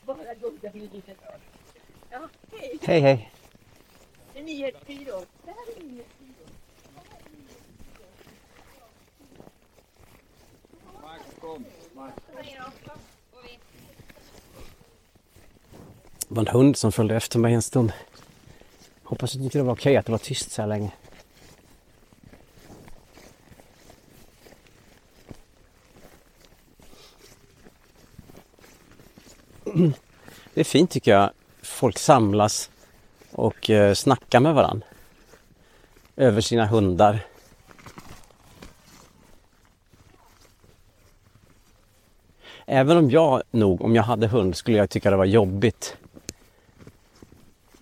Bara 0.06 0.34
goda 0.42 0.72
nyheter. 0.74 1.16
Ja, 2.10 2.30
hej. 2.52 2.80
Hej 2.82 3.00
hej! 3.00 3.32
Det 4.34 4.40
är 4.40 4.44
Nyhetsbyrån. 4.44 5.26
Det 5.46 5.52
här 5.52 5.78
är 5.78 5.84
Nyhetsbyrån. 5.84 6.34
Det 16.30 16.36
var 16.36 16.42
en 16.42 16.48
hund 16.48 16.78
som 16.78 16.92
följde 16.92 17.16
efter 17.16 17.40
mig 17.40 17.54
en 17.54 17.62
stund. 17.62 17.94
Hoppas 19.04 19.34
att 19.34 19.40
det 19.40 19.44
inte 19.44 19.64
var 19.64 19.74
okej 19.74 19.98
att 19.98 20.06
det 20.06 20.12
var 20.12 20.20
tyst 20.20 20.52
så 20.52 20.62
här 20.62 20.70
länge. 20.70 20.92
Det 30.58 30.62
är 30.62 30.66
fint 30.66 30.92
tycker 30.92 31.12
jag. 31.12 31.30
Folk 31.62 31.98
samlas 31.98 32.70
och 33.32 33.70
eh, 33.70 33.94
snackar 33.94 34.40
med 34.40 34.54
varandra. 34.54 34.88
Över 36.16 36.42
sina 36.42 36.66
hundar. 36.66 37.20
Även 42.66 42.98
om 42.98 43.10
jag 43.10 43.44
nog, 43.52 43.82
om 43.82 43.96
jag 43.96 44.04
hade 44.04 44.28
hund, 44.28 44.56
skulle 44.56 44.78
jag 44.78 44.90
tycka 44.90 45.12
det 45.12 45.18
var 45.18 45.26
jobbigt 45.26 45.98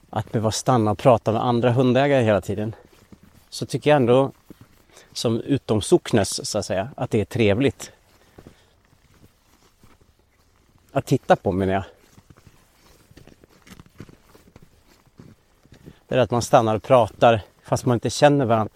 att 0.09 0.31
behöva 0.31 0.51
stanna 0.51 0.91
och 0.91 0.97
prata 0.97 1.31
med 1.31 1.45
andra 1.45 1.71
hundägare 1.71 2.23
hela 2.23 2.41
tiden. 2.41 2.75
Så 3.49 3.65
tycker 3.65 3.89
jag 3.89 3.97
ändå, 3.97 4.31
som 5.13 5.41
utomsocknes 5.41 6.49
så 6.49 6.57
att 6.57 6.65
säga, 6.65 6.89
att 6.97 7.11
det 7.11 7.21
är 7.21 7.25
trevligt. 7.25 7.91
Att 10.91 11.05
titta 11.05 11.35
på 11.35 11.51
menar 11.51 11.73
jag. 11.73 11.83
Eller 16.15 16.21
är 16.21 16.23
att 16.23 16.31
man 16.31 16.41
stannar 16.41 16.75
och 16.75 16.83
pratar 16.83 17.41
fast 17.63 17.85
man 17.85 17.93
inte 17.93 18.09
känner 18.09 18.45
varandra. 18.45 18.73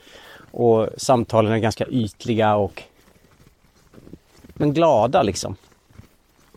Och 0.51 0.89
samtalen 0.97 1.51
är 1.51 1.57
ganska 1.57 1.85
ytliga 1.85 2.55
och 2.55 2.83
men 4.53 4.73
glada 4.73 5.23
liksom. 5.23 5.55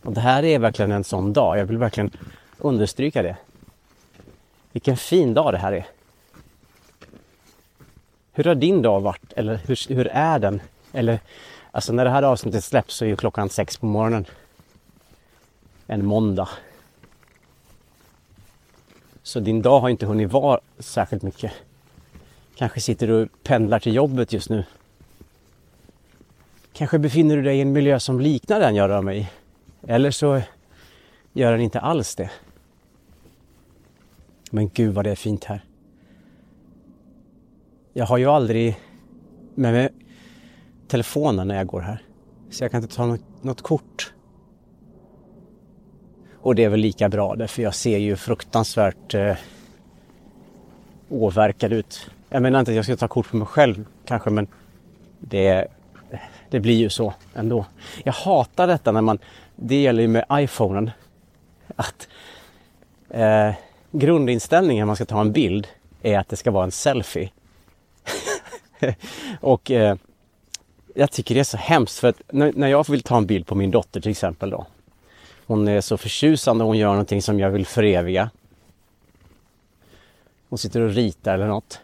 Och 0.02 0.12
det 0.12 0.20
här 0.20 0.42
är 0.42 0.58
verkligen 0.58 0.92
en 0.92 1.04
sån 1.04 1.32
dag. 1.32 1.58
Jag 1.58 1.64
vill 1.64 1.78
verkligen 1.78 2.10
understryka 2.58 3.22
det. 3.22 3.36
Vilken 4.72 4.96
fin 4.96 5.34
dag 5.34 5.52
det 5.52 5.58
här 5.58 5.72
är. 5.72 5.86
Hur 8.32 8.44
har 8.44 8.54
din 8.54 8.82
dag 8.82 9.00
varit? 9.00 9.32
Eller 9.32 9.56
hur, 9.56 9.94
hur 9.94 10.06
är 10.06 10.38
den? 10.38 10.62
Eller, 10.92 11.20
alltså 11.70 11.92
när 11.92 12.04
det 12.04 12.10
här 12.10 12.22
avsnittet 12.22 12.64
släpps 12.64 12.94
så 12.94 13.04
är 13.04 13.08
ju 13.08 13.16
klockan 13.16 13.48
sex 13.48 13.76
på 13.76 13.86
morgonen. 13.86 14.24
En 15.86 16.06
måndag. 16.06 16.48
Så 19.22 19.40
din 19.40 19.62
dag 19.62 19.80
har 19.80 19.88
inte 19.88 20.06
hunnit 20.06 20.32
vara 20.32 20.60
särskilt 20.78 21.22
mycket. 21.22 21.52
Kanske 22.54 22.80
sitter 22.80 23.06
du 23.06 23.22
och 23.22 23.28
pendlar 23.42 23.78
till 23.78 23.94
jobbet 23.94 24.32
just 24.32 24.50
nu. 24.50 24.64
Kanske 26.72 26.98
befinner 26.98 27.36
du 27.36 27.42
dig 27.42 27.58
i 27.58 27.60
en 27.60 27.72
miljö 27.72 28.00
som 28.00 28.20
liknar 28.20 28.60
den 28.60 28.74
jag 28.74 28.88
rör 28.88 29.02
mig 29.02 29.18
i. 29.18 29.28
Eller 29.86 30.10
så 30.10 30.42
gör 31.32 31.52
den 31.52 31.60
inte 31.60 31.80
alls 31.80 32.14
det. 32.14 32.30
Men 34.50 34.68
gud 34.68 34.94
vad 34.94 35.04
det 35.04 35.10
är 35.10 35.16
fint 35.16 35.44
här. 35.44 35.64
Jag 37.92 38.06
har 38.06 38.18
ju 38.18 38.26
aldrig 38.26 38.78
med 39.54 39.72
mig 39.72 39.88
telefonen 40.88 41.48
när 41.48 41.56
jag 41.56 41.66
går 41.66 41.80
här. 41.80 42.02
Så 42.50 42.64
jag 42.64 42.70
kan 42.70 42.82
inte 42.82 42.96
ta 42.96 43.06
något, 43.06 43.24
något 43.42 43.62
kort. 43.62 44.12
Och 46.42 46.54
det 46.54 46.64
är 46.64 46.68
väl 46.68 46.80
lika 46.80 47.08
bra 47.08 47.34
därför 47.36 47.62
jag 47.62 47.74
ser 47.74 47.98
ju 47.98 48.16
fruktansvärt 48.16 49.14
eh, 49.14 49.36
åverkad 51.08 51.72
ut. 51.72 52.10
Jag 52.28 52.42
menar 52.42 52.60
inte 52.60 52.70
att 52.70 52.76
jag 52.76 52.84
ska 52.84 52.96
ta 52.96 53.08
kort 53.08 53.30
på 53.30 53.36
mig 53.36 53.46
själv 53.46 53.84
kanske 54.04 54.30
men 54.30 54.46
det, 55.18 55.68
det 56.50 56.60
blir 56.60 56.74
ju 56.74 56.90
så 56.90 57.14
ändå. 57.34 57.66
Jag 58.04 58.12
hatar 58.12 58.66
detta 58.66 58.92
när 58.92 59.00
man, 59.00 59.18
det 59.56 59.82
gäller 59.82 60.02
ju 60.02 60.08
med 60.08 60.24
iPhonen, 60.32 60.90
att 61.76 62.08
eh, 63.10 63.50
grundinställningen 63.90 64.82
när 64.82 64.86
man 64.86 64.96
ska 64.96 65.04
ta 65.04 65.20
en 65.20 65.32
bild 65.32 65.66
är 66.02 66.18
att 66.18 66.28
det 66.28 66.36
ska 66.36 66.50
vara 66.50 66.64
en 66.64 66.72
selfie. 66.72 67.30
och 69.40 69.70
eh, 69.70 69.96
jag 70.94 71.10
tycker 71.10 71.34
det 71.34 71.40
är 71.40 71.44
så 71.44 71.56
hemskt 71.56 71.98
för 71.98 72.08
att 72.08 72.22
när, 72.32 72.52
när 72.54 72.68
jag 72.68 72.90
vill 72.90 73.02
ta 73.02 73.16
en 73.16 73.26
bild 73.26 73.46
på 73.46 73.54
min 73.54 73.70
dotter 73.70 74.00
till 74.00 74.10
exempel 74.10 74.50
då. 74.50 74.66
Hon 75.52 75.68
är 75.68 75.80
så 75.80 75.96
förtjusande, 75.96 76.64
hon 76.64 76.78
gör 76.78 76.88
någonting 76.90 77.22
som 77.22 77.40
jag 77.40 77.50
vill 77.50 77.66
föreviga. 77.66 78.30
Hon 80.48 80.58
sitter 80.58 80.80
och 80.80 80.90
ritar 80.90 81.34
eller 81.34 81.46
något. 81.46 81.80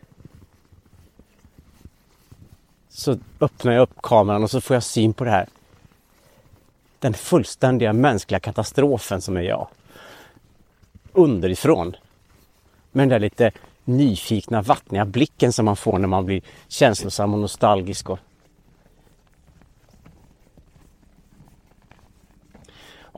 så 2.88 3.18
öppnar 3.40 3.72
jag 3.72 3.82
upp 3.82 4.02
kameran 4.02 4.42
och 4.42 4.50
så 4.50 4.60
får 4.60 4.76
jag 4.76 4.82
syn 4.82 5.12
på 5.12 5.24
det 5.24 5.30
här. 5.30 5.48
Den 6.98 7.14
fullständiga 7.14 7.92
mänskliga 7.92 8.40
katastrofen 8.40 9.20
som 9.20 9.36
är 9.36 9.42
jag. 9.42 9.68
Underifrån. 11.12 11.96
Med 12.92 13.02
den 13.02 13.08
där 13.08 13.18
lite 13.18 13.50
nyfikna, 13.84 14.62
vattniga 14.62 15.04
blicken 15.04 15.52
som 15.52 15.64
man 15.64 15.76
får 15.76 15.98
när 15.98 16.08
man 16.08 16.24
blir 16.24 16.42
känslosam 16.68 17.34
och 17.34 17.40
nostalgisk. 17.40 18.10
Och... 18.10 18.18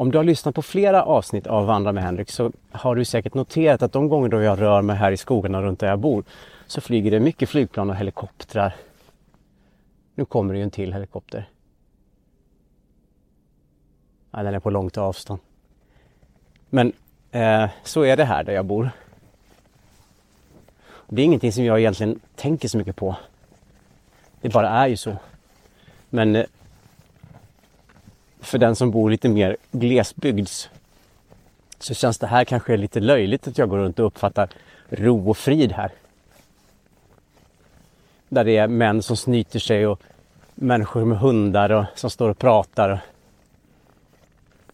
Om 0.01 0.11
du 0.11 0.19
har 0.19 0.25
lyssnat 0.25 0.55
på 0.55 0.63
flera 0.63 1.03
avsnitt 1.03 1.47
av 1.47 1.67
Vandra 1.67 1.93
med 1.93 2.05
Henrik 2.05 2.31
så 2.31 2.53
har 2.73 2.97
du 2.97 3.05
säkert 3.05 3.35
noterat 3.35 3.83
att 3.83 3.93
de 3.93 4.09
gånger 4.09 4.29
då 4.29 4.43
jag 4.43 4.61
rör 4.61 4.83
mig 4.83 4.97
här 4.97 5.13
i 5.13 5.17
skogarna 5.17 5.63
runt 5.63 5.81
där 5.81 5.89
jag 5.89 5.99
bor 5.99 6.25
så 6.67 6.81
flyger 6.81 7.11
det 7.11 7.21
mycket 7.21 7.49
flygplan 7.49 7.91
och 7.91 7.97
helikoptrar. 7.97 8.77
Nu 10.15 10.25
kommer 10.25 10.55
det 10.55 10.59
ju 10.59 10.65
en 10.65 10.71
till 10.71 10.93
helikopter. 10.93 11.49
Ja, 14.31 14.43
den 14.43 14.55
är 14.55 14.61
på 14.61 14.71
långt 14.71 14.99
avstånd. 14.99 15.41
Men 16.71 16.93
eh, 17.31 17.69
så 17.83 18.03
är 18.03 18.17
det 18.17 18.25
här 18.25 18.45
där 18.45 18.53
jag 18.53 18.65
bor. 18.65 18.91
Det 21.09 21.23
är 21.23 21.27
ingenting 21.27 21.53
som 21.53 21.65
jag 21.65 21.81
egentligen 21.81 22.21
tänker 22.37 22.69
så 22.69 22.79
mycket 22.79 22.97
på. 22.97 23.17
Det 24.41 24.49
bara 24.49 24.69
är 24.69 24.87
ju 24.87 24.97
så. 24.97 25.17
Men 26.11 26.37
eh, 26.37 26.45
för 28.41 28.59
den 28.59 28.77
som 28.77 28.91
bor 28.91 29.11
lite 29.11 29.29
mer 29.29 29.57
glesbygds 29.73 30.71
så 31.79 31.95
känns 31.95 32.19
det 32.19 32.27
här 32.27 32.45
kanske 32.45 32.77
lite 32.77 33.01
löjligt 33.01 33.49
att 33.49 33.59
jag 33.59 33.69
går 33.69 33.79
runt 33.79 33.99
och 33.99 34.07
uppfattar 34.07 34.49
ro 34.89 35.31
och 35.31 35.37
frid 35.37 35.73
här. 35.73 35.93
Där 38.29 38.45
det 38.45 38.57
är 38.57 38.69
män 38.69 39.03
som 39.03 39.17
snyter 39.17 39.59
sig 39.59 39.87
och 39.87 40.01
människor 40.55 41.05
med 41.05 41.19
hundar 41.19 41.71
och, 41.71 41.85
som 41.95 42.11
står 42.11 42.29
och 42.29 42.39
pratar. 42.39 43.01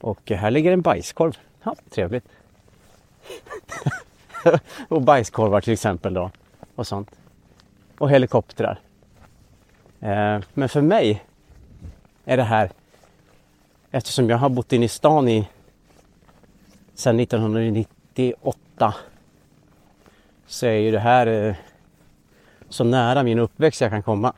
Och 0.01 0.31
här 0.31 0.51
ligger 0.51 0.73
en 0.73 0.83
bajskorv. 0.83 1.39
Ja, 1.63 1.77
trevligt. 1.91 2.25
och 4.89 5.03
bajskorvar 5.03 5.61
till 5.61 5.73
exempel 5.73 6.15
då. 6.15 6.31
Och 6.75 6.87
sånt. 6.87 7.11
Och 7.99 8.11
helikoptrar. 8.11 8.81
Eh, 10.01 10.41
men 10.55 10.69
för 10.69 10.81
mig 10.81 11.25
är 12.25 12.37
det 12.37 12.43
här, 12.43 12.71
eftersom 13.97 14.31
jag 14.31 14.39
har 14.39 14.49
bott 14.49 14.73
inne 14.73 14.85
i 14.85 14.89
stan 14.89 15.29
i 15.29 15.49
sedan 16.95 17.21
1998 17.21 18.95
så 20.47 20.67
är 20.67 20.73
ju 20.73 20.91
det 20.91 20.99
här 20.99 21.27
eh, 21.27 21.55
så 22.69 22.85
nära 22.85 23.23
min 23.23 23.39
uppväxt 23.39 23.81
jag 23.81 23.91
kan 23.91 24.03
komma. 24.03 24.33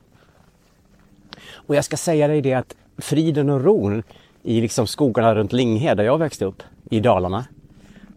Och 1.52 1.74
jag 1.74 1.84
ska 1.84 1.96
säga 1.96 2.28
dig 2.28 2.40
det 2.40 2.54
att 2.54 2.76
friden 2.98 3.50
och 3.50 3.64
ron 3.64 4.02
i 4.42 4.60
liksom 4.60 4.86
skogarna 4.86 5.34
runt 5.34 5.52
Linghed 5.52 5.96
där 5.96 6.04
jag 6.04 6.18
växte 6.18 6.44
upp 6.44 6.62
i 6.90 7.00
Dalarna. 7.00 7.44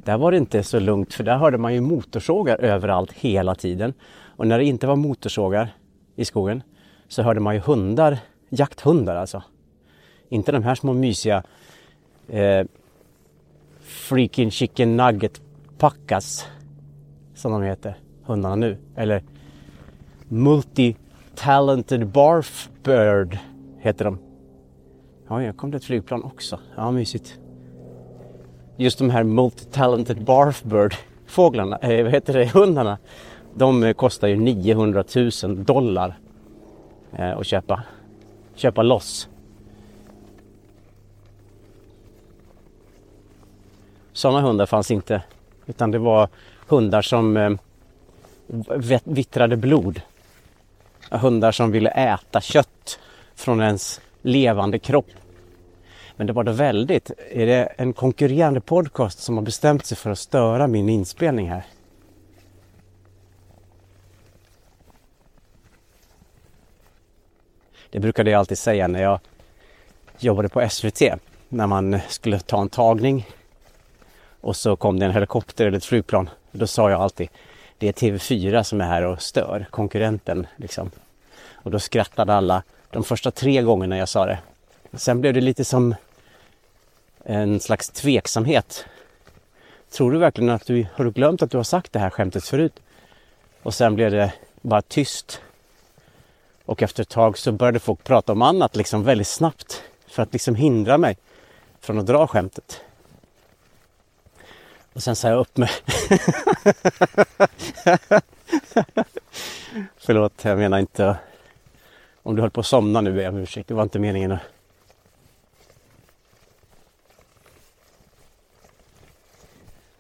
Där 0.04 0.18
var 0.18 0.32
det 0.32 0.38
inte 0.38 0.64
så 0.64 0.80
lugnt 0.80 1.14
för 1.14 1.24
där 1.24 1.38
hörde 1.38 1.58
man 1.58 1.74
ju 1.74 1.82
motorsågar 1.82 2.58
överallt 2.58 3.12
hela 3.12 3.56
tiden. 3.56 3.94
Och 4.36 4.48
när 4.48 4.58
det 4.58 4.66
inte 4.66 4.88
var 4.88 4.96
motorsågar 4.96 5.76
i 6.16 6.26
skogen 6.26 6.64
så 7.08 7.24
hörde 7.24 7.40
man 7.40 7.54
ju 7.54 7.60
hundar, 7.60 8.18
jakthundar 8.50 9.16
alltså. 9.16 9.44
Inte 10.32 10.52
de 10.52 10.64
här 10.64 10.76
små 10.76 10.94
mysiga 10.94 11.44
eh, 12.30 12.66
freaking 13.80 14.52
chicken 14.52 14.98
nugget 14.98 15.42
packas 15.78 16.46
som 17.36 17.52
de 17.52 17.62
heter, 17.62 17.98
hundarna 18.24 18.56
nu. 18.56 18.78
Eller 18.96 19.24
multi-talented 20.28 22.06
barf 22.06 22.70
bird 22.84 23.38
heter 23.80 24.06
de. 24.06 24.20
Ja, 25.28 25.44
jag 25.44 25.58
kom 25.58 25.72
till 25.72 25.78
ett 25.78 25.84
flygplan 25.84 26.24
också. 26.24 26.60
Ja, 26.76 26.92
mysigt. 26.92 27.40
Just 28.78 28.98
de 28.98 29.10
här 29.10 29.24
multi-talented 29.24 30.24
barf 30.24 30.64
bird 30.64 30.96
fåglarna, 31.26 31.78
eh, 31.78 32.04
vad 32.04 32.12
heter 32.12 32.34
det, 32.34 32.46
hundarna. 32.54 32.98
De 33.56 33.94
kostar 33.94 34.28
ju 34.28 34.36
900 34.36 35.04
000 35.44 35.64
dollar 35.64 36.20
eh, 37.12 37.38
att 37.38 37.46
köpa. 37.46 37.84
Köpa 38.56 38.84
loss. 38.84 39.30
Sådana 44.14 44.42
hundar 44.42 44.66
fanns 44.66 44.92
inte. 44.92 45.22
Utan 45.66 45.92
det 45.92 46.00
var 46.00 46.30
hundar 46.68 47.02
som 47.02 47.38
eh, 47.38 47.52
vittrade 49.04 49.58
blod. 49.58 50.02
Hundar 51.12 51.52
som 51.52 51.72
ville 51.72 51.90
äta 51.90 52.42
kött 52.42 53.00
från 53.36 53.62
ens 53.62 54.02
levande 54.22 54.80
kropp. 54.80 55.10
Men 56.16 56.28
det 56.28 56.34
var 56.34 56.44
då 56.44 56.52
väldigt, 56.52 57.12
är 57.32 57.46
det 57.46 57.64
en 57.64 57.94
konkurrerande 57.94 58.62
podcast 58.62 59.20
som 59.20 59.38
har 59.38 59.44
bestämt 59.44 59.86
sig 59.86 59.98
för 59.98 60.10
att 60.10 60.20
störa 60.20 60.68
min 60.68 60.90
inspelning 60.90 61.50
här? 61.50 61.64
Det 67.90 68.00
brukade 68.00 68.32
jag 68.32 68.40
alltid 68.40 68.58
säga 68.58 68.88
när 68.88 69.02
jag 69.02 69.20
jobbade 70.20 70.50
på 70.50 70.70
SVT. 70.70 71.02
När 71.50 71.68
man 71.68 72.00
skulle 72.08 72.40
ta 72.40 72.62
en 72.62 72.70
tagning 72.70 73.28
och 74.42 74.56
så 74.56 74.76
kom 74.76 75.00
det 75.00 75.06
en 75.06 75.12
helikopter 75.12 75.68
eller 75.68 75.78
ett 75.78 75.86
flygplan. 75.86 76.30
Då 76.52 76.68
sa 76.68 76.90
jag 76.90 77.02
alltid 77.02 77.30
det 77.78 77.88
är 77.88 77.94
TV4 77.94 78.64
som 78.64 78.82
är 78.82 78.86
här 78.86 79.06
och 79.06 79.22
stör 79.22 79.68
konkurrenten. 79.70 80.48
Liksom. 80.56 80.92
Och 81.54 81.72
då 81.72 81.80
skrattade 81.80 82.34
alla 82.34 82.64
de 82.90 83.04
första 83.04 83.32
tre 83.32 83.62
gångerna 83.62 83.98
jag 83.98 84.10
sa 84.10 84.26
det. 84.26 84.40
Sen 84.94 85.22
blev 85.22 85.34
det 85.34 85.42
lite 85.42 85.66
som 85.66 85.96
en 87.24 87.60
slags 87.60 87.90
tveksamhet. 87.90 88.86
Tror 89.92 90.12
du 90.12 90.18
verkligen 90.18 90.50
att 90.50 90.66
du 90.66 90.88
har 90.94 91.06
du 91.06 91.12
glömt 91.12 91.42
att 91.42 91.52
du 91.52 91.58
har 91.58 91.64
sagt 91.64 91.94
det 91.94 92.00
här 92.00 92.10
skämtet 92.10 92.44
förut? 92.44 92.80
Och 93.64 93.74
sen 93.74 93.96
blev 93.96 94.12
det 94.12 94.34
bara 94.62 94.82
tyst. 94.82 95.42
Och 96.66 96.84
efter 96.84 97.04
ett 97.04 97.10
tag 97.10 97.38
så 97.38 97.52
började 97.52 97.80
folk 97.80 98.04
prata 98.04 98.32
om 98.32 98.42
annat 98.42 98.76
liksom 98.76 99.04
väldigt 99.04 99.28
snabbt 99.28 99.84
för 100.08 100.24
att 100.24 100.34
liksom 100.34 100.56
hindra 100.56 100.98
mig 100.98 101.18
från 101.80 102.00
att 102.00 102.06
dra 102.08 102.28
skämtet. 102.28 102.82
Och 104.94 105.04
sen 105.04 105.16
sa 105.16 105.30
jag 105.30 105.40
upp 105.40 105.58
mig. 105.58 105.70
Förlåt, 109.98 110.46
jag 110.46 110.58
menar 110.58 110.80
inte... 110.80 111.18
Om 112.24 112.36
du 112.36 112.42
höll 112.42 112.52
på 112.52 112.60
att 112.60 112.66
somna 112.66 113.02
nu 113.02 113.14
ber 113.14 113.22
jag 113.22 113.34
om 113.34 113.40
ursäkt. 113.40 113.68
Det 113.68 113.74
var 113.74 113.84
inte 113.84 114.00
meningen 114.00 114.32
att... 114.32 114.40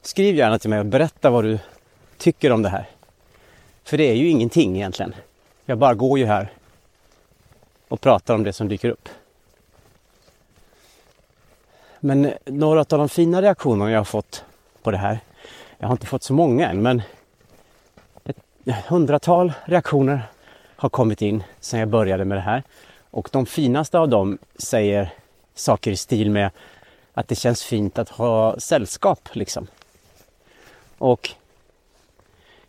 Skriv 0.02 0.36
gärna 0.36 0.60
till 0.60 0.70
mig 0.70 0.80
och 0.80 0.86
berätta 0.86 1.30
vad 1.30 1.44
du 1.44 1.60
tycker 2.18 2.52
om 2.52 2.62
det 2.62 2.70
här. 2.70 2.90
För 3.84 3.98
det 3.98 4.04
är 4.04 4.14
ju 4.14 4.30
ingenting 4.30 4.76
egentligen. 4.76 5.16
Jag 5.66 5.78
bara 5.78 5.94
går 5.94 6.20
ju 6.20 6.26
här 6.26 6.54
och 7.88 8.02
pratar 8.02 8.36
om 8.36 8.44
det 8.44 8.54
som 8.54 8.68
dyker 8.68 8.90
upp. 8.90 9.10
Men 12.00 12.34
några 12.46 12.80
av 12.80 12.86
de 12.86 13.10
fina 13.10 13.42
reaktionerna 13.42 13.92
jag 13.92 14.00
har 14.00 14.06
fått 14.06 14.46
på 14.84 14.92
det 14.92 14.98
här. 14.98 15.20
Jag 15.78 15.88
har 15.88 15.94
inte 15.94 16.06
fått 16.06 16.24
så 16.24 16.34
många 16.34 16.70
än 16.70 16.82
men 16.82 17.02
ett 18.24 18.38
hundratal 18.88 19.54
reaktioner 19.66 20.30
har 20.76 20.90
kommit 20.90 21.22
in 21.22 21.44
sedan 21.60 21.80
jag 21.80 21.90
började 21.90 22.26
med 22.26 22.38
det 22.38 22.42
här. 22.42 22.64
Och 23.12 23.30
de 23.32 23.46
finaste 23.46 24.00
av 24.00 24.10
dem 24.10 24.38
säger 24.56 25.14
saker 25.54 25.92
i 25.92 25.98
stil 25.98 26.32
med 26.32 26.52
att 27.14 27.28
det 27.28 27.36
känns 27.36 27.64
fint 27.64 28.00
att 28.00 28.10
ha 28.10 28.60
sällskap 28.60 29.30
liksom. 29.32 29.68
Och 30.98 31.30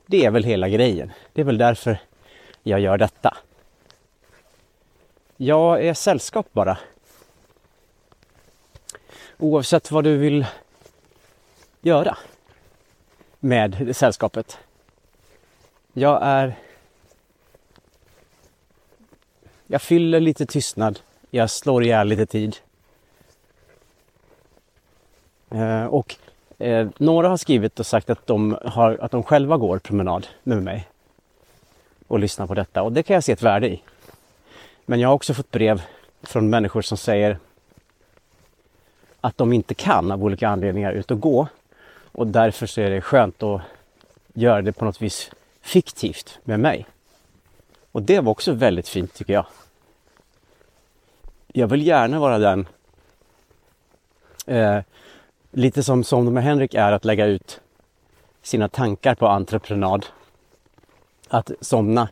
det 0.07 0.25
är 0.25 0.31
väl 0.31 0.45
hela 0.45 0.69
grejen. 0.69 1.13
Det 1.33 1.41
är 1.41 1.45
väl 1.45 1.59
därför 1.59 1.99
jag 2.63 2.81
gör 2.81 2.99
detta. 2.99 3.37
Jag 5.37 5.85
är 5.85 5.95
sällskap 5.95 6.47
bara. 6.53 6.79
Oavsett 9.39 9.91
vad 9.91 10.05
du 10.05 10.17
vill 10.17 10.47
göra 11.83 12.17
med 13.41 13.97
sällskapet. 13.97 14.59
Jag 15.93 16.19
är... 16.23 16.55
Jag 19.67 19.83
fyller 19.83 20.21
lite 20.21 20.47
tystnad. 20.47 21.01
Jag 21.31 21.51
slår 21.51 21.85
ihjäl 21.85 22.09
lite 22.09 22.27
tid. 22.27 22.57
Eh, 25.51 25.85
och 25.85 26.17
eh, 26.59 26.89
några 26.99 27.29
har 27.29 27.37
skrivit 27.37 27.81
och 27.81 27.87
sagt 27.87 28.11
att 28.11 28.27
de, 28.27 28.59
har, 28.65 28.99
att 29.01 29.11
de 29.11 29.23
själva 29.23 29.57
går 29.57 29.79
promenad 29.79 30.27
med 30.43 30.63
mig 30.63 30.89
och 32.09 32.19
lyssnar 32.19 32.47
på 32.47 32.55
detta 32.55 32.83
och 32.83 32.93
det 32.93 33.03
kan 33.03 33.15
jag 33.15 33.25
se 33.25 33.33
ett 33.33 33.43
värde 33.43 33.69
i. 33.69 33.83
Men 34.87 35.01
jag 35.01 35.09
har 35.09 35.15
också 35.15 35.35
fått 35.35 35.51
brev 35.51 35.83
från 36.23 36.51
människor 36.51 36.83
som 36.83 36.99
säger 36.99 37.39
att 39.21 39.39
de 39.39 39.53
inte 39.53 39.75
kan 39.75 40.13
av 40.13 40.25
olika 40.25 40.49
anledningar 40.49 40.93
ut 40.93 41.11
och 41.11 41.21
gå 41.21 41.49
och 42.13 42.27
därför 42.27 42.67
så 42.67 42.81
är 42.81 42.91
det 42.91 43.01
skönt 43.01 43.43
att 43.43 43.63
göra 44.33 44.63
det 44.63 44.73
på 44.73 44.85
något 44.85 45.03
vis 45.03 45.31
fiktivt 45.61 46.39
med 46.45 46.61
mig. 46.61 46.87
Och 47.93 48.03
det 48.03 48.21
var 48.21 48.33
också 48.33 48.53
väldigt 48.53 48.89
fint 48.89 49.15
tycker 49.15 49.33
jag. 49.33 49.47
jag 51.53 51.67
vill 51.67 51.87
gärna 51.87 52.19
vara 52.19 52.39
den 52.39 52.67
eh, 54.47 54.81
lite 55.51 55.83
som 55.83 56.05
som 56.05 56.35
med 56.35 56.43
Henrik 56.43 56.75
är 56.75 56.93
att 56.93 57.05
lägga 57.05 57.27
ut 57.27 57.61
sina 58.43 58.69
tankar 58.69 59.15
på 59.15 59.27
entreprenad. 59.27 60.07
Att 61.29 61.51
somna 61.61 62.09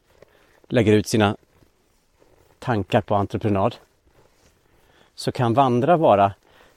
lägger 0.69 0.93
ut 0.93 1.07
sina 1.07 1.37
tankar 2.59 3.01
på 3.01 3.15
entreprenad. 3.15 3.75
Så 5.15 5.33
kan 5.33 5.55
vandra 5.55 5.97
vara 5.97 6.33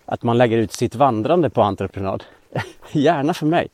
att 0.05 0.23
man 0.23 0.37
lägger 0.37 0.57
ut 0.57 0.71
sitt 0.71 0.95
vandrande 0.95 1.49
på 1.49 1.61
entreprenad. 1.61 2.23
Gärna 2.91 3.33
för 3.33 3.45
mig. 3.45 3.67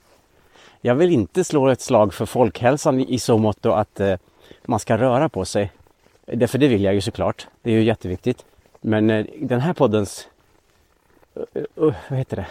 Jag 0.81 0.95
vill 0.95 1.11
inte 1.11 1.43
slå 1.43 1.69
ett 1.69 1.81
slag 1.81 2.13
för 2.13 2.25
folkhälsan 2.25 2.99
i 2.99 3.19
så 3.19 3.37
mått 3.37 3.65
att 3.65 3.99
eh, 3.99 4.15
man 4.65 4.79
ska 4.79 4.97
röra 4.97 5.29
på 5.29 5.45
sig. 5.45 5.71
Därför 6.25 6.57
det 6.57 6.67
vill 6.67 6.83
jag 6.83 6.93
ju 6.93 7.01
såklart. 7.01 7.47
Det 7.61 7.71
är 7.71 7.75
ju 7.75 7.83
jätteviktigt. 7.83 8.45
Men 8.81 9.09
eh, 9.09 9.25
den 9.41 9.59
här 9.59 9.73
poddens, 9.73 10.27
uh, 11.37 11.63
uh, 11.83 11.93
vad 12.09 12.19
heter 12.19 12.35
det? 12.37 12.47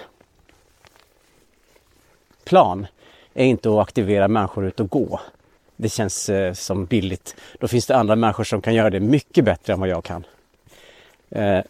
Plan 2.44 2.86
är 3.34 3.44
inte 3.44 3.70
att 3.70 3.78
aktivera 3.78 4.28
människor 4.28 4.66
ut 4.66 4.80
och 4.80 4.90
gå. 4.90 5.20
Det 5.76 5.88
känns 5.88 6.28
eh, 6.28 6.52
som 6.52 6.86
billigt. 6.86 7.36
Då 7.60 7.68
finns 7.68 7.86
det 7.86 7.96
andra 7.96 8.16
människor 8.16 8.44
som 8.44 8.62
kan 8.62 8.74
göra 8.74 8.90
det 8.90 9.00
mycket 9.00 9.44
bättre 9.44 9.72
än 9.72 9.80
vad 9.80 9.88
jag 9.88 10.04
kan. 10.04 10.26
Eh, 11.30 11.60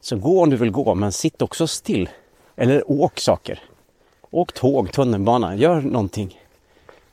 så 0.00 0.16
gå 0.16 0.42
om 0.42 0.50
du 0.50 0.56
vill 0.56 0.70
gå, 0.70 0.94
men 0.94 1.12
sitt 1.12 1.42
också 1.42 1.66
still. 1.66 2.08
Eller 2.56 2.90
åk 2.90 3.20
saker. 3.20 3.62
Åk 4.34 4.52
tåg, 4.52 4.92
tunnelbana, 4.92 5.56
gör 5.56 5.80
någonting. 5.80 6.40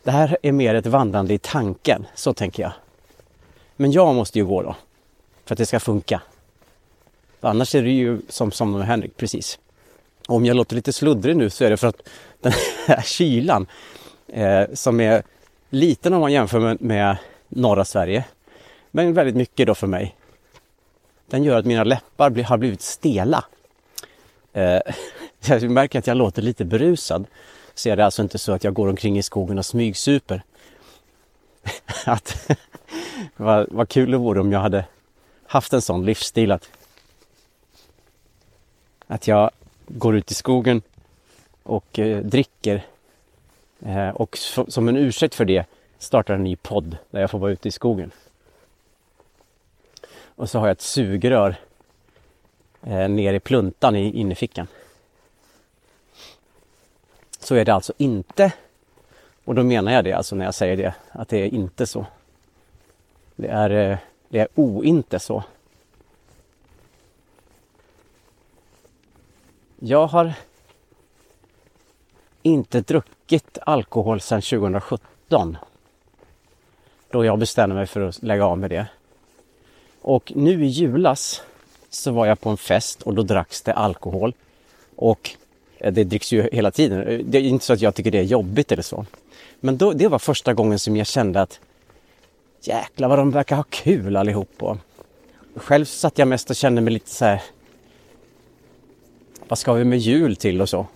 Det 0.04 0.12
här 0.12 0.38
är 0.42 0.52
mer 0.52 0.76
ett 0.76 0.86
vandrande 0.86 1.34
i 1.34 1.38
tanken, 1.38 2.08
så 2.16 2.34
tänker 2.34 2.64
jag. 2.64 2.72
Men 3.76 3.92
jag 3.92 4.16
måste 4.16 4.40
ju 4.40 4.46
gå 4.46 4.62
då, 4.62 4.76
för 5.46 5.56
att 5.56 5.58
det 5.58 5.66
ska 5.66 5.80
funka. 5.80 6.22
Annars 7.42 7.76
är 7.76 7.82
det 7.84 7.90
ju 7.90 8.22
som, 8.30 8.52
som 8.52 8.72
med 8.72 8.88
Henrik, 8.88 9.18
precis. 9.18 9.60
Om 10.28 10.46
jag 10.46 10.58
låter 10.58 10.76
lite 10.76 10.94
sluddrig 10.94 11.38
nu 11.38 11.50
så 11.50 11.64
är 11.64 11.70
det 11.70 11.78
för 11.78 11.88
att 11.88 12.08
den 12.42 12.54
här 12.88 13.02
kylan 13.02 13.68
eh, 14.28 14.64
som 14.74 15.00
är 15.00 15.24
liten 15.70 16.14
om 16.14 16.22
man 16.22 16.32
jämför 16.32 16.60
med, 16.60 16.82
med 16.82 17.18
norra 17.50 17.86
Sverige, 17.86 18.26
men 18.92 19.14
väldigt 19.14 19.36
mycket 19.36 19.68
då 19.68 19.76
för 19.76 19.88
mig. 19.88 20.16
Den 21.30 21.44
gör 21.44 21.60
att 21.60 21.66
mina 21.66 21.84
läppar 21.84 22.30
blir, 22.30 22.44
har 22.44 22.58
blivit 22.58 22.82
stela. 22.82 23.46
Eh, 24.54 24.80
jag 25.48 25.70
märker 25.70 26.00
att 26.00 26.08
jag 26.08 26.18
låter 26.18 26.42
lite 26.42 26.66
berusad. 26.66 27.26
Så 27.74 27.90
är 27.90 27.96
det 27.96 28.06
alltså 28.06 28.22
inte 28.22 28.38
så 28.38 28.52
att 28.52 28.64
jag 28.64 28.74
går 28.74 28.88
omkring 28.88 29.18
i 29.18 29.24
skogen 29.24 29.58
och 29.58 29.66
smygsuper. 29.66 30.44
att, 32.06 32.52
vad, 33.36 33.68
vad 33.72 33.90
kul 33.90 34.12
det 34.12 34.18
vore 34.18 34.40
om 34.40 34.52
jag 34.52 34.60
hade 34.60 34.86
haft 35.48 35.74
en 35.74 35.82
sån 35.82 36.06
livsstil 36.06 36.52
att, 36.52 36.70
att 39.08 39.28
jag 39.28 39.52
går 39.88 40.16
ut 40.16 40.32
i 40.32 40.34
skogen 40.34 40.82
och 41.64 42.00
eh, 42.00 42.24
dricker 42.24 42.86
eh, 43.80 44.10
och 44.10 44.38
som 44.68 44.88
en 44.88 44.98
ursäkt 44.98 45.36
för 45.36 45.46
det 45.46 45.66
startar 45.98 46.34
en 46.34 46.44
ny 46.44 46.56
podd 46.56 46.98
där 47.12 47.22
jag 47.22 47.32
får 47.32 47.40
vara 47.40 47.52
ute 47.52 47.68
i 47.68 47.72
skogen. 47.72 48.12
Och 50.36 50.50
så 50.50 50.60
har 50.60 50.68
jag 50.68 50.72
ett 50.72 50.82
sugrör 50.82 51.56
eh, 52.84 53.10
ner 53.10 53.34
i 53.34 53.40
pluntan 53.40 53.96
i 53.96 54.20
innerfickan. 54.20 54.68
Så 57.42 57.56
är 57.56 57.66
det 57.66 57.74
alltså 57.74 57.94
inte. 57.98 58.54
Och 59.46 59.56
då 59.56 59.64
menar 59.64 59.92
jag 59.92 60.04
det 60.04 60.14
alltså 60.14 60.36
när 60.36 60.46
jag 60.46 60.54
säger 60.54 60.78
det, 60.78 60.94
att 61.12 61.30
det 61.30 61.38
är 61.38 61.54
inte 61.54 61.88
så. 61.88 62.06
Det 63.36 63.48
är, 63.48 63.70
eh, 63.70 63.98
det 64.30 64.40
är 64.40 64.48
ointe 64.56 65.20
så. 65.20 65.44
Jag 69.80 70.08
har 70.08 70.34
inte 72.42 72.82
druckit 72.82 73.58
alkohol 73.62 74.22
sedan 74.22 74.42
2017. 74.42 75.58
Då 77.10 77.26
jag 77.26 77.40
bestämde 77.40 77.76
mig 77.76 77.88
för 77.88 78.02
att 78.02 78.24
lägga 78.24 78.46
av 78.46 78.58
med 78.58 78.70
det. 78.70 78.88
Och 80.02 80.32
nu 80.36 80.66
i 80.66 80.68
julas 80.68 81.42
så 81.90 82.12
var 82.12 82.26
jag 82.26 82.42
på 82.42 82.50
en 82.50 82.58
fest 82.58 83.02
och 83.02 83.14
då 83.14 83.24
dracks 83.24 83.62
det 83.62 83.74
alkohol. 83.74 84.34
Och 84.96 85.36
Eh, 85.82 85.94
det 85.94 86.04
dricks 86.04 86.32
ju 86.32 86.50
hela 86.52 86.72
tiden. 86.72 87.08
Eh, 87.08 87.20
det 87.20 87.38
är 87.38 87.42
inte 87.42 87.66
så 87.66 87.74
att 87.74 87.82
jag 87.82 87.96
tycker 87.96 88.12
det 88.12 88.20
är 88.20 88.24
jobbigt 88.24 88.72
eller 88.72 88.84
så. 88.84 89.06
Men 89.60 89.78
då, 89.78 89.94
det 89.94 90.08
var 90.08 90.20
första 90.20 90.54
gången 90.54 90.80
som 90.80 90.96
jag 90.96 91.08
kände 91.08 91.42
att 91.42 91.60
jäklar 92.62 93.10
vad 93.10 93.20
de 93.20 93.32
verkar 93.32 93.56
ha 93.56 93.64
kul 93.70 94.16
allihop. 94.16 94.64
Och 94.64 94.78
själv 95.56 95.86
satt 95.86 96.18
jag 96.18 96.28
mest 96.28 96.50
och 96.50 96.56
kände 96.56 96.82
mig 96.82 96.94
lite 96.94 97.10
så 97.10 97.26
här. 97.26 97.42
Vad 99.48 99.58
ska 99.58 99.74
vi 99.74 99.84
med 99.84 100.00
jul 100.00 100.36
till 100.36 100.62
och 100.62 100.70
så? 100.70 100.88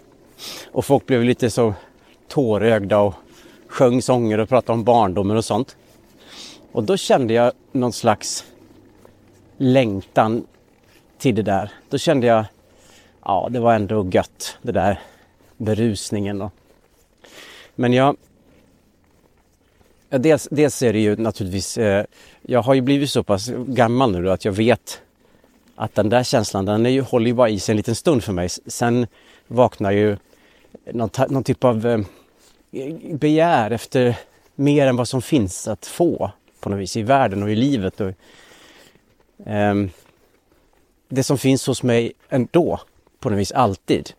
Och 0.71 0.85
folk 0.85 1.05
blev 1.05 1.23
lite 1.23 1.49
så 1.49 1.73
tårögda 2.27 2.99
och 2.99 3.13
sjöng 3.67 4.01
sånger 4.01 4.37
och 4.37 4.49
pratade 4.49 4.73
om 4.73 4.83
barndomen 4.83 5.37
och 5.37 5.45
sånt. 5.45 5.77
Och 6.71 6.83
då 6.83 6.97
kände 6.97 7.33
jag 7.33 7.51
någon 7.71 7.93
slags 7.93 8.45
längtan 9.57 10.47
till 11.17 11.35
det 11.35 11.41
där. 11.41 11.71
Då 11.89 11.97
kände 11.97 12.27
jag, 12.27 12.45
ja 13.25 13.47
det 13.51 13.59
var 13.59 13.73
ändå 13.73 14.09
gött 14.09 14.57
det 14.61 14.71
där 14.71 14.99
berusningen. 15.57 16.39
då. 16.39 16.51
Men 17.75 17.93
jag, 17.93 18.17
dels, 20.09 20.47
dels 20.51 20.81
är 20.81 20.93
det 20.93 20.99
ju 20.99 21.15
naturligtvis, 21.15 21.77
eh, 21.77 22.05
jag 22.41 22.61
har 22.61 22.73
ju 22.73 22.81
blivit 22.81 23.09
så 23.09 23.23
pass 23.23 23.51
gammal 23.67 24.11
nu 24.11 24.23
då 24.23 24.31
att 24.31 24.45
jag 24.45 24.51
vet 24.51 25.01
att 25.75 25.95
den 25.95 26.09
där 26.09 26.23
känslan 26.23 26.65
den 26.65 26.85
är 26.85 26.89
ju, 26.89 27.01
håller 27.01 27.27
ju 27.27 27.33
bara 27.33 27.49
i 27.49 27.59
sig 27.59 27.73
en 27.73 27.77
liten 27.77 27.95
stund 27.95 28.23
för 28.23 28.33
mig. 28.33 28.49
Sen 28.49 29.07
vaknar 29.47 29.91
ju 29.91 30.17
någon, 30.91 31.09
någon 31.29 31.43
typ 31.43 31.63
av 31.63 31.87
eh, 31.87 31.99
begär 33.11 33.71
efter 33.71 34.17
mer 34.55 34.87
än 34.87 34.95
vad 34.95 35.07
som 35.07 35.21
finns 35.21 35.67
att 35.67 35.85
få 35.85 36.31
på 36.59 36.69
något 36.69 36.79
vis 36.79 36.97
i 36.97 37.03
världen 37.03 37.43
och 37.43 37.51
i 37.51 37.55
livet. 37.55 38.01
Och, 38.01 38.11
eh, 39.47 39.75
det 41.09 41.23
som 41.23 41.37
finns 41.37 41.67
hos 41.67 41.83
mig 41.83 42.13
ändå, 42.29 42.79
på 43.25 43.29
något 43.29 43.39
vis 43.39 43.51
alltid. 43.51 44.13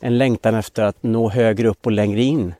En 0.00 0.18
längtan 0.18 0.54
efter 0.54 0.82
att 0.82 1.02
nå 1.02 1.28
högre 1.28 1.68
upp 1.68 1.86
och 1.86 1.92
längre 1.92 2.22
in 2.22 2.54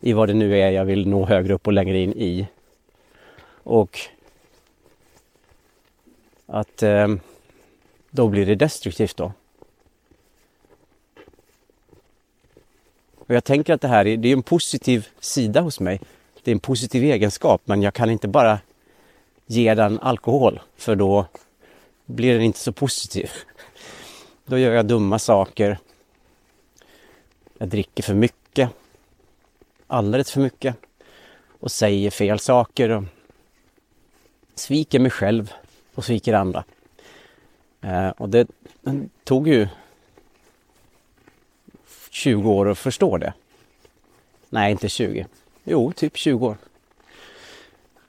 i 0.00 0.12
vad 0.12 0.28
det 0.28 0.34
nu 0.34 0.58
är 0.58 0.70
jag 0.70 0.84
vill 0.84 1.08
nå 1.08 1.26
högre 1.26 1.54
upp 1.54 1.66
och 1.66 1.72
längre 1.72 1.98
in 1.98 2.12
i. 2.12 2.46
Och 3.62 4.00
att 6.46 6.82
eh, 6.82 7.08
då 8.10 8.28
blir 8.28 8.46
det 8.46 8.54
destruktivt 8.54 9.16
då. 9.16 9.32
Och 13.18 13.34
jag 13.34 13.44
tänker 13.44 13.74
att 13.74 13.80
det 13.80 13.88
här 13.88 14.06
är, 14.06 14.16
det 14.16 14.28
är 14.28 14.32
en 14.32 14.42
positiv 14.42 15.08
sida 15.20 15.60
hos 15.60 15.80
mig. 15.80 16.00
Det 16.42 16.50
är 16.50 16.52
en 16.52 16.60
positiv 16.60 17.04
egenskap 17.04 17.62
men 17.64 17.82
jag 17.82 17.94
kan 17.94 18.10
inte 18.10 18.28
bara 18.28 18.58
ge 19.46 19.74
den 19.74 19.98
alkohol 19.98 20.60
för 20.76 20.96
då 20.96 21.26
blir 22.06 22.32
den 22.34 22.42
inte 22.42 22.58
så 22.58 22.72
positiv. 22.72 23.30
Då 24.44 24.58
gör 24.58 24.72
jag 24.72 24.86
dumma 24.86 25.18
saker. 25.18 25.78
Jag 27.58 27.68
dricker 27.68 28.02
för 28.02 28.14
mycket. 28.14 28.70
Alldeles 29.86 30.30
för 30.30 30.40
mycket. 30.40 30.76
Och 31.60 31.70
säger 31.70 32.10
fel 32.10 32.38
saker. 32.38 32.90
Och 32.90 33.04
sviker 34.54 34.98
mig 34.98 35.10
själv 35.10 35.52
och 35.94 36.04
sviker 36.04 36.32
andra. 36.32 36.64
Eh, 37.80 38.08
och 38.08 38.28
det 38.28 38.48
tog 39.24 39.48
ju 39.48 39.68
20 42.10 42.50
år 42.50 42.68
att 42.68 42.78
förstå 42.78 43.18
det. 43.18 43.32
Nej, 44.48 44.72
inte 44.72 44.88
20. 44.88 45.26
Jo, 45.64 45.92
typ 45.92 46.16
20 46.16 46.46
år. 46.46 46.56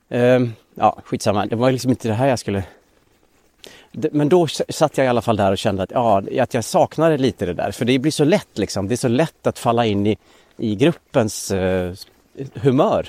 Ehm, 0.10 0.54
ja, 0.76 1.02
skitsamma. 1.06 1.46
Det 1.46 1.56
var 1.56 1.72
liksom 1.72 1.92
inte 1.92 2.08
det 2.08 2.14
här 2.14 2.28
jag 2.28 2.40
skulle... 2.40 2.64
Men 3.94 4.30
då 4.30 4.48
satt 4.48 4.98
jag 4.98 5.06
i 5.06 5.08
alla 5.08 5.22
fall 5.22 5.38
där 5.38 5.52
och 5.52 5.58
kände 5.58 5.84
att, 5.84 5.92
ja, 5.92 6.24
att 6.40 6.54
jag 6.54 6.64
saknade 6.64 7.18
lite 7.18 7.46
det 7.46 7.54
där. 7.54 7.72
För 7.72 7.86
det 7.86 8.00
blir 8.00 8.12
så 8.12 8.24
lätt 8.24 8.58
liksom. 8.58 8.88
Det 8.88 8.96
är 8.96 8.98
så 8.98 9.08
lätt 9.08 9.48
att 9.48 9.60
falla 9.60 9.86
in 9.86 10.08
i, 10.08 10.18
i 10.58 10.76
gruppens 10.76 11.52
uh, 11.52 11.94
humör. 12.54 13.08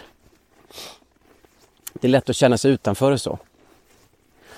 Det 1.93 2.07
är 2.07 2.11
lätt 2.11 2.31
att 2.31 2.37
känna 2.37 2.59
sig 2.59 2.71
utanför 2.71 3.13
och 3.13 3.21
så. 3.21 3.39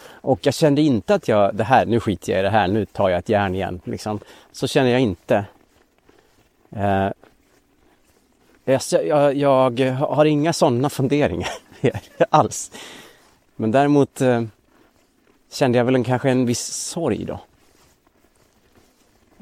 Och 0.09 0.39
jag 0.43 0.55
kände 0.55 0.83
inte 0.83 1.14
att 1.14 1.29
jag, 1.29 1.55
det 1.55 1.64
här, 1.64 1.87
nu 1.87 2.01
skiter 2.01 2.33
jag 2.33 2.41
i 2.41 2.43
det 2.43 2.51
här, 2.51 2.68
nu 2.68 2.87
tar 2.87 3.09
jag 3.09 3.18
ett 3.18 3.29
järn 3.29 3.55
igen. 3.55 3.81
Liksom. 3.85 4.20
Så 4.53 4.66
känner 4.66 4.91
jag 4.91 5.01
inte. 5.01 5.45
Eh, 6.70 7.09
jag, 8.91 9.35
jag, 9.35 9.81
har 9.93 10.24
inga 10.24 10.53
sådana 10.53 10.91
funderingar 10.91 11.49
alls. 12.31 12.70
Men 13.57 13.70
däremot 13.70 14.20
eh, 14.20 14.43
kände 15.51 15.78
jag 15.78 15.84
väl 15.84 15.94
en, 15.94 16.05
kanske 16.05 16.30
en 16.30 16.47
viss 16.47 16.66
sorg 16.66 17.24
då. 17.24 17.40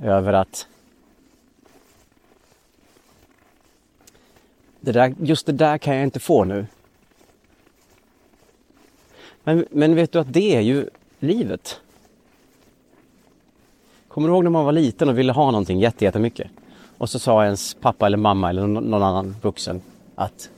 Över 0.02 0.32
att 0.32 0.66
det 4.80 4.92
där, 4.92 5.14
just 5.20 5.46
det 5.46 5.52
där 5.52 5.78
kan 5.78 5.94
jag 5.94 6.04
inte 6.04 6.20
få 6.20 6.44
nu. 6.44 6.66
Men, 9.44 9.66
men 9.70 9.94
vet 9.94 10.12
du 10.12 10.18
att 10.18 10.32
det 10.32 10.56
är 10.56 10.60
ju 10.60 10.88
livet. 11.18 11.80
Kommer 14.08 14.28
du 14.28 14.34
ihåg 14.34 14.44
när 14.44 14.50
man 14.50 14.64
var 14.64 14.72
liten 14.72 15.08
och 15.08 15.18
ville 15.18 15.32
ha 15.32 15.50
någonting 15.50 15.78
jätte- 15.78 16.04
jättemycket? 16.04 16.50
Och 16.98 17.10
så 17.10 17.18
sa 17.18 17.44
ens 17.44 17.74
pappa 17.74 18.06
eller 18.06 18.16
mamma 18.16 18.50
eller 18.50 18.66
någon 18.66 18.94
annan 18.94 19.36
vuxen 19.42 19.82
att 20.14 20.50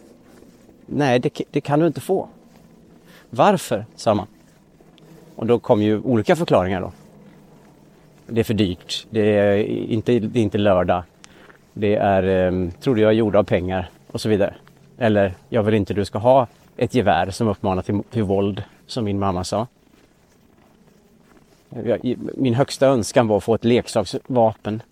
nej, 0.87 1.19
det, 1.19 1.41
det 1.51 1.61
kan 1.61 1.81
du 1.81 1.87
inte 1.87 2.01
få. 2.01 2.29
Varför? 3.31 3.87
sa 3.97 4.15
man. 4.15 4.27
Och 5.37 5.47
då 5.47 5.59
kom 5.59 5.83
ju 5.83 6.01
olika 6.01 6.37
förklaringar 6.37 6.81
då. 6.81 6.93
Det 8.27 8.41
är 8.41 8.45
för 8.45 8.55
dyrt. 8.55 9.07
Det 9.11 9.21
är 9.21 9.57
inte, 9.67 10.19
det 10.19 10.39
är 10.39 10.43
inte 10.43 10.59
lördag. 10.59 11.03
Det 11.73 11.95
är, 11.95 12.53
eh, 12.53 12.69
du 12.85 13.01
jag, 13.01 13.15
gjord 13.15 13.37
av 13.37 13.45
pengar 13.45 13.91
och 14.07 14.21
så 14.21 14.29
vidare. 14.29 14.55
Eller, 14.99 15.35
jag 15.49 15.63
vill 15.63 15.75
inte 15.75 15.95
du 15.95 16.05
ska 16.05 16.19
ha 16.19 16.47
ett 16.77 16.95
gevär 16.95 17.31
som 17.31 17.49
uppmanar 17.49 17.83
till, 17.83 18.01
till 18.11 18.23
våld, 18.23 18.63
som 18.87 19.05
min 19.05 19.19
mamma 19.19 19.45
sa. 19.45 19.67
Min 22.35 22.55
högsta 22.55 22.87
önskan 22.87 23.29
var 23.29 23.37
att 23.37 23.45
få 23.45 23.55
ett 23.55 23.65
leksaksvapen 23.65 24.83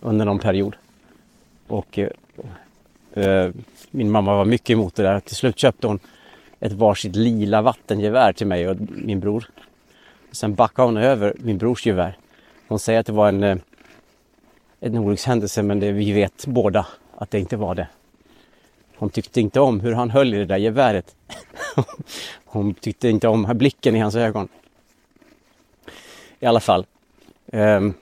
under 0.00 0.24
någon 0.24 0.38
period. 0.38 0.76
Och 1.66 1.98
eh, 1.98 2.08
eh, 3.24 3.50
min 3.90 4.10
mamma 4.10 4.36
var 4.36 4.44
mycket 4.44 4.70
emot 4.70 4.94
det 4.94 5.02
där. 5.02 5.20
Till 5.20 5.36
slut 5.36 5.58
köpte 5.58 5.86
hon 5.86 5.98
ett 6.60 6.72
varsitt 6.72 7.16
lila 7.16 7.62
vattengevär 7.62 8.32
till 8.32 8.46
mig 8.46 8.68
och 8.68 8.76
min 8.90 9.20
bror. 9.20 9.48
Sen 10.36 10.54
backade 10.54 10.88
hon 10.88 10.96
över 10.96 11.34
min 11.38 11.58
brors 11.58 11.86
gevär. 11.86 12.18
Hon 12.68 12.78
säger 12.78 13.00
att 13.00 13.06
det 13.06 13.12
var 13.12 13.28
en, 13.28 13.42
eh, 13.42 13.56
en 14.80 14.98
olyckshändelse 14.98 15.62
men 15.62 15.80
det, 15.80 15.92
vi 15.92 16.12
vet 16.12 16.46
båda 16.46 16.86
att 17.16 17.30
det 17.30 17.38
inte 17.38 17.56
var 17.56 17.74
det. 17.74 17.88
Hon 18.96 19.10
tyckte 19.10 19.40
inte 19.40 19.60
om 19.60 19.80
hur 19.80 19.92
han 19.92 20.10
höll 20.10 20.34
i 20.34 20.38
det 20.38 20.44
där 20.44 20.56
geväret. 20.56 21.16
Hon 22.44 22.74
tyckte 22.74 23.08
inte 23.08 23.28
om 23.28 23.52
blicken 23.54 23.96
i 23.96 23.98
hans 23.98 24.14
ögon. 24.14 24.48
I 26.40 26.46
alla 26.46 26.60
fall. 26.60 26.86
Um, 27.52 27.94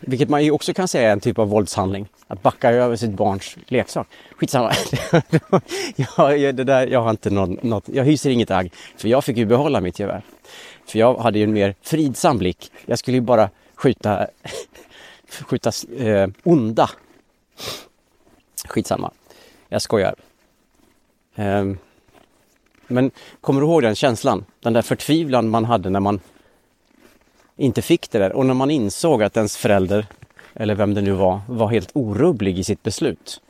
vilket 0.00 0.28
man 0.28 0.44
ju 0.44 0.50
också 0.50 0.74
kan 0.74 0.88
säga 0.88 1.08
är 1.08 1.12
en 1.12 1.20
typ 1.20 1.38
av 1.38 1.48
våldshandling. 1.48 2.08
Att 2.32 2.42
backa 2.42 2.70
över 2.70 2.96
sitt 2.96 3.10
barns 3.10 3.56
leksak. 3.66 4.08
Skitsamma. 4.36 4.72
jag, 6.36 6.54
det 6.54 6.64
där, 6.64 6.86
jag 6.86 7.02
har 7.02 7.10
inte 7.10 7.30
någon, 7.30 7.58
något, 7.62 7.88
jag 7.88 8.04
hyser 8.04 8.30
inget 8.30 8.50
agg. 8.50 8.72
För 8.96 9.08
jag 9.08 9.24
fick 9.24 9.36
ju 9.36 9.44
behålla 9.46 9.80
mitt 9.80 9.98
gevär. 9.98 10.22
För 10.86 10.98
jag 10.98 11.14
hade 11.14 11.38
ju 11.38 11.44
en 11.44 11.52
mer 11.52 11.74
fridsam 11.82 12.38
blick. 12.38 12.72
Jag 12.86 12.98
skulle 12.98 13.16
ju 13.16 13.20
bara 13.20 13.50
skjuta, 13.74 14.26
skjuta 15.40 15.72
eh, 15.98 16.28
onda. 16.42 16.90
Skitsamma. 18.68 19.10
Jag 19.68 19.82
skojar. 19.82 20.14
Um, 21.34 21.78
men 22.86 23.10
kommer 23.40 23.60
du 23.60 23.66
ihåg 23.66 23.82
den 23.82 23.94
känslan? 23.94 24.44
Den 24.60 24.72
där 24.72 24.82
förtvivlan 24.82 25.48
man 25.48 25.64
hade 25.64 25.90
när 25.90 26.00
man 26.00 26.20
inte 27.56 27.82
fick 27.82 28.10
det 28.10 28.18
där 28.18 28.32
och 28.32 28.46
när 28.46 28.54
man 28.54 28.70
insåg 28.70 29.22
att 29.22 29.36
ens 29.36 29.56
förälder, 29.56 30.06
eller 30.54 30.74
vem 30.74 30.94
det 30.94 31.00
nu 31.00 31.12
var, 31.12 31.40
var 31.48 31.68
helt 31.68 31.90
orubblig 31.94 32.58
i 32.58 32.64
sitt 32.64 32.82
beslut. 32.82 33.40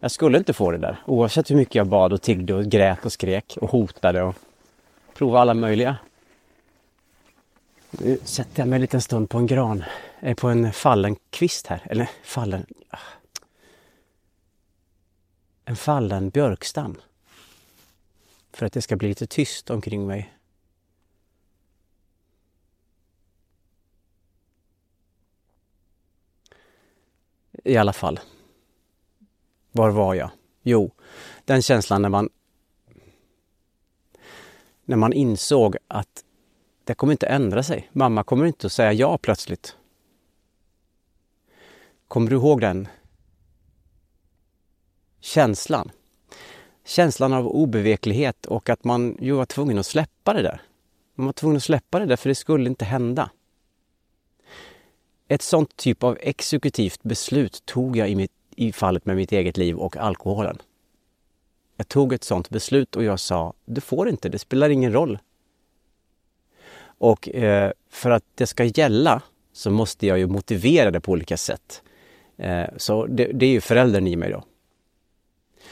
Jag 0.00 0.10
skulle 0.10 0.38
inte 0.38 0.52
få 0.52 0.70
det 0.70 0.78
där, 0.78 0.96
oavsett 1.06 1.50
hur 1.50 1.56
mycket 1.56 1.74
jag 1.74 1.86
bad 1.86 2.12
och 2.12 2.22
tiggde 2.22 2.54
och 2.54 2.64
grät 2.64 3.04
och 3.04 3.12
skrek 3.12 3.58
och 3.60 3.70
hotade 3.70 4.22
och 4.22 4.34
provade 5.14 5.40
alla 5.40 5.54
möjliga. 5.54 5.96
Nu 7.90 8.18
sätter 8.24 8.60
jag 8.60 8.68
mig 8.68 8.76
en 8.76 8.80
liten 8.80 9.00
stund 9.00 9.30
på 9.30 9.38
en 9.38 9.46
gran, 9.46 9.84
på 10.36 10.48
en 10.48 10.72
fallen 10.72 11.16
kvist 11.30 11.66
här, 11.66 11.82
eller 11.84 12.10
fallen... 12.22 12.66
Ah. 12.88 12.98
En 15.64 15.76
fallen 15.76 16.30
björkstam. 16.30 16.96
För 18.52 18.66
att 18.66 18.72
det 18.72 18.82
ska 18.82 18.96
bli 18.96 19.08
lite 19.08 19.26
tyst 19.26 19.70
omkring 19.70 20.06
mig. 20.06 20.32
I 27.64 27.76
alla 27.76 27.92
fall. 27.92 28.20
Var 29.72 29.90
var 29.90 30.14
jag? 30.14 30.30
Jo, 30.62 30.90
den 31.44 31.62
känslan 31.62 32.02
när 32.02 32.08
man 32.08 32.28
när 34.84 34.96
man 34.96 35.12
insåg 35.12 35.76
att 35.88 36.24
det 36.84 36.94
kommer 36.94 37.12
inte 37.12 37.26
ändra 37.26 37.62
sig. 37.62 37.90
Mamma 37.92 38.24
kommer 38.24 38.46
inte 38.46 38.66
att 38.66 38.72
säga 38.72 38.92
ja 38.92 39.18
plötsligt. 39.18 39.76
Kommer 42.08 42.30
du 42.30 42.36
ihåg 42.36 42.60
den 42.60 42.88
känslan? 45.20 45.90
Känslan 46.84 47.32
av 47.32 47.48
obeveklighet 47.48 48.46
och 48.46 48.68
att 48.68 48.84
man 48.84 49.16
ju 49.20 49.32
var 49.32 49.46
tvungen 49.46 49.78
att 49.78 49.86
släppa 49.86 50.32
det 50.32 50.42
där. 50.42 50.62
Man 51.14 51.26
var 51.26 51.32
tvungen 51.32 51.56
att 51.56 51.62
släppa 51.62 51.98
det 51.98 52.06
där 52.06 52.16
för 52.16 52.28
det 52.28 52.34
skulle 52.34 52.68
inte 52.68 52.84
hända. 52.84 53.30
Ett 55.30 55.42
sånt 55.42 55.76
typ 55.76 56.02
av 56.02 56.18
exekutivt 56.20 57.02
beslut 57.02 57.66
tog 57.66 57.96
jag 57.96 58.10
i, 58.10 58.14
mitt, 58.14 58.32
i 58.56 58.72
fallet 58.72 59.06
med 59.06 59.16
mitt 59.16 59.32
eget 59.32 59.56
liv 59.56 59.76
och 59.76 59.96
alkoholen. 59.96 60.58
Jag 61.76 61.88
tog 61.88 62.12
ett 62.12 62.24
sånt 62.24 62.50
beslut 62.50 62.96
och 62.96 63.04
jag 63.04 63.20
sa, 63.20 63.52
du 63.64 63.80
får 63.80 64.08
inte, 64.08 64.28
det 64.28 64.38
spelar 64.38 64.70
ingen 64.70 64.92
roll. 64.92 65.18
Och 66.82 67.28
eh, 67.28 67.72
för 67.90 68.10
att 68.10 68.24
det 68.34 68.46
ska 68.46 68.64
gälla 68.64 69.22
så 69.52 69.70
måste 69.70 70.06
jag 70.06 70.18
ju 70.18 70.26
motivera 70.26 70.90
det 70.90 71.00
på 71.00 71.12
olika 71.12 71.36
sätt. 71.36 71.82
Eh, 72.36 72.66
så 72.76 73.06
det, 73.06 73.24
det, 73.24 73.46
är 73.46 73.50
ju 73.50 73.60
föräldern 73.60 74.06
i 74.06 74.16
mig 74.16 74.30
då. 74.30 74.44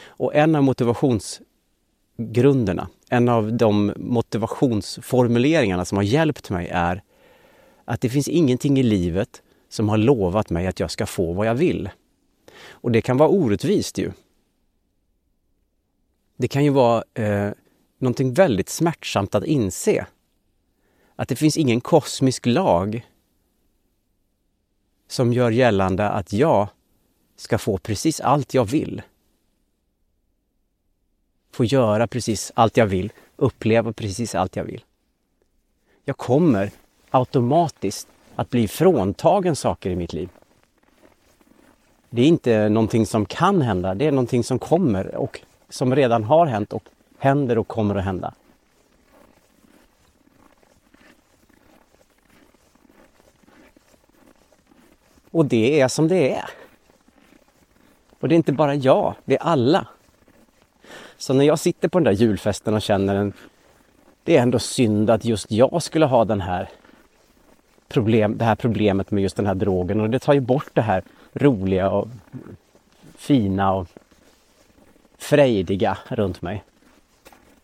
Och 0.06 0.34
en 0.34 0.54
av 0.54 0.62
motivationsgrunderna, 0.62 2.88
en 3.09 3.28
av 3.28 3.52
de 3.52 3.92
motivationsformuleringarna 3.96 5.84
som 5.84 5.96
har 5.96 6.02
hjälpt 6.02 6.50
mig 6.50 6.68
är 6.72 7.02
att 7.84 8.00
det 8.00 8.09
finns 8.09 8.28
ingenting 8.28 8.78
i 8.78 8.82
livet 8.82 9.42
som 9.69 9.89
har 9.89 9.97
lovat 9.97 10.51
mig 10.51 10.66
att 10.66 10.81
jag 10.81 10.91
ska 10.91 11.07
få 11.07 11.33
vad 11.33 11.47
jag 11.47 11.55
vill. 11.55 11.91
Och 12.71 12.93
det 12.93 13.01
kan 13.01 13.16
vara 13.16 13.29
orättvist 13.29 13.99
ju. 13.99 14.12
Det 16.37 16.49
kan 16.49 16.64
ju 16.64 16.71
vara 16.71 17.05
eh, 17.14 17.51
någonting 17.99 18.35
väldigt 18.35 18.69
smärtsamt 18.69 19.35
att 19.35 19.45
inse. 19.45 20.07
Att 21.16 21.29
det 21.29 21.37
finns 21.37 21.57
ingen 21.57 21.81
kosmisk 21.81 22.47
lag 22.47 23.07
som 25.09 25.33
gör 25.33 25.51
gällande 25.51 26.09
att 26.09 26.33
jag 26.33 26.69
ska 27.37 27.59
få 27.59 27.79
precis 27.79 28.21
allt 28.21 28.55
jag 28.55 28.64
vill. 28.64 29.03
Få 31.51 31.64
göra 31.64 32.07
precis 32.07 32.53
allt 32.55 32.77
jag 32.77 32.87
vill, 32.87 33.12
uppleva 33.37 33.93
precis 33.93 34.35
allt 34.35 34.57
jag 34.57 34.64
vill. 34.64 34.85
Jag 36.05 36.16
kommer 36.16 36.71
automatiskt 37.11 38.09
att 38.39 38.51
bli 38.51 38.68
fråntagen 38.68 39.57
saker 39.57 39.91
i 39.91 39.97
mitt 39.97 40.12
liv. 40.12 40.28
Det 42.11 42.22
är 42.22 42.26
inte 42.26 42.68
någonting 42.68 43.07
som 43.07 43.26
kan 43.26 43.62
hända, 43.62 43.95
det 43.95 44.07
är 44.07 44.12
någonting 44.12 44.45
som 44.45 44.59
kommer 44.59 45.14
och 45.14 45.41
som 45.68 45.97
redan 45.97 46.24
har 46.24 46.47
hänt 46.47 46.72
och 46.72 46.82
händer 47.18 47.59
och 47.59 47.68
kommer 47.68 47.95
att 47.95 48.05
hända. 48.05 48.34
Och 55.30 55.47
det 55.47 55.80
är 55.80 55.89
som 55.89 56.09
det 56.09 56.32
är. 56.34 56.51
Och 58.20 58.28
det 58.28 58.34
är 58.34 58.36
inte 58.36 58.53
bara 58.53 58.74
jag, 58.74 59.14
det 59.24 59.34
är 59.34 59.43
alla. 59.43 59.86
Så 61.16 61.34
när 61.34 61.45
jag 61.45 61.59
sitter 61.59 61.89
på 61.89 61.99
den 61.99 62.05
där 62.05 62.12
julfesten 62.12 62.74
och 62.74 62.82
känner 62.82 63.14
en... 63.14 63.32
Det 64.24 64.36
är 64.36 64.43
ändå 64.43 64.59
synd 64.59 65.11
att 65.11 65.24
just 65.24 65.51
jag 65.51 65.82
skulle 65.82 66.07
ha 66.07 66.24
den 66.24 66.41
här 66.41 66.70
problem, 67.89 68.39
det 68.39 68.45
här 68.45 68.55
problemet 68.55 69.11
med 69.11 69.22
just 69.22 69.36
den 69.36 69.47
här 69.47 69.55
drogen 69.55 70.01
och 70.01 70.11
det 70.11 70.18
tar 70.18 70.32
ju 70.32 70.41
bort 70.41 70.70
det 70.72 70.82
här 70.82 71.03
roliga 71.32 71.91
och 71.91 72.09
fina 73.16 73.74
och 73.74 73.89
frejdiga 75.18 75.99
runt 76.09 76.43
mig. 76.43 76.64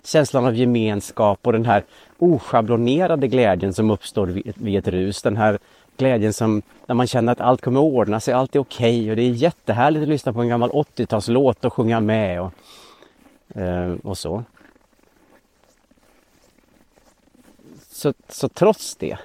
Känslan 0.05 0.45
av 0.45 0.55
gemenskap 0.55 1.39
och 1.43 1.53
den 1.53 1.67
här 1.67 1.85
oschablonerade 2.19 3.29
glädjen 3.29 3.75
som 3.75 3.91
uppstår 3.91 4.27
vid 4.55 4.79
ett 4.79 4.89
rus. 4.89 5.23
Den 5.23 5.37
här 5.37 5.59
glädjen 5.97 6.33
som 6.33 6.63
när 6.87 6.95
man 6.95 7.07
känner 7.07 7.33
att 7.33 7.41
allt 7.41 7.61
kommer 7.61 7.81
att 7.81 7.93
ordna 7.93 8.21
sig, 8.21 8.35
allt 8.35 8.57
är 8.57 8.61
okej 8.61 9.01
okay 9.01 9.11
och 9.11 9.17
det 9.17 9.23
är 9.23 9.31
jättehärligt 9.31 10.03
att 10.03 10.09
lyssna 10.09 10.33
på 10.33 10.41
en 10.41 10.49
gammal 10.49 10.71
80-talslåt 10.71 11.65
och 11.65 11.73
sjunga 11.73 12.01
med 12.01 12.41
och, 12.41 12.53
eh, 13.61 13.95
och 14.03 14.19
så. 14.19 14.45
så. 17.91 18.13
Så 18.29 18.49
trots 18.49 18.97
det 18.97 19.19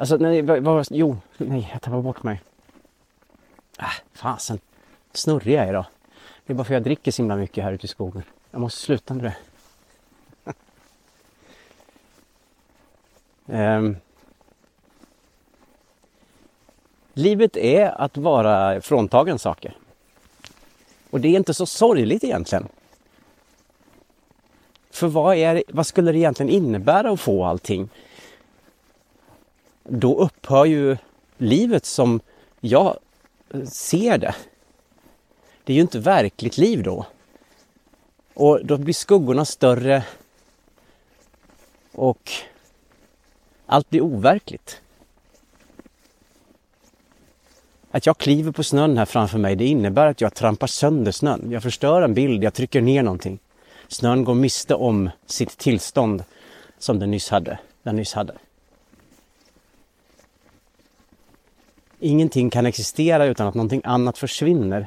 Alltså, 0.00 0.16
nej, 0.16 0.42
vad, 0.42 0.62
vad, 0.62 0.86
jo, 0.90 1.16
nej, 1.36 1.70
jag 1.72 1.82
tappade 1.82 2.02
bort 2.02 2.22
mig. 2.22 2.42
Äh, 3.78 3.86
fasen, 4.12 4.60
snurrig 5.12 5.54
jag 5.54 5.64
är 5.64 5.68
idag. 5.68 5.84
Det 6.46 6.52
är 6.52 6.54
bara 6.54 6.64
för 6.64 6.74
att 6.74 6.76
jag 6.76 6.82
dricker 6.82 7.10
så 7.10 7.22
himla 7.22 7.36
mycket 7.36 7.64
här 7.64 7.72
ute 7.72 7.84
i 7.84 7.88
skogen. 7.88 8.22
Jag 8.50 8.60
måste 8.60 8.80
sluta 8.80 9.14
med 9.14 9.24
det. 9.24 9.36
um, 13.76 13.96
livet 17.12 17.56
är 17.56 18.00
att 18.00 18.16
vara 18.16 18.80
fråntagen 18.80 19.38
saker. 19.38 19.76
Och 21.10 21.20
det 21.20 21.28
är 21.28 21.36
inte 21.36 21.54
så 21.54 21.66
sorgligt 21.66 22.24
egentligen. 22.24 22.68
För 24.90 25.06
vad, 25.06 25.36
är, 25.36 25.62
vad 25.68 25.86
skulle 25.86 26.12
det 26.12 26.18
egentligen 26.18 26.50
innebära 26.50 27.10
att 27.10 27.20
få 27.20 27.44
allting? 27.44 27.88
Då 29.84 30.18
upphör 30.18 30.64
ju 30.64 30.96
livet 31.38 31.84
som 31.86 32.20
jag 32.60 32.98
ser 33.66 34.18
det. 34.18 34.34
Det 35.64 35.72
är 35.72 35.74
ju 35.74 35.80
inte 35.82 35.98
verkligt 35.98 36.58
liv 36.58 36.82
då. 36.82 37.06
Och 38.34 38.66
då 38.66 38.76
blir 38.76 38.94
skuggorna 38.94 39.44
större 39.44 40.04
och 41.92 42.32
allt 43.66 43.90
blir 43.90 44.00
overkligt. 44.00 44.80
Att 47.90 48.06
jag 48.06 48.18
kliver 48.18 48.52
på 48.52 48.62
snön 48.62 48.98
här 48.98 49.04
framför 49.04 49.38
mig, 49.38 49.56
det 49.56 49.66
innebär 49.66 50.06
att 50.06 50.20
jag 50.20 50.34
trampar 50.34 50.66
sönder 50.66 51.12
snön. 51.12 51.50
Jag 51.50 51.62
förstör 51.62 52.02
en 52.02 52.14
bild, 52.14 52.44
jag 52.44 52.54
trycker 52.54 52.80
ner 52.80 53.02
någonting. 53.02 53.38
Snön 53.88 54.24
går 54.24 54.34
miste 54.34 54.74
om 54.74 55.10
sitt 55.26 55.58
tillstånd 55.58 56.24
som 56.78 56.98
den 56.98 57.10
nyss 57.10 57.28
hade. 57.28 57.58
Den 57.82 57.96
nyss 57.96 58.12
hade. 58.12 58.34
Ingenting 62.00 62.50
kan 62.50 62.66
existera 62.66 63.24
utan 63.24 63.46
att 63.46 63.54
någonting 63.54 63.82
annat 63.84 64.18
försvinner. 64.18 64.86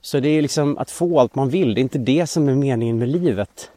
Så 0.00 0.20
det 0.20 0.28
är 0.28 0.42
liksom 0.42 0.78
att 0.78 0.90
få 0.90 1.20
allt 1.20 1.34
man 1.34 1.48
vill, 1.48 1.74
det 1.74 1.80
är 1.80 1.82
inte 1.82 1.98
det 1.98 2.26
som 2.26 2.48
är 2.48 2.54
meningen 2.54 2.98
med 2.98 3.08
livet. 3.08 3.70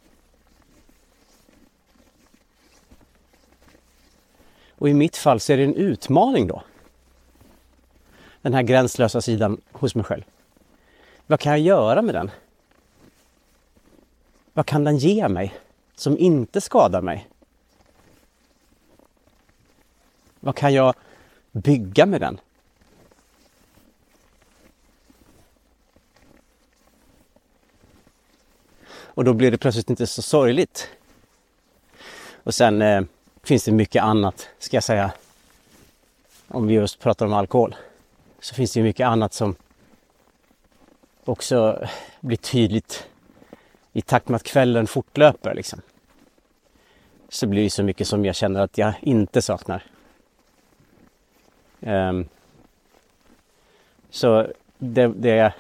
Och 4.71 4.89
i 4.89 4.93
mitt 4.93 5.17
fall 5.17 5.39
så 5.39 5.53
är 5.53 5.57
det 5.57 5.63
en 5.63 5.75
utmaning 5.75 6.47
då. 6.47 6.63
Den 8.41 8.53
här 8.53 8.63
gränslösa 8.63 9.21
sidan 9.21 9.61
hos 9.71 9.95
mig 9.95 10.05
själv. 10.05 10.23
Vad 11.27 11.39
kan 11.39 11.51
jag 11.51 11.59
göra 11.59 12.01
med 12.01 12.15
den? 12.15 12.31
Vad 14.53 14.65
kan 14.65 14.83
den 14.83 14.97
ge 14.97 15.27
mig 15.27 15.53
som 15.95 16.17
inte 16.17 16.61
skadar 16.61 17.01
mig? 17.01 17.27
Vad 20.47 20.55
kan 20.55 20.73
jag 20.73 20.93
bygga 21.51 22.05
med 22.05 22.21
den? 22.21 22.39
Och 28.89 29.23
då 29.23 29.33
blir 29.33 29.51
det 29.51 29.57
plötsligt 29.57 29.89
inte 29.89 30.07
så 30.07 30.21
sorgligt. 30.21 30.89
Och 32.43 32.53
sen 32.53 32.81
eh, 32.81 33.01
finns 33.43 33.63
det 33.63 33.71
mycket 33.71 34.03
annat, 34.03 34.49
ska 34.59 34.77
jag 34.77 34.83
säga. 34.83 35.11
Om 36.47 36.67
vi 36.67 36.73
just 36.73 36.99
pratar 36.99 37.25
om 37.25 37.33
alkohol. 37.33 37.75
Så 38.39 38.55
finns 38.55 38.73
det 38.73 38.79
ju 38.79 38.83
mycket 38.83 39.07
annat 39.07 39.33
som 39.33 39.55
också 41.25 41.87
blir 42.19 42.37
tydligt 42.37 43.07
i 43.93 44.01
takt 44.01 44.29
med 44.29 44.35
att 44.35 44.43
kvällen 44.43 44.87
fortlöper. 44.87 45.53
Liksom. 45.53 45.81
Så 47.29 47.47
blir 47.47 47.63
det 47.63 47.69
så 47.69 47.83
mycket 47.83 48.07
som 48.07 48.25
jag 48.25 48.35
känner 48.35 48.61
att 48.61 48.77
jag 48.77 48.93
inte 49.01 49.41
saknar. 49.41 49.83
Um, 51.79 52.25
så 54.09 54.47
det, 54.77 55.07
det, 55.07 55.53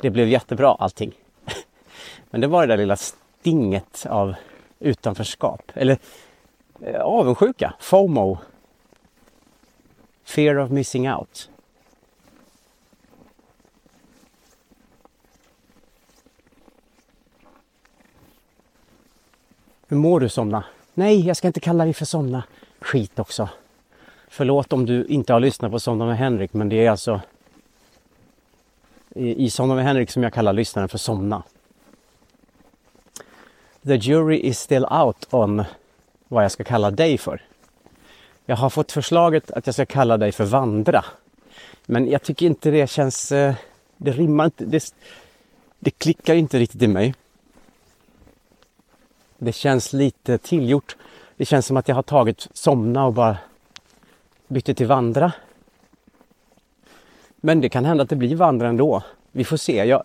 det 0.00 0.10
blev 0.10 0.28
jättebra 0.28 0.76
allting. 0.78 1.12
Men 2.30 2.40
det 2.40 2.46
var 2.46 2.66
det 2.66 2.72
där 2.72 2.76
lilla 2.76 2.96
stinget 2.96 4.06
av 4.06 4.34
utanförskap. 4.78 5.72
Eller 5.74 5.98
eh, 6.80 7.00
avundsjuka, 7.00 7.74
FOMO. 7.80 8.38
Fear 10.24 10.58
of 10.58 10.70
missing 10.70 11.12
out. 11.12 11.50
Hur 19.88 19.96
mår 19.96 20.20
du 20.20 20.28
Somna? 20.28 20.64
Nej, 20.94 21.26
jag 21.26 21.36
ska 21.36 21.46
inte 21.46 21.60
kalla 21.60 21.84
dig 21.84 21.94
för 21.94 22.04
Somna. 22.04 22.44
Skit 22.86 23.18
också. 23.18 23.48
Förlåt 24.28 24.72
om 24.72 24.86
du 24.86 25.04
inte 25.04 25.32
har 25.32 25.40
lyssnat 25.40 25.70
på 25.70 25.80
Somna 25.80 26.06
med 26.06 26.18
Henrik, 26.18 26.52
men 26.52 26.68
det 26.68 26.86
är 26.86 26.90
alltså 26.90 27.20
i, 29.14 29.44
i 29.44 29.50
Somna 29.50 29.74
med 29.74 29.84
Henrik 29.84 30.10
som 30.10 30.22
jag 30.22 30.32
kallar 30.32 30.52
lyssnaren 30.52 30.88
för 30.88 30.98
Somna. 30.98 31.42
The 33.82 33.96
jury 33.96 34.36
is 34.36 34.58
still 34.58 34.84
out 34.84 35.26
on 35.30 35.64
vad 36.28 36.44
jag 36.44 36.52
ska 36.52 36.64
kalla 36.64 36.90
dig 36.90 37.18
för. 37.18 37.42
Jag 38.44 38.56
har 38.56 38.70
fått 38.70 38.92
förslaget 38.92 39.50
att 39.50 39.66
jag 39.66 39.74
ska 39.74 39.86
kalla 39.86 40.16
dig 40.16 40.32
för 40.32 40.44
Vandra. 40.44 41.04
Men 41.86 42.10
jag 42.10 42.22
tycker 42.22 42.46
inte 42.46 42.70
det 42.70 42.90
känns... 42.90 43.32
Eh, 43.32 43.54
det 43.96 44.12
rimmar 44.12 44.44
inte. 44.44 44.64
Det, 44.64 44.94
det 45.78 45.90
klickar 45.90 46.34
inte 46.34 46.58
riktigt 46.58 46.82
i 46.82 46.88
mig. 46.88 47.14
Det 49.38 49.52
känns 49.52 49.92
lite 49.92 50.38
tillgjort. 50.38 50.96
Det 51.36 51.44
känns 51.44 51.66
som 51.66 51.76
att 51.76 51.88
jag 51.88 51.94
har 51.94 52.02
tagit 52.02 52.48
Somna 52.52 53.06
och 53.06 53.12
bara 53.12 53.38
bytte 54.48 54.74
till 54.74 54.86
Vandra. 54.86 55.32
Men 57.36 57.60
det 57.60 57.68
kan 57.68 57.84
hända 57.84 58.02
att 58.02 58.10
det 58.10 58.16
blir 58.16 58.36
Vandra 58.36 58.68
ändå. 58.68 59.02
Vi 59.32 59.44
får 59.44 59.56
se. 59.56 59.84
Jag, 59.84 60.04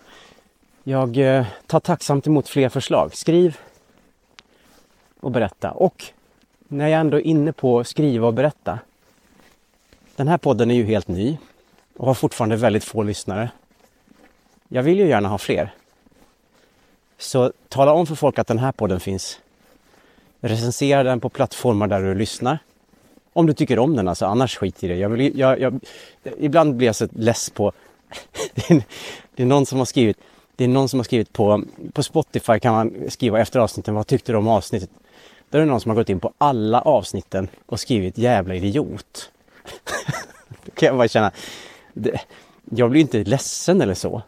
jag 0.84 1.18
eh, 1.18 1.46
tar 1.68 1.80
tacksamt 1.80 2.28
emot 2.28 2.50
fler 2.50 2.70
förslag. 2.70 3.16
Skriv 3.16 3.58
och 5.20 5.32
berätta. 5.32 5.72
Och 5.72 6.06
när 6.68 6.88
jag 6.88 7.00
ändå 7.00 7.18
är 7.18 7.22
inne 7.22 7.52
på 7.54 7.84
skriva 7.84 8.28
och 8.28 8.34
berätta. 8.34 8.80
Den 10.16 10.28
här 10.28 10.38
podden 10.38 10.72
är 10.72 10.76
ju 10.76 10.86
helt 10.86 11.08
ny 11.08 11.38
och 11.98 12.08
har 12.08 12.14
fortfarande 12.14 12.56
väldigt 12.56 12.84
få 12.84 13.04
lyssnare. 13.04 13.52
Jag 14.68 14.84
vill 14.84 15.00
ju 15.00 15.08
gärna 15.08 15.30
ha 15.30 15.38
fler. 15.38 15.74
Så 17.18 17.52
tala 17.70 17.94
om 17.94 18.08
för 18.08 18.16
folk 18.16 18.40
att 18.40 18.48
den 18.48 18.60
här 18.60 18.72
podden 18.72 19.00
finns. 19.00 19.40
Recensera 20.42 21.04
den 21.04 21.20
på 21.20 21.30
plattformar 21.30 21.88
där 21.88 22.02
du 22.02 22.16
lyssnar. 22.16 22.60
Om 23.34 23.46
du 23.46 23.54
tycker 23.54 23.80
om 23.80 23.96
den 23.96 24.08
alltså, 24.08 24.26
annars 24.26 24.58
skit 24.58 24.84
i 24.84 24.88
det. 24.88 24.96
Jag 24.96 25.10
vill, 25.10 25.40
jag, 25.40 25.60
jag, 25.60 25.80
ibland 26.40 26.76
blir 26.76 26.88
jag 26.88 26.96
så 26.96 27.08
less 27.12 27.50
på... 27.50 27.72
det, 28.54 28.70
är, 28.70 28.84
det 29.36 29.44
är 29.44 29.48
någon 29.48 29.66
som 29.66 29.78
har 29.78 29.86
skrivit 29.86 30.18
det 30.62 30.66
är 30.66 30.68
någon 30.68 30.90
som 30.90 31.00
har 31.00 31.04
skrivit 31.04 31.34
på, 31.34 31.64
på 31.94 32.04
Spotify 32.04 32.60
kan 32.60 32.74
man 32.74 32.94
skriva 33.10 33.40
efter 33.40 33.60
avsnitten, 33.60 33.96
vad 33.96 34.08
tyckte 34.08 34.32
du 34.32 34.38
om 34.38 34.48
avsnittet? 34.48 34.90
Då 35.50 35.58
är 35.58 35.62
det 35.62 35.68
någon 35.68 35.82
som 35.82 35.90
har 35.90 35.96
gått 35.96 36.10
in 36.10 36.20
på 36.20 36.34
alla 36.38 36.82
avsnitten 36.82 37.48
och 37.66 37.80
skrivit 37.80 38.18
jävla 38.18 38.56
idiot. 38.56 39.32
Då 40.66 40.72
kan 40.72 40.88
jag 40.88 40.98
bara 40.98 41.08
känna, 41.08 41.32
det, 41.94 42.22
jag 42.70 42.90
blir 42.90 43.02
inte 43.02 43.24
ledsen 43.24 43.82
eller 43.82 43.94
så. 43.94 44.22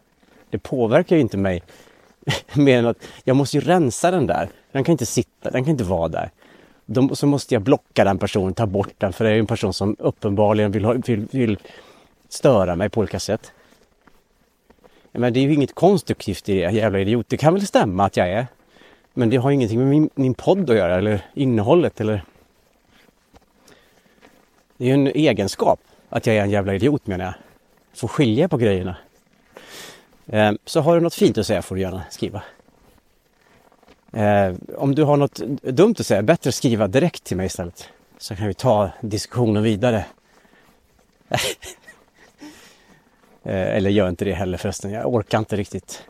Det 0.49 0.57
påverkar 0.57 1.15
ju 1.15 1.21
inte 1.21 1.37
mig 1.37 1.63
mer 2.53 2.79
än 2.79 2.85
att 2.85 3.03
jag 3.23 3.35
måste 3.35 3.57
ju 3.57 3.63
rensa 3.63 4.11
den 4.11 4.27
där. 4.27 4.49
Den 4.73 4.83
kan 4.83 4.91
inte 4.91 5.05
sitta, 5.05 5.51
den 5.51 5.63
kan 5.63 5.71
inte 5.71 5.83
vara 5.83 6.07
där. 6.07 6.31
De, 6.85 7.15
så 7.15 7.27
måste 7.27 7.55
jag 7.55 7.61
blocka 7.61 8.03
den 8.03 8.17
personen, 8.17 8.53
ta 8.53 8.65
bort 8.65 8.93
den, 8.97 9.13
för 9.13 9.25
det 9.25 9.31
är 9.31 9.39
en 9.39 9.47
person 9.47 9.73
som 9.73 9.95
uppenbarligen 9.99 10.71
vill, 10.71 10.87
vill, 10.87 11.27
vill 11.31 11.57
störa 12.29 12.75
mig 12.75 12.89
på 12.89 12.99
olika 12.99 13.19
sätt. 13.19 13.51
Men 15.11 15.33
det 15.33 15.39
är 15.39 15.41
ju 15.41 15.53
inget 15.53 15.75
konstruktivt 15.75 16.49
i 16.49 16.53
det, 16.53 16.71
jävla 16.71 16.99
idiot. 16.99 17.25
Det 17.29 17.37
kan 17.37 17.53
väl 17.53 17.67
stämma 17.67 18.05
att 18.05 18.17
jag 18.17 18.29
är. 18.29 18.47
Men 19.13 19.29
det 19.29 19.37
har 19.37 19.51
ingenting 19.51 19.79
med 19.79 19.87
min, 19.87 20.09
min 20.15 20.33
podd 20.33 20.69
att 20.69 20.75
göra 20.75 20.97
eller 20.97 21.21
innehållet 21.33 22.01
eller... 22.01 22.23
Det 24.77 24.83
är 24.83 24.87
ju 24.87 24.93
en 24.93 25.07
egenskap 25.07 25.79
att 26.09 26.25
jag 26.25 26.35
är 26.35 26.41
en 26.41 26.49
jävla 26.49 26.75
idiot 26.75 27.07
menar 27.07 27.25
jag. 27.25 27.33
Får 27.93 28.07
skilja 28.07 28.47
på 28.47 28.57
grejerna. 28.57 28.95
Ehm, 30.27 30.57
så 30.65 30.81
har 30.81 30.95
du 30.95 31.01
något 31.01 31.13
fint 31.13 31.37
att 31.37 31.47
säga 31.47 31.61
får 31.61 31.75
du 31.75 31.81
gärna 31.81 32.03
skriva. 32.09 32.43
Eh, 34.13 34.53
om 34.75 34.95
du 34.95 35.03
har 35.03 35.17
något 35.17 35.35
dumt 35.61 35.95
att 35.99 36.05
säga, 36.05 36.21
bättre 36.21 36.51
skriva 36.51 36.87
direkt 36.87 37.23
till 37.23 37.37
mig 37.37 37.45
istället. 37.45 37.89
Så 38.17 38.35
kan 38.35 38.47
vi 38.47 38.53
ta 38.53 38.89
diskussionen 39.01 39.63
vidare. 39.63 40.05
Eh, 43.45 43.75
eller 43.75 43.89
gör 43.89 44.09
inte 44.09 44.25
det 44.25 44.33
heller 44.33 44.57
förresten, 44.57 44.91
jag 44.91 45.13
orkar 45.13 45.39
inte 45.39 45.55
riktigt. 45.55 46.03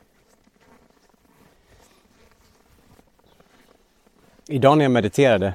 Idag 4.48 4.78
när 4.78 4.86
jag 4.86 4.92
mediterade, 4.92 5.54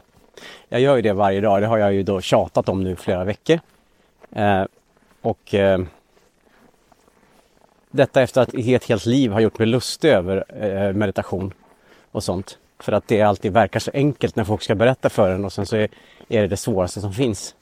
jag 0.69 0.81
gör 0.81 0.97
ju 0.97 1.03
det 1.03 1.13
varje 1.13 1.41
dag, 1.41 1.63
det 1.63 1.67
har 1.67 1.79
jag 1.79 1.93
ju 1.93 2.03
då 2.03 2.21
tjatat 2.21 2.69
om 2.69 2.85
nu 2.85 2.97
flera 2.97 3.25
veckor. 3.25 3.61
Eh, 4.33 4.65
och 5.21 5.55
eh, 5.55 5.81
detta 7.91 8.23
efter 8.23 8.41
att 8.41 8.55
i 8.55 8.75
ett 8.75 8.85
helt 8.85 9.07
liv 9.07 9.33
har 9.33 9.41
gjort 9.41 9.59
mig 9.59 9.69
lustig 9.69 10.09
över 10.09 10.65
eh, 10.65 10.93
meditation 10.93 11.53
och 12.13 12.25
sånt. 12.25 12.59
För 12.79 12.93
att 12.93 13.09
det 13.09 13.23
alltid 13.23 13.53
verkar 13.53 13.81
så 13.81 13.91
enkelt 13.95 14.37
när 14.37 14.45
folk 14.45 14.63
ska 14.63 14.75
berätta 14.75 15.11
för 15.11 15.31
en 15.31 15.45
och 15.45 15.53
sen 15.53 15.67
så 15.67 15.77
är, 15.77 15.89
är 16.29 16.41
det 16.41 16.47
det 16.47 16.57
svåraste 16.57 17.01
som 17.01 17.13
finns. 17.13 17.55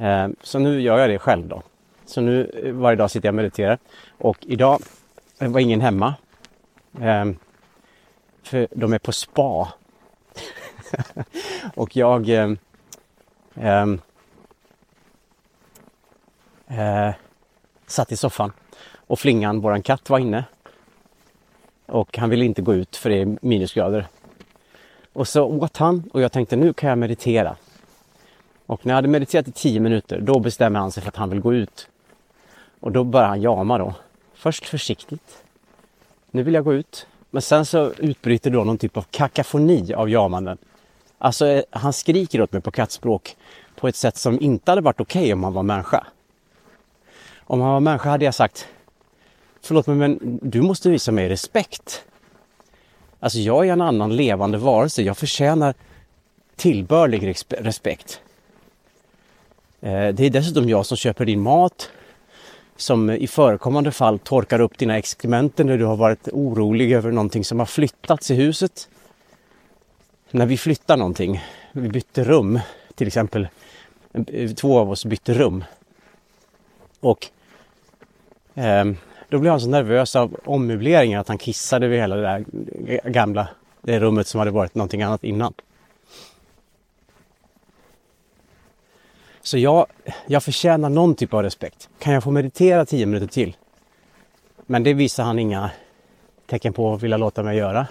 Eh, 0.00 0.28
så 0.42 0.58
nu 0.58 0.80
gör 0.80 0.98
jag 0.98 1.10
det 1.10 1.18
själv 1.18 1.48
då. 1.48 1.62
Så 2.06 2.20
nu 2.20 2.60
eh, 2.64 2.72
varje 2.72 2.96
dag 2.96 3.10
sitter 3.10 3.28
jag 3.28 3.32
och 3.32 3.36
mediterar. 3.36 3.78
Och 4.18 4.38
idag 4.40 4.80
var 5.38 5.60
ingen 5.60 5.80
hemma. 5.80 6.14
Eh, 7.00 7.24
för 8.42 8.68
de 8.70 8.92
är 8.92 8.98
på 8.98 9.12
spa. 9.12 9.72
och 11.74 11.96
jag 11.96 12.28
eh, 12.28 12.50
ehm, 13.54 14.00
eh, 16.66 17.10
satt 17.86 18.12
i 18.12 18.16
soffan 18.16 18.52
och 19.08 19.18
Flingan, 19.18 19.60
våran 19.60 19.82
katt, 19.82 20.10
var 20.10 20.18
inne. 20.18 20.44
Och 21.88 22.18
han 22.18 22.30
ville 22.30 22.44
inte 22.44 22.62
gå 22.62 22.74
ut 22.74 22.96
för 22.96 23.10
det 23.10 23.20
är 23.20 23.38
minusgrader. 23.40 24.06
Och 25.12 25.28
så 25.28 25.44
åt 25.44 25.76
han 25.76 26.10
och 26.12 26.20
jag 26.20 26.32
tänkte 26.32 26.56
nu 26.56 26.72
kan 26.72 26.88
jag 26.88 26.98
meditera. 26.98 27.56
Och 28.66 28.86
när 28.86 28.92
jag 28.92 28.96
hade 28.96 29.08
mediterat 29.08 29.48
i 29.48 29.52
tio 29.52 29.80
minuter 29.80 30.20
då 30.20 30.40
bestämmer 30.40 30.80
han 30.80 30.92
sig 30.92 31.02
för 31.02 31.08
att 31.08 31.16
han 31.16 31.30
vill 31.30 31.40
gå 31.40 31.54
ut. 31.54 31.88
Och 32.80 32.92
då 32.92 33.04
börjar 33.04 33.28
han 33.28 33.42
jama 33.42 33.78
då. 33.78 33.94
Först 34.34 34.66
försiktigt. 34.66 35.42
Nu 36.30 36.42
vill 36.42 36.54
jag 36.54 36.64
gå 36.64 36.74
ut. 36.74 37.06
Men 37.30 37.42
sen 37.42 37.66
så 37.66 37.92
utbryter 37.92 38.50
då 38.50 38.64
någon 38.64 38.78
typ 38.78 38.96
av 38.96 39.06
kakafoni 39.10 39.94
av 39.94 40.10
jamanden. 40.10 40.58
Alltså 41.18 41.46
eh, 41.46 41.62
han 41.70 41.92
skriker 41.92 42.40
åt 42.40 42.52
mig 42.52 42.62
på 42.62 42.70
kattspråk 42.70 43.36
på 43.76 43.88
ett 43.88 43.96
sätt 43.96 44.16
som 44.16 44.40
inte 44.40 44.70
hade 44.70 44.80
varit 44.80 45.00
okej 45.00 45.22
okay 45.22 45.32
om 45.32 45.44
han 45.44 45.52
var 45.52 45.62
människa. 45.62 46.06
Om 47.38 47.60
han 47.60 47.72
var 47.72 47.80
människa 47.80 48.10
hade 48.10 48.24
jag 48.24 48.34
sagt 48.34 48.68
Förlåt 49.68 49.86
mig 49.86 49.96
men 49.96 50.38
du 50.42 50.62
måste 50.62 50.90
visa 50.90 51.12
mig 51.12 51.28
respekt. 51.28 52.04
Alltså 53.20 53.38
jag 53.38 53.68
är 53.68 53.72
en 53.72 53.80
annan 53.80 54.16
levande 54.16 54.58
varelse. 54.58 55.02
Jag 55.02 55.18
förtjänar 55.18 55.74
tillbörlig 56.56 57.34
respekt. 57.48 58.20
Eh, 59.80 60.08
det 60.08 60.26
är 60.26 60.30
dessutom 60.30 60.68
jag 60.68 60.86
som 60.86 60.96
köper 60.96 61.24
din 61.24 61.40
mat. 61.40 61.90
Som 62.76 63.10
i 63.10 63.26
förekommande 63.26 63.92
fall 63.92 64.18
torkar 64.18 64.60
upp 64.60 64.78
dina 64.78 64.98
exkrementer 64.98 65.64
när 65.64 65.78
du 65.78 65.84
har 65.84 65.96
varit 65.96 66.28
orolig 66.28 66.92
över 66.92 67.10
någonting 67.12 67.44
som 67.44 67.58
har 67.58 67.66
flyttats 67.66 68.30
i 68.30 68.34
huset. 68.34 68.88
När 70.30 70.46
vi 70.46 70.56
flyttar 70.56 70.96
någonting, 70.96 71.44
vi 71.72 71.88
bytte 71.88 72.24
rum 72.24 72.60
till 72.94 73.06
exempel. 73.06 73.48
Eh, 74.12 74.50
två 74.50 74.78
av 74.78 74.90
oss 74.90 75.04
bytte 75.04 75.34
rum. 75.34 75.64
Och 77.00 77.26
eh, 78.54 78.84
då 79.28 79.38
blev 79.38 79.50
han 79.50 79.60
så 79.60 79.68
nervös 79.68 80.16
av 80.16 80.36
ommöbleringen 80.44 81.20
att 81.20 81.28
han 81.28 81.38
kissade 81.38 81.88
vid 81.88 82.00
hela 82.00 82.16
det 82.16 82.22
där 82.22 82.44
gamla 83.10 83.48
det 83.82 84.00
rummet 84.00 84.26
som 84.26 84.38
hade 84.38 84.50
varit 84.50 84.74
någonting 84.74 85.02
annat 85.02 85.24
innan. 85.24 85.54
Så 89.40 89.58
jag, 89.58 89.86
jag 90.26 90.42
förtjänar 90.42 90.88
någon 90.88 91.14
typ 91.14 91.34
av 91.34 91.42
respekt. 91.42 91.88
Kan 91.98 92.12
jag 92.12 92.24
få 92.24 92.30
meditera 92.30 92.86
tio 92.86 93.06
minuter 93.06 93.26
till? 93.26 93.56
Men 94.66 94.82
det 94.82 94.94
visar 94.94 95.24
han 95.24 95.38
inga 95.38 95.70
tecken 96.46 96.72
på 96.72 96.94
att 96.94 97.02
vilja 97.02 97.16
låta 97.16 97.42
mig 97.42 97.56
göra. 97.56 97.86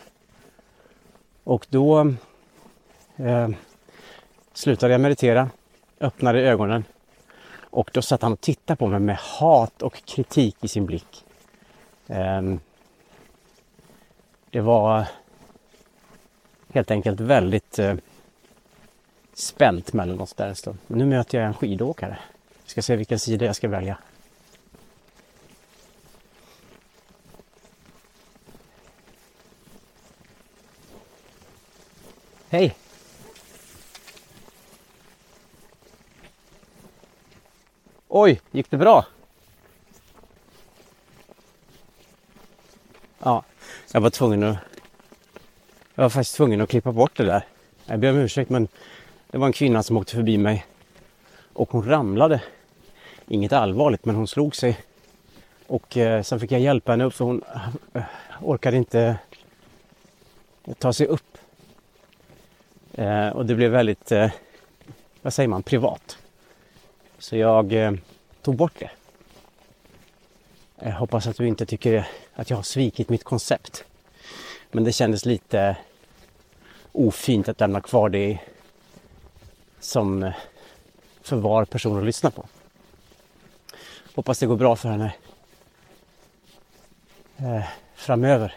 Och 1.43 1.67
då 1.69 1.99
eh, 3.15 3.49
slutade 4.53 4.93
jag 4.93 5.01
meditera, 5.01 5.49
öppnade 5.99 6.41
ögonen 6.41 6.83
och 7.59 7.89
då 7.93 8.01
satt 8.01 8.21
han 8.21 8.33
och 8.33 8.41
tittade 8.41 8.77
på 8.77 8.87
mig 8.87 8.99
med 8.99 9.17
hat 9.17 9.81
och 9.81 10.05
kritik 10.05 10.55
i 10.61 10.67
sin 10.67 10.85
blick. 10.85 11.25
Ehm, 12.07 12.59
det 14.49 14.61
var 14.61 15.07
helt 16.73 16.91
enkelt 16.91 17.19
väldigt 17.19 17.79
eh, 17.79 17.95
spänt 19.33 19.93
mellan 19.93 20.21
oss 20.21 20.33
där 20.33 20.47
en 20.47 20.55
stund. 20.55 20.77
Men 20.87 20.99
nu 20.99 21.05
möter 21.05 21.37
jag 21.37 21.47
en 21.47 21.53
skidåkare. 21.53 22.17
Jag 22.63 22.69
ska 22.69 22.81
se 22.81 22.95
vilken 22.95 23.19
sida 23.19 23.45
jag 23.45 23.55
ska 23.55 23.67
välja. 23.67 23.97
Hej! 32.49 32.75
Oj, 38.07 38.41
gick 38.51 38.69
det 38.69 38.77
bra? 38.77 39.05
Ja, 43.19 43.43
jag 43.91 44.01
var 44.01 44.09
tvungen 44.09 44.43
att... 44.43 44.57
Jag 45.95 46.03
var 46.03 46.09
faktiskt 46.09 46.35
tvungen 46.35 46.61
att 46.61 46.69
klippa 46.69 46.91
bort 46.91 47.17
det 47.17 47.23
där. 47.23 47.45
Jag 47.85 47.99
ber 47.99 48.11
om 48.11 48.17
ursäkt 48.17 48.49
men 48.49 48.67
det 49.31 49.37
var 49.37 49.47
en 49.47 49.53
kvinna 49.53 49.83
som 49.83 49.97
åkte 49.97 50.15
förbi 50.15 50.37
mig 50.37 50.65
och 51.53 51.71
hon 51.71 51.85
ramlade. 51.89 52.41
Inget 53.27 53.53
allvarligt 53.53 54.05
men 54.05 54.15
hon 54.15 54.27
slog 54.27 54.55
sig. 54.55 54.79
Och 55.67 55.97
eh, 55.97 56.23
sen 56.23 56.39
fick 56.39 56.51
jag 56.51 56.61
hjälpa 56.61 56.91
henne 56.91 57.03
upp 57.03 57.13
för 57.13 57.25
hon 57.25 57.43
eh, 57.93 58.03
orkade 58.41 58.77
inte 58.77 59.17
ta 60.77 60.93
sig 60.93 61.07
upp. 61.07 61.37
Eh, 62.93 63.29
och 63.29 63.45
det 63.45 63.55
blev 63.55 63.71
väldigt, 63.71 64.11
eh, 64.11 64.31
vad 65.21 65.33
säger 65.33 65.47
man, 65.47 65.63
privat. 65.63 66.17
Så 67.19 67.37
jag 67.37 67.73
eh, 67.73 67.91
tog 68.41 68.55
bort 68.55 68.79
det. 68.79 68.89
Jag 70.79 70.91
hoppas 70.91 71.27
att 71.27 71.37
du 71.37 71.47
inte 71.47 71.65
tycker 71.65 71.91
det 71.91 72.05
att 72.37 72.49
jag 72.49 72.57
har 72.57 72.63
svikit 72.63 73.09
mitt 73.09 73.23
koncept. 73.23 73.83
Men 74.71 74.83
det 74.83 74.91
kändes 74.91 75.25
lite 75.25 75.77
ofint 76.91 77.49
att 77.49 77.59
lämna 77.59 77.81
kvar 77.81 78.09
det 78.09 78.39
som 79.79 80.23
eh, 80.23 80.33
för 81.21 81.35
var 81.35 81.65
person 81.65 81.97
att 81.97 82.05
lyssna 82.05 82.31
på. 82.31 82.45
Hoppas 84.15 84.39
det 84.39 84.45
går 84.45 84.55
bra 84.55 84.75
för 84.75 84.89
henne 84.89 85.13
eh, 87.37 87.63
framöver. 87.95 88.55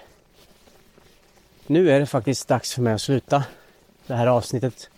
Nu 1.67 1.91
är 1.91 2.01
det 2.01 2.07
faktiskt 2.07 2.49
dags 2.49 2.75
för 2.75 2.83
mig 2.83 2.93
att 2.93 3.01
sluta 3.01 3.45
det 4.07 4.15
här 4.15 4.27
avsnittet. 4.27 4.91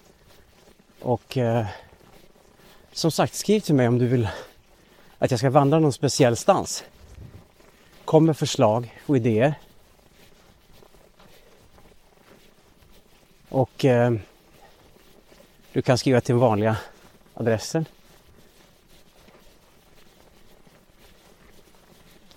Och 1.01 1.37
eh, 1.37 1.66
som 2.93 3.11
sagt, 3.11 3.35
skriv 3.35 3.61
till 3.61 3.74
mig 3.74 3.89
om 3.89 3.99
du 3.99 4.07
vill 4.07 4.28
att 5.18 5.30
jag 5.30 5.41
ska 5.41 5.51
vandra 5.51 5.78
någon 5.78 5.93
speciell 5.93 6.37
stans. 6.37 6.85
Kom 8.12 8.26
med 8.26 8.36
förslag 8.36 9.00
och 9.06 9.16
idéer. 9.16 9.54
Och 13.48 13.84
eh, 13.84 14.12
du 15.72 15.82
kan 15.82 15.98
skriva 15.98 16.20
till 16.20 16.32
den 16.32 16.40
vanliga 16.40 16.76
adressen. 17.34 17.84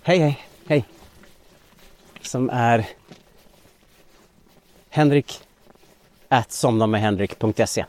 Hej, 0.02 0.18
hej, 0.18 0.46
hej. 0.66 0.84
Som 2.22 2.50
är 2.50 2.86
Henrik 4.88 5.40
at 6.28 6.52
somnamedhenrik.se. 6.52 7.84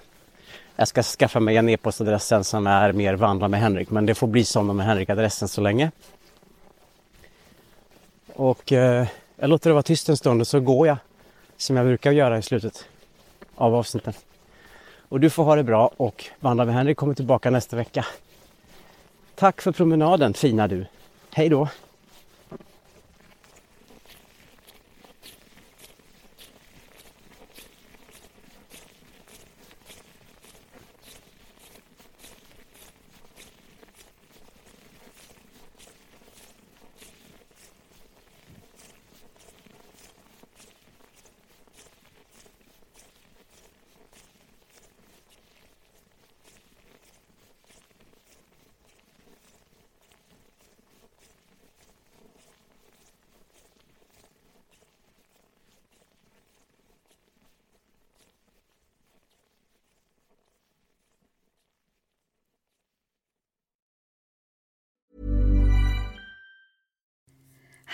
Jag 0.75 0.87
ska 0.87 1.03
skaffa 1.03 1.39
mig 1.39 1.57
en 1.57 1.69
e-postadress 1.69 2.27
sen 2.27 2.43
som 2.43 2.67
är 2.67 2.91
mer 2.91 3.13
vandra 3.13 3.47
med 3.47 3.59
Henrik, 3.59 3.89
men 3.89 4.05
det 4.05 4.15
får 4.15 4.27
bli 4.27 4.43
somna 4.43 4.73
med 4.73 4.85
Henrik-adressen 4.85 5.47
så 5.47 5.61
länge. 5.61 5.91
Och 8.37 8.71
eh, 8.71 9.07
jag 9.35 9.49
låter 9.49 9.69
det 9.69 9.73
vara 9.73 9.83
tyst 9.83 10.09
en 10.09 10.17
stund 10.17 10.41
och 10.41 10.47
så 10.47 10.59
går 10.59 10.87
jag 10.87 10.97
som 11.57 11.75
jag 11.75 11.85
brukar 11.85 12.11
göra 12.11 12.37
i 12.37 12.41
slutet 12.41 12.85
av 13.55 13.75
avsnitten. 13.75 14.13
Och 15.09 15.19
du 15.19 15.29
får 15.29 15.43
ha 15.43 15.55
det 15.55 15.63
bra 15.63 15.91
och 15.97 16.25
Vandra 16.39 16.65
med 16.65 16.75
Henrik 16.75 16.97
kommer 16.97 17.13
tillbaka 17.13 17.49
nästa 17.49 17.75
vecka. 17.75 18.05
Tack 19.35 19.61
för 19.61 19.71
promenaden 19.71 20.33
fina 20.33 20.67
du. 20.67 20.85
Hej 21.33 21.49
då! 21.49 21.67